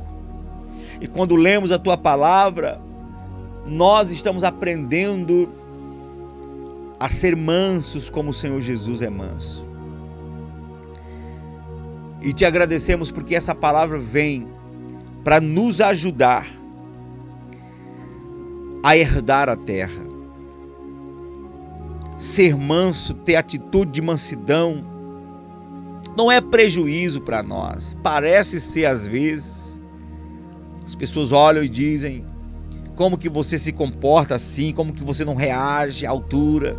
E 1.00 1.06
quando 1.06 1.36
lemos 1.36 1.72
a 1.72 1.78
tua 1.78 1.96
palavra, 1.96 2.84
nós 3.66 4.10
estamos 4.10 4.44
aprendendo 4.44 5.48
a 6.98 7.08
ser 7.08 7.36
mansos 7.36 8.08
como 8.08 8.30
o 8.30 8.34
Senhor 8.34 8.60
Jesus 8.60 9.02
é 9.02 9.10
manso. 9.10 9.68
E 12.22 12.32
te 12.32 12.44
agradecemos 12.44 13.10
porque 13.10 13.34
essa 13.34 13.54
palavra 13.54 13.98
vem 13.98 14.48
para 15.22 15.40
nos 15.40 15.80
ajudar 15.80 16.46
a 18.82 18.96
herdar 18.96 19.48
a 19.48 19.56
terra. 19.56 20.04
Ser 22.18 22.56
manso, 22.56 23.12
ter 23.12 23.36
atitude 23.36 23.92
de 23.92 24.00
mansidão, 24.00 24.84
não 26.16 26.32
é 26.32 26.40
prejuízo 26.40 27.20
para 27.20 27.42
nós. 27.42 27.94
Parece 28.02 28.60
ser 28.60 28.86
às 28.86 29.06
vezes, 29.06 29.82
as 30.84 30.94
pessoas 30.94 31.30
olham 31.30 31.62
e 31.62 31.68
dizem 31.68 32.24
como 32.96 33.18
que 33.18 33.28
você 33.28 33.58
se 33.58 33.72
comporta 33.72 34.34
assim, 34.34 34.72
como 34.72 34.92
que 34.92 35.04
você 35.04 35.24
não 35.24 35.34
reage 35.34 36.06
à 36.06 36.10
altura. 36.10 36.76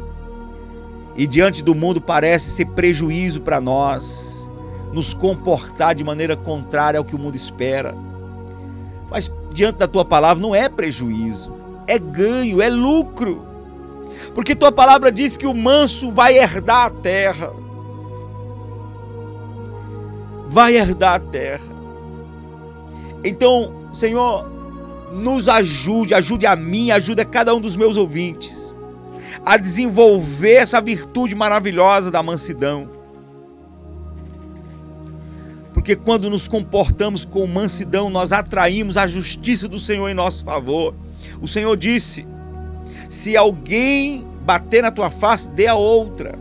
E 1.15 1.26
diante 1.28 1.63
do 1.63 1.76
mundo 1.76 2.01
parece 2.01 2.49
ser 2.49 2.65
prejuízo 2.65 3.41
para 3.41 3.61
nós 3.61 4.49
nos 4.91 5.13
comportar 5.13 5.93
de 5.93 6.03
maneira 6.03 6.36
contrária 6.36 6.97
ao 6.97 7.05
que 7.05 7.15
o 7.15 7.20
mundo 7.20 7.36
espera. 7.36 7.95
Mas 9.09 9.32
diante 9.53 9.78
da 9.78 9.88
tua 9.88 10.03
palavra 10.03 10.41
não 10.41 10.55
é 10.55 10.68
prejuízo, 10.68 11.53
é 11.88 11.99
ganho, 11.99 12.61
é 12.61 12.70
lucro. 12.70 13.45
Porque 14.34 14.55
tua 14.55 14.72
palavra 14.72 15.11
diz 15.11 15.38
que 15.38 15.45
o 15.45 15.53
manso 15.53 16.11
vai 16.11 16.36
herdar 16.36 16.88
a 16.88 16.89
terra. 16.89 17.51
Vai 20.47 20.76
herdar 20.76 21.15
a 21.15 21.20
terra. 21.20 21.76
Então, 23.24 23.88
Senhor, 23.91 24.56
nos 25.11 25.47
ajude, 25.47 26.13
ajude 26.13 26.45
a 26.45 26.55
mim, 26.55 26.91
ajude 26.91 27.21
a 27.21 27.25
cada 27.25 27.53
um 27.53 27.59
dos 27.59 27.75
meus 27.75 27.97
ouvintes 27.97 28.73
a 29.45 29.57
desenvolver 29.57 30.55
essa 30.55 30.81
virtude 30.81 31.35
maravilhosa 31.35 32.11
da 32.11 32.21
mansidão. 32.21 32.89
Porque 35.73 35.95
quando 35.95 36.29
nos 36.29 36.47
comportamos 36.47 37.23
com 37.23 37.45
mansidão, 37.45 38.09
nós 38.09 38.31
atraímos 38.31 38.97
a 38.97 39.05
justiça 39.05 39.67
do 39.67 39.79
Senhor 39.79 40.09
em 40.09 40.13
nosso 40.13 40.43
favor. 40.43 40.93
O 41.39 41.47
Senhor 41.47 41.77
disse: 41.77 42.27
se 43.09 43.37
alguém 43.37 44.25
bater 44.43 44.81
na 44.81 44.91
tua 44.91 45.09
face, 45.09 45.49
dê 45.49 45.67
a 45.67 45.75
outra. 45.75 46.37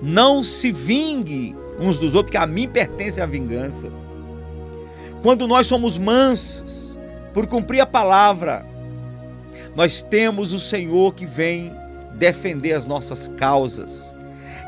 Não 0.00 0.42
se 0.42 0.72
vingue 0.72 1.54
uns 1.78 1.98
dos 1.98 2.14
outros, 2.14 2.30
porque 2.30 2.36
a 2.36 2.46
mim 2.46 2.68
pertence 2.68 3.20
a 3.20 3.26
vingança. 3.26 3.90
Quando 5.22 5.46
nós 5.46 5.66
somos 5.66 5.98
mansos 5.98 6.87
por 7.38 7.46
cumprir 7.46 7.80
a 7.80 7.86
palavra, 7.86 8.66
nós 9.76 10.02
temos 10.02 10.52
o 10.52 10.58
Senhor 10.58 11.14
que 11.14 11.24
vem 11.24 11.72
defender 12.16 12.72
as 12.72 12.84
nossas 12.84 13.28
causas. 13.28 14.12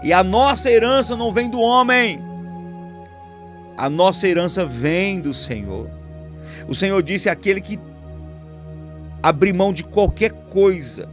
E 0.05 0.13
a 0.13 0.23
nossa 0.23 0.71
herança 0.71 1.17
não 1.17 1.33
vem 1.33 1.51
do 1.51 1.61
homem, 1.61 2.21
a 3.77 3.91
nossa 3.91 4.29
herança 4.29 4.65
vem 4.65 5.21
do 5.21 5.35
Senhor. 5.35 5.91
O 6.69 6.75
Senhor 6.77 7.03
disse: 7.03 7.29
aquele 7.29 7.61
que 7.61 7.77
abrir 9.21 9.53
mão 9.53 9.73
de 9.73 9.83
qualquer 9.83 10.31
coisa, 10.31 11.09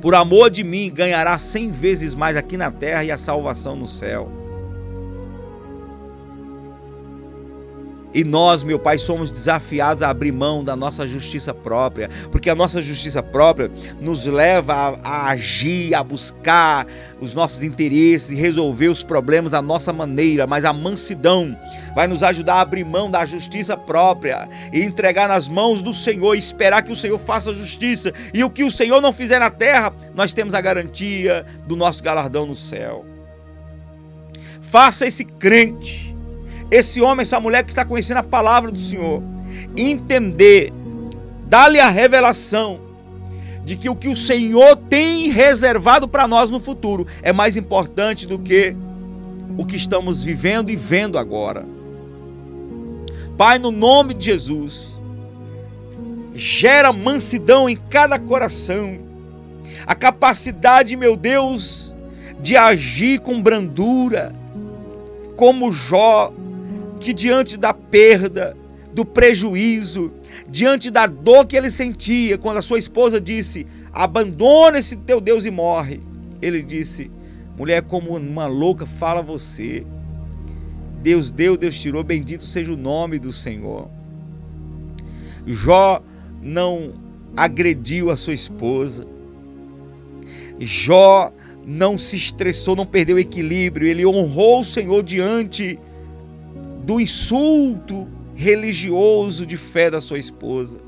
por 0.00 0.14
amor 0.14 0.48
de 0.48 0.64
mim, 0.64 0.90
ganhará 0.90 1.38
cem 1.38 1.68
vezes 1.68 2.14
mais 2.14 2.34
aqui 2.34 2.56
na 2.56 2.70
terra 2.70 3.04
e 3.04 3.10
a 3.10 3.18
salvação 3.18 3.76
no 3.76 3.86
céu. 3.86 4.41
E 8.14 8.24
nós, 8.24 8.62
meu 8.62 8.78
Pai, 8.78 8.98
somos 8.98 9.30
desafiados 9.30 10.02
a 10.02 10.10
abrir 10.10 10.32
mão 10.32 10.62
da 10.62 10.76
nossa 10.76 11.06
justiça 11.06 11.54
própria, 11.54 12.08
porque 12.30 12.50
a 12.50 12.54
nossa 12.54 12.82
justiça 12.82 13.22
própria 13.22 13.70
nos 14.00 14.26
leva 14.26 14.74
a, 14.74 15.08
a, 15.08 15.28
agir, 15.30 15.94
a 15.94 16.04
buscar 16.04 16.86
os 17.20 17.32
nossos 17.34 17.62
interesses 17.62 18.30
e 18.30 18.34
resolver 18.34 18.88
os 18.88 19.02
problemas 19.02 19.52
da 19.52 19.62
nossa 19.62 19.92
maneira, 19.92 20.46
mas 20.46 20.64
a 20.64 20.72
mansidão 20.72 21.56
vai 21.94 22.06
nos 22.06 22.22
ajudar 22.22 22.56
a 22.56 22.60
abrir 22.60 22.84
mão 22.84 23.10
da 23.10 23.24
justiça 23.24 23.76
própria 23.76 24.48
e 24.72 24.82
entregar 24.82 25.28
nas 25.28 25.48
mãos 25.48 25.80
do 25.80 25.94
Senhor 25.94 26.34
esperar 26.34 26.82
que 26.82 26.92
o 26.92 26.96
Senhor 26.96 27.18
faça 27.18 27.52
justiça. 27.52 28.12
E 28.34 28.42
o 28.44 28.50
que 28.50 28.64
o 28.64 28.70
Senhor 28.70 29.00
não 29.00 29.12
fizer 29.12 29.38
na 29.38 29.50
terra, 29.50 29.92
nós 30.14 30.32
temos 30.32 30.54
a 30.54 30.60
garantia 30.60 31.46
do 31.66 31.76
nosso 31.76 32.02
galardão 32.02 32.46
no 32.46 32.56
céu. 32.56 33.04
Faça 34.60 35.06
esse 35.06 35.24
crente 35.24 36.11
esse 36.72 37.02
homem, 37.02 37.20
essa 37.20 37.38
mulher 37.38 37.62
que 37.62 37.70
está 37.70 37.84
conhecendo 37.84 38.16
a 38.16 38.22
palavra 38.22 38.70
do 38.70 38.78
Senhor, 38.78 39.22
entender, 39.76 40.72
dar-lhe 41.46 41.78
a 41.78 41.90
revelação 41.90 42.80
de 43.62 43.76
que 43.76 43.90
o 43.90 43.94
que 43.94 44.08
o 44.08 44.16
Senhor 44.16 44.74
tem 44.88 45.30
reservado 45.30 46.08
para 46.08 46.26
nós 46.26 46.50
no 46.50 46.58
futuro 46.58 47.06
é 47.22 47.30
mais 47.30 47.58
importante 47.58 48.26
do 48.26 48.38
que 48.38 48.74
o 49.58 49.66
que 49.66 49.76
estamos 49.76 50.24
vivendo 50.24 50.70
e 50.70 50.76
vendo 50.76 51.18
agora. 51.18 51.66
Pai, 53.36 53.58
no 53.58 53.70
nome 53.70 54.14
de 54.14 54.24
Jesus, 54.24 54.98
gera 56.32 56.90
mansidão 56.90 57.68
em 57.68 57.76
cada 57.76 58.18
coração, 58.18 58.98
a 59.86 59.94
capacidade, 59.94 60.96
meu 60.96 61.16
Deus, 61.16 61.94
de 62.40 62.56
agir 62.56 63.20
com 63.20 63.42
brandura, 63.42 64.32
como 65.36 65.70
Jó 65.70 66.32
que 67.02 67.12
diante 67.12 67.56
da 67.56 67.74
perda, 67.74 68.56
do 68.94 69.04
prejuízo, 69.04 70.12
diante 70.48 70.90
da 70.90 71.06
dor 71.06 71.46
que 71.46 71.56
ele 71.56 71.70
sentia 71.70 72.38
quando 72.38 72.58
a 72.58 72.62
sua 72.62 72.78
esposa 72.78 73.20
disse: 73.20 73.66
"Abandona 73.92 74.78
esse 74.78 74.96
teu 74.96 75.20
Deus 75.20 75.44
e 75.44 75.50
morre". 75.50 76.00
Ele 76.40 76.62
disse: 76.62 77.10
"Mulher, 77.58 77.82
como 77.82 78.16
uma 78.16 78.46
louca 78.46 78.86
fala 78.86 79.22
você. 79.22 79.84
Deus 81.02 81.30
deu, 81.30 81.56
Deus 81.56 81.80
tirou, 81.80 82.04
bendito 82.04 82.44
seja 82.44 82.72
o 82.72 82.76
nome 82.76 83.18
do 83.18 83.32
Senhor". 83.32 83.88
Jó 85.46 86.02
não 86.40 86.94
agrediu 87.36 88.10
a 88.10 88.16
sua 88.16 88.34
esposa. 88.34 89.06
Jó 90.58 91.32
não 91.66 91.98
se 91.98 92.16
estressou, 92.16 92.76
não 92.76 92.86
perdeu 92.86 93.16
o 93.16 93.20
equilíbrio, 93.20 93.86
ele 93.86 94.04
honrou 94.04 94.60
o 94.60 94.64
Senhor 94.64 95.02
diante 95.02 95.78
do 96.84 97.00
insulto 97.00 98.08
religioso 98.34 99.46
de 99.46 99.56
fé 99.56 99.90
da 99.90 100.00
sua 100.00 100.18
esposa. 100.18 100.80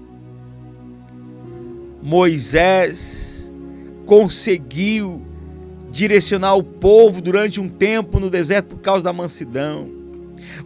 Moisés 2.02 3.52
conseguiu 4.04 5.22
direcionar 5.90 6.54
o 6.56 6.62
povo 6.62 7.22
durante 7.22 7.60
um 7.60 7.68
tempo 7.68 8.18
no 8.18 8.28
deserto 8.28 8.74
por 8.74 8.82
causa 8.82 9.04
da 9.04 9.12
mansidão. 9.12 9.88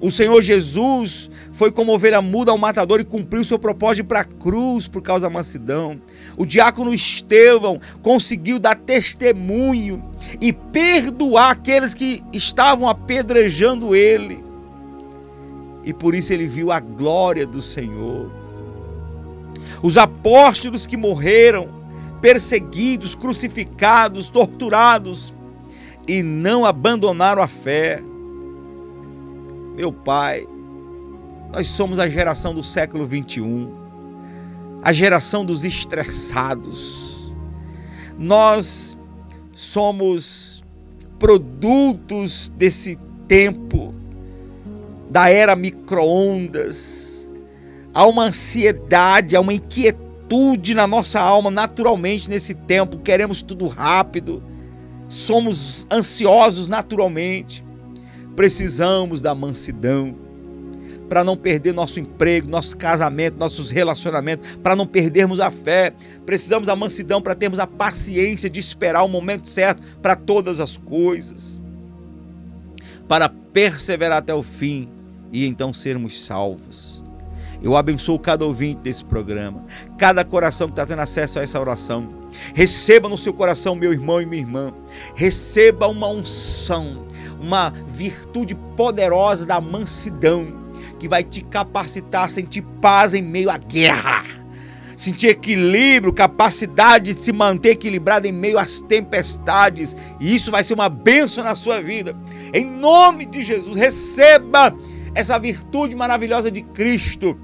O 0.01 0.11
Senhor 0.11 0.41
Jesus 0.43 1.31
foi 1.53 1.71
como 1.71 1.93
ovelha 1.93 2.23
muda 2.23 2.51
ao 2.51 2.59
matador 2.59 3.01
e 3.01 3.05
cumpriu 3.05 3.45
seu 3.45 3.59
propósito 3.59 4.07
para 4.07 4.21
a 4.21 4.25
cruz 4.25 4.89
por 4.89 5.03
causa 5.03 5.29
da 5.29 5.33
mansidão. 5.33 6.01
O 6.37 6.47
diácono 6.47 6.95
Estevão 6.95 7.81
conseguiu 8.03 8.59
dar 8.59 8.77
testemunho 8.77 10.05
e 10.41 10.53
perdoar 10.53 11.51
aqueles 11.51 11.95
que 11.95 12.23
estavam 12.33 12.89
apedrejando 12.89 13.95
ele. 13.95 14.48
E 15.89 15.95
por 15.95 16.15
isso 16.15 16.35
ele 16.35 16.47
viu 16.47 16.71
a 16.71 16.81
glória 16.81 17.47
do 17.47 17.63
Senhor. 17.63 18.31
Os 19.83 19.97
apóstolos 19.97 20.87
que 20.87 20.99
morreram, 20.99 21.67
perseguidos, 22.21 23.15
crucificados, 23.15 24.29
torturados 24.29 25.33
e 26.07 26.23
não 26.23 26.67
abandonaram 26.67 27.43
a 27.43 27.49
fé. 27.49 28.03
Meu 29.75 29.91
Pai, 29.91 30.47
nós 31.55 31.69
somos 31.69 31.99
a 31.99 32.07
geração 32.07 32.53
do 32.53 32.63
século 32.63 33.07
21, 33.07 33.73
a 34.83 34.93
geração 34.93 35.43
dos 35.43 35.65
estressados. 35.65 37.35
Nós 38.19 38.95
somos 39.53 40.63
produtos 41.19 42.53
desse 42.59 42.99
tempo, 43.27 43.95
da 45.11 45.31
era 45.31 45.57
microondas. 45.57 47.29
Há 47.95 48.07
uma 48.07 48.25
ansiedade, 48.25 49.37
há 49.37 49.41
uma 49.41 49.55
inquietude 49.55 50.75
na 50.75 50.87
nossa 50.87 51.21
alma 51.21 51.51
naturalmente 51.51 52.29
nesse 52.29 52.55
tempo. 52.55 52.99
Queremos 52.99 53.43
tudo 53.43 53.67
rápido, 53.67 54.43
somos 55.09 55.87
ansiosos 55.91 56.69
naturalmente 56.69 57.67
precisamos 58.39 59.21
da 59.21 59.35
mansidão 59.35 60.15
para 61.09 61.25
não 61.25 61.37
perder 61.37 61.75
nosso 61.75 61.99
emprego, 61.99 62.49
nosso 62.49 62.77
casamento, 62.77 63.37
nossos 63.37 63.69
relacionamentos, 63.69 64.55
para 64.63 64.77
não 64.77 64.87
perdermos 64.87 65.41
a 65.41 65.51
fé. 65.51 65.93
Precisamos 66.25 66.69
da 66.69 66.77
mansidão 66.77 67.21
para 67.21 67.35
termos 67.35 67.59
a 67.59 67.67
paciência 67.67 68.49
de 68.49 68.61
esperar 68.61 69.03
o 69.03 69.09
momento 69.09 69.49
certo 69.49 69.83
para 70.01 70.15
todas 70.15 70.61
as 70.61 70.77
coisas, 70.77 71.61
para 73.09 73.29
perseverar 73.29 74.19
até 74.19 74.33
o 74.33 74.43
fim 74.43 74.89
e 75.33 75.47
então 75.47 75.73
sermos 75.73 76.25
salvos. 76.25 77.03
Eu 77.61 77.77
abençoo 77.77 78.19
cada 78.19 78.45
ouvinte 78.45 78.81
desse 78.83 79.05
programa, 79.05 79.65
cada 79.97 80.25
coração 80.25 80.69
que 80.69 80.73
está 80.73 80.87
tendo 80.87 81.01
acesso 81.01 81.39
a 81.39 81.43
essa 81.43 81.61
oração. 81.61 82.09
Receba 82.55 83.09
no 83.09 83.19
seu 83.19 83.33
coração, 83.33 83.75
meu 83.75 83.93
irmão 83.93 84.21
e 84.21 84.27
minha 84.27 84.43
irmã, 84.43 84.73
receba 85.15 85.89
uma 85.89 86.09
unção 86.09 87.09
uma 87.41 87.73
virtude 87.87 88.55
poderosa 88.77 89.47
da 89.47 89.61
mansidão 89.61 90.69
que 90.99 91.09
vai 91.09 91.23
te 91.23 91.43
capacitar 91.43 92.25
a 92.25 92.29
sentir 92.29 92.63
paz 92.81 93.15
em 93.15 93.23
meio 93.23 93.51
à 93.51 93.57
guerra. 93.57 94.25
Sentir 94.97 95.29
equilíbrio, 95.29 96.13
capacidade 96.13 97.15
de 97.15 97.23
se 97.23 97.33
manter 97.33 97.71
equilibrado 97.71 98.27
em 98.27 98.33
meio 98.33 98.59
às 98.59 98.81
tempestades, 98.81 99.95
e 100.19 100.35
isso 100.35 100.51
vai 100.51 100.65
ser 100.65 100.75
uma 100.75 100.89
bênção 100.89 101.45
na 101.45 101.55
sua 101.55 101.81
vida. 101.81 102.17
Em 102.53 102.65
nome 102.65 103.25
de 103.25 103.45
Jesus, 103.45 103.77
receba 103.77 104.75
essa 105.19 105.37
virtude 105.37 105.97
maravilhosa 105.97 106.49
de 106.49 106.63
Cristo. 106.63 107.37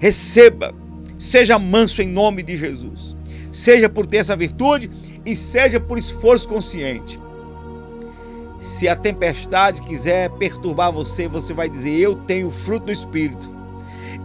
Receba, 0.00 0.74
seja 1.16 1.58
manso 1.58 2.02
em 2.02 2.08
nome 2.08 2.42
de 2.42 2.56
Jesus. 2.56 3.16
Seja 3.52 3.88
por 3.88 4.04
ter 4.04 4.16
essa 4.16 4.36
virtude 4.36 4.90
e 5.24 5.36
seja 5.36 5.78
por 5.78 5.96
esforço 5.96 6.48
consciente. 6.48 7.20
Se 8.58 8.88
a 8.88 8.96
tempestade 8.96 9.80
quiser 9.82 10.28
perturbar 10.30 10.90
você, 10.90 11.28
você 11.28 11.54
vai 11.54 11.68
dizer: 11.68 11.96
Eu 12.00 12.16
tenho 12.16 12.48
o 12.48 12.50
fruto 12.50 12.86
do 12.86 12.92
Espírito, 12.92 13.48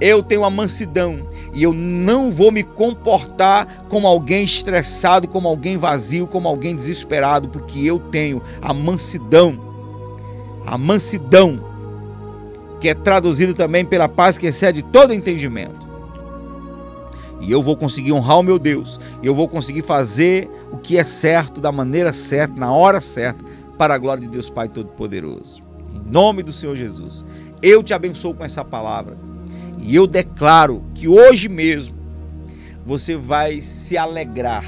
eu 0.02 0.24
tenho 0.24 0.44
a 0.44 0.50
mansidão 0.50 1.28
e 1.54 1.62
eu 1.62 1.74
não 1.74 2.32
vou 2.32 2.52
me 2.52 2.64
comportar 2.64 3.86
como 3.88 4.08
alguém 4.08 4.44
estressado, 4.44 5.28
como 5.28 5.48
alguém 5.48 5.78
vazio, 5.78 6.26
como 6.26 6.48
alguém 6.48 6.76
desesperado, 6.76 7.50
porque 7.50 7.86
eu 7.86 8.00
tenho 8.00 8.42
a 8.62 8.74
mansidão. 8.74 9.70
A 10.66 10.78
mansidão, 10.78 11.69
que 12.80 12.90
é 12.90 12.94
traduzido 12.94 13.54
também 13.54 13.84
pela 13.84 14.08
paz 14.08 14.38
que 14.38 14.48
excede 14.48 14.82
todo 14.82 15.14
entendimento. 15.14 15.88
E 17.42 17.52
eu 17.52 17.64
vou 17.64 17.76
conseguir 17.76 18.12
honrar 18.12 18.40
o 18.40 18.44
meu 18.44 18.60
Deus, 18.60 19.00
e 19.22 19.28
eu 19.28 19.34
vou 19.34 19.48
conseguir 19.48 19.82
fazer 19.82 20.50
o 20.72 20.78
que 20.78 20.98
é 20.98 21.04
certo, 21.04 21.62
da 21.62 21.72
maneira 21.72 22.12
certa, 22.12 22.60
na 22.60 22.72
hora 22.72 23.00
certa, 23.00 23.44
para 23.78 23.94
a 23.94 23.98
glória 23.98 24.22
de 24.22 24.30
Deus 24.30 24.50
Pai 24.50 24.68
Todo-Poderoso. 24.68 25.64
Em 25.94 26.12
nome 26.12 26.44
do 26.44 26.52
Senhor 26.52 26.76
Jesus, 26.76 27.24
eu 27.62 27.82
te 27.82 27.94
abençoo 27.94 28.34
com 28.34 28.44
essa 28.44 28.64
palavra 28.64 29.18
e 29.82 29.96
eu 29.96 30.06
declaro 30.06 30.84
que 30.94 31.08
hoje 31.08 31.48
mesmo 31.48 31.98
você 32.86 33.16
vai 33.16 33.62
se 33.62 33.98
alegrar 33.98 34.66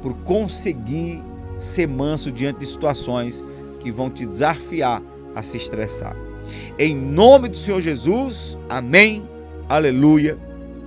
por 0.00 0.14
conseguir 0.18 1.22
ser 1.58 1.88
manso 1.88 2.30
diante 2.30 2.60
de 2.60 2.66
situações 2.66 3.44
que 3.80 3.90
vão 3.90 4.10
te 4.10 4.26
desafiar 4.26 5.02
a 5.34 5.42
se 5.42 5.56
estressar. 5.56 6.23
Em 6.78 6.94
nome 6.94 7.48
do 7.48 7.56
Senhor 7.56 7.80
Jesus, 7.80 8.56
amém, 8.68 9.28
aleluia 9.68 10.38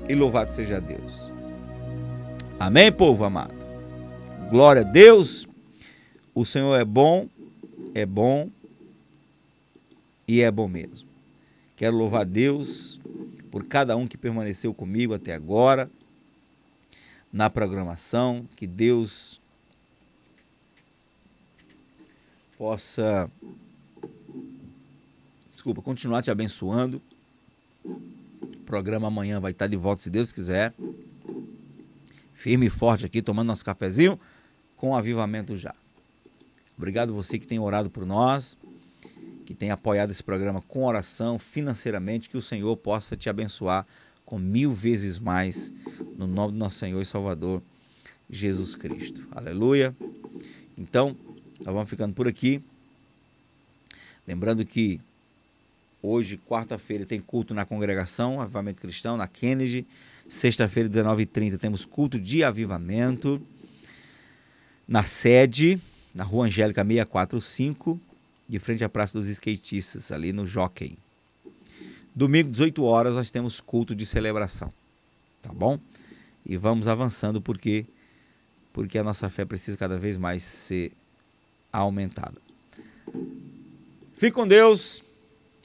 e 0.09 0.15
louvado 0.15 0.51
seja 0.51 0.79
Deus. 0.79 1.31
Amém, 2.59 2.91
povo 2.91 3.23
amado. 3.23 3.55
Glória 4.49 4.81
a 4.81 4.85
Deus. 4.85 5.47
O 6.33 6.45
Senhor 6.45 6.75
é 6.75 6.85
bom, 6.85 7.27
é 7.93 8.05
bom 8.05 8.49
e 10.27 10.41
é 10.41 10.51
bom 10.51 10.67
mesmo. 10.67 11.07
Quero 11.75 11.95
louvar 11.95 12.25
Deus 12.25 12.99
por 13.51 13.65
cada 13.65 13.95
um 13.95 14.07
que 14.07 14.17
permaneceu 14.17 14.73
comigo 14.73 15.13
até 15.13 15.33
agora 15.33 15.89
na 17.31 17.49
programação. 17.49 18.47
Que 18.55 18.65
Deus 18.65 19.39
possa, 22.57 23.29
desculpa, 25.67 25.81
continuar 25.81 26.21
te 26.21 26.31
abençoando. 26.31 27.01
O 27.83 28.59
programa 28.65 29.07
amanhã 29.07 29.37
vai 29.37 29.51
estar 29.51 29.67
de 29.67 29.75
volta, 29.75 30.01
se 30.01 30.09
Deus 30.09 30.31
quiser. 30.31 30.73
Firme 32.33 32.67
e 32.67 32.69
forte 32.69 33.05
aqui, 33.05 33.21
tomando 33.21 33.47
nosso 33.47 33.65
cafezinho 33.65 34.17
com 34.77 34.95
avivamento 34.95 35.57
já. 35.57 35.75
Obrigado 36.77 37.13
você 37.13 37.37
que 37.37 37.45
tem 37.45 37.59
orado 37.59 37.89
por 37.89 38.05
nós, 38.05 38.57
que 39.45 39.53
tem 39.53 39.69
apoiado 39.69 40.09
esse 40.09 40.23
programa 40.23 40.61
com 40.61 40.85
oração, 40.85 41.37
financeiramente, 41.37 42.29
que 42.29 42.37
o 42.37 42.41
Senhor 42.41 42.77
possa 42.77 43.17
te 43.17 43.29
abençoar 43.29 43.85
com 44.25 44.39
mil 44.39 44.71
vezes 44.71 45.19
mais, 45.19 45.73
no 46.17 46.27
nome 46.27 46.53
do 46.53 46.59
nosso 46.59 46.77
Senhor 46.77 47.01
e 47.01 47.05
Salvador, 47.05 47.61
Jesus 48.29 48.73
Cristo. 48.73 49.27
Aleluia. 49.31 49.93
Então, 50.77 51.13
nós 51.65 51.73
vamos 51.73 51.89
ficando 51.89 52.13
por 52.13 52.25
aqui. 52.25 52.63
Lembrando 54.25 54.65
que 54.65 55.01
hoje, 56.01 56.37
quarta-feira, 56.37 57.05
tem 57.05 57.19
culto 57.19 57.53
na 57.53 57.65
congregação, 57.65 58.41
Avivamento 58.41 58.81
Cristão, 58.81 59.17
na 59.17 59.27
Kennedy. 59.27 59.85
Sexta-feira, 60.27 60.89
19h30, 60.89 61.57
temos 61.57 61.85
culto 61.85 62.19
de 62.19 62.43
avivamento 62.43 63.41
na 64.87 65.03
sede 65.03 65.81
na 66.17 66.23
Rua 66.23 66.47
Angélica 66.47 66.83
645, 66.83 68.01
de 68.49 68.57
frente 68.57 68.83
à 68.83 68.89
Praça 68.89 69.19
dos 69.19 69.27
Skatistas, 69.27 70.11
ali 70.11 70.33
no 70.33 70.47
Jockey. 70.47 70.97
Domingo, 72.15 72.49
18 72.49 72.83
horas, 72.83 73.13
nós 73.13 73.29
temos 73.29 73.61
culto 73.61 73.93
de 73.93 74.03
celebração. 74.03 74.73
Tá 75.43 75.53
bom? 75.53 75.79
E 76.43 76.57
vamos 76.57 76.87
avançando 76.87 77.39
porque 77.39 77.85
porque 78.73 78.97
a 78.97 79.03
nossa 79.03 79.29
fé 79.29 79.43
precisa 79.43 79.77
cada 79.77 79.97
vez 79.97 80.17
mais 80.17 80.43
ser 80.43 80.91
aumentada. 81.71 82.39
Fique 84.15 84.31
com 84.31 84.47
Deus 84.47 85.03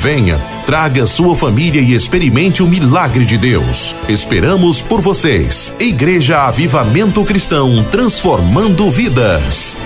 Venha, 0.00 0.38
traga 0.66 1.06
sua 1.06 1.34
família 1.34 1.80
e 1.80 1.94
experimente 1.94 2.62
o 2.62 2.66
milagre 2.66 3.24
de 3.24 3.38
Deus. 3.38 3.94
Esperamos 4.08 4.82
por 4.82 5.00
vocês. 5.00 5.72
Igreja 5.78 6.46
Avivamento 6.46 7.24
Cristão, 7.24 7.82
transformando 7.90 8.90
vidas. 8.90 9.76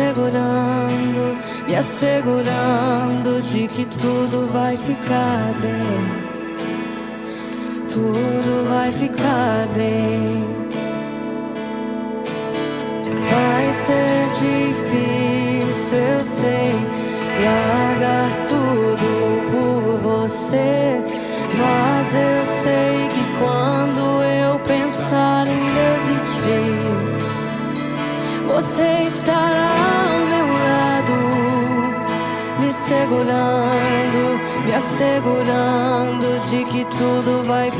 Me 0.00 0.06
segurando, 0.06 1.38
me 1.66 1.76
assegurando 1.76 3.42
de 3.42 3.68
que 3.68 3.84
tudo 3.84 4.50
vai 4.52 4.76
ficar 4.76 5.52
bem 5.60 6.30
tudo 7.92 8.68
vai 8.68 8.90
ficar 8.92 9.66
bem. 9.74 10.46
Vai 13.28 13.70
ser 13.72 14.28
difícil, 14.38 15.98
eu 15.98 16.20
sei, 16.20 16.74
largar 17.44 18.46
tudo 18.46 19.06
por 19.50 19.98
você. 19.98 21.02
Mas 21.58 22.14
eu 22.14 22.44
sei 22.44 23.08
que 23.08 23.24
quando 23.40 24.22
eu 24.22 24.58
pensar 24.60 25.46
em 25.48 25.66
desistir, 26.06 26.78
você 28.46 29.06
estará 29.06 29.89
segurando, 32.90 34.40
me 34.64 34.74
assegurando 34.74 36.40
de 36.50 36.64
que 36.64 36.84
tudo 36.96 37.44
vai 37.46 37.79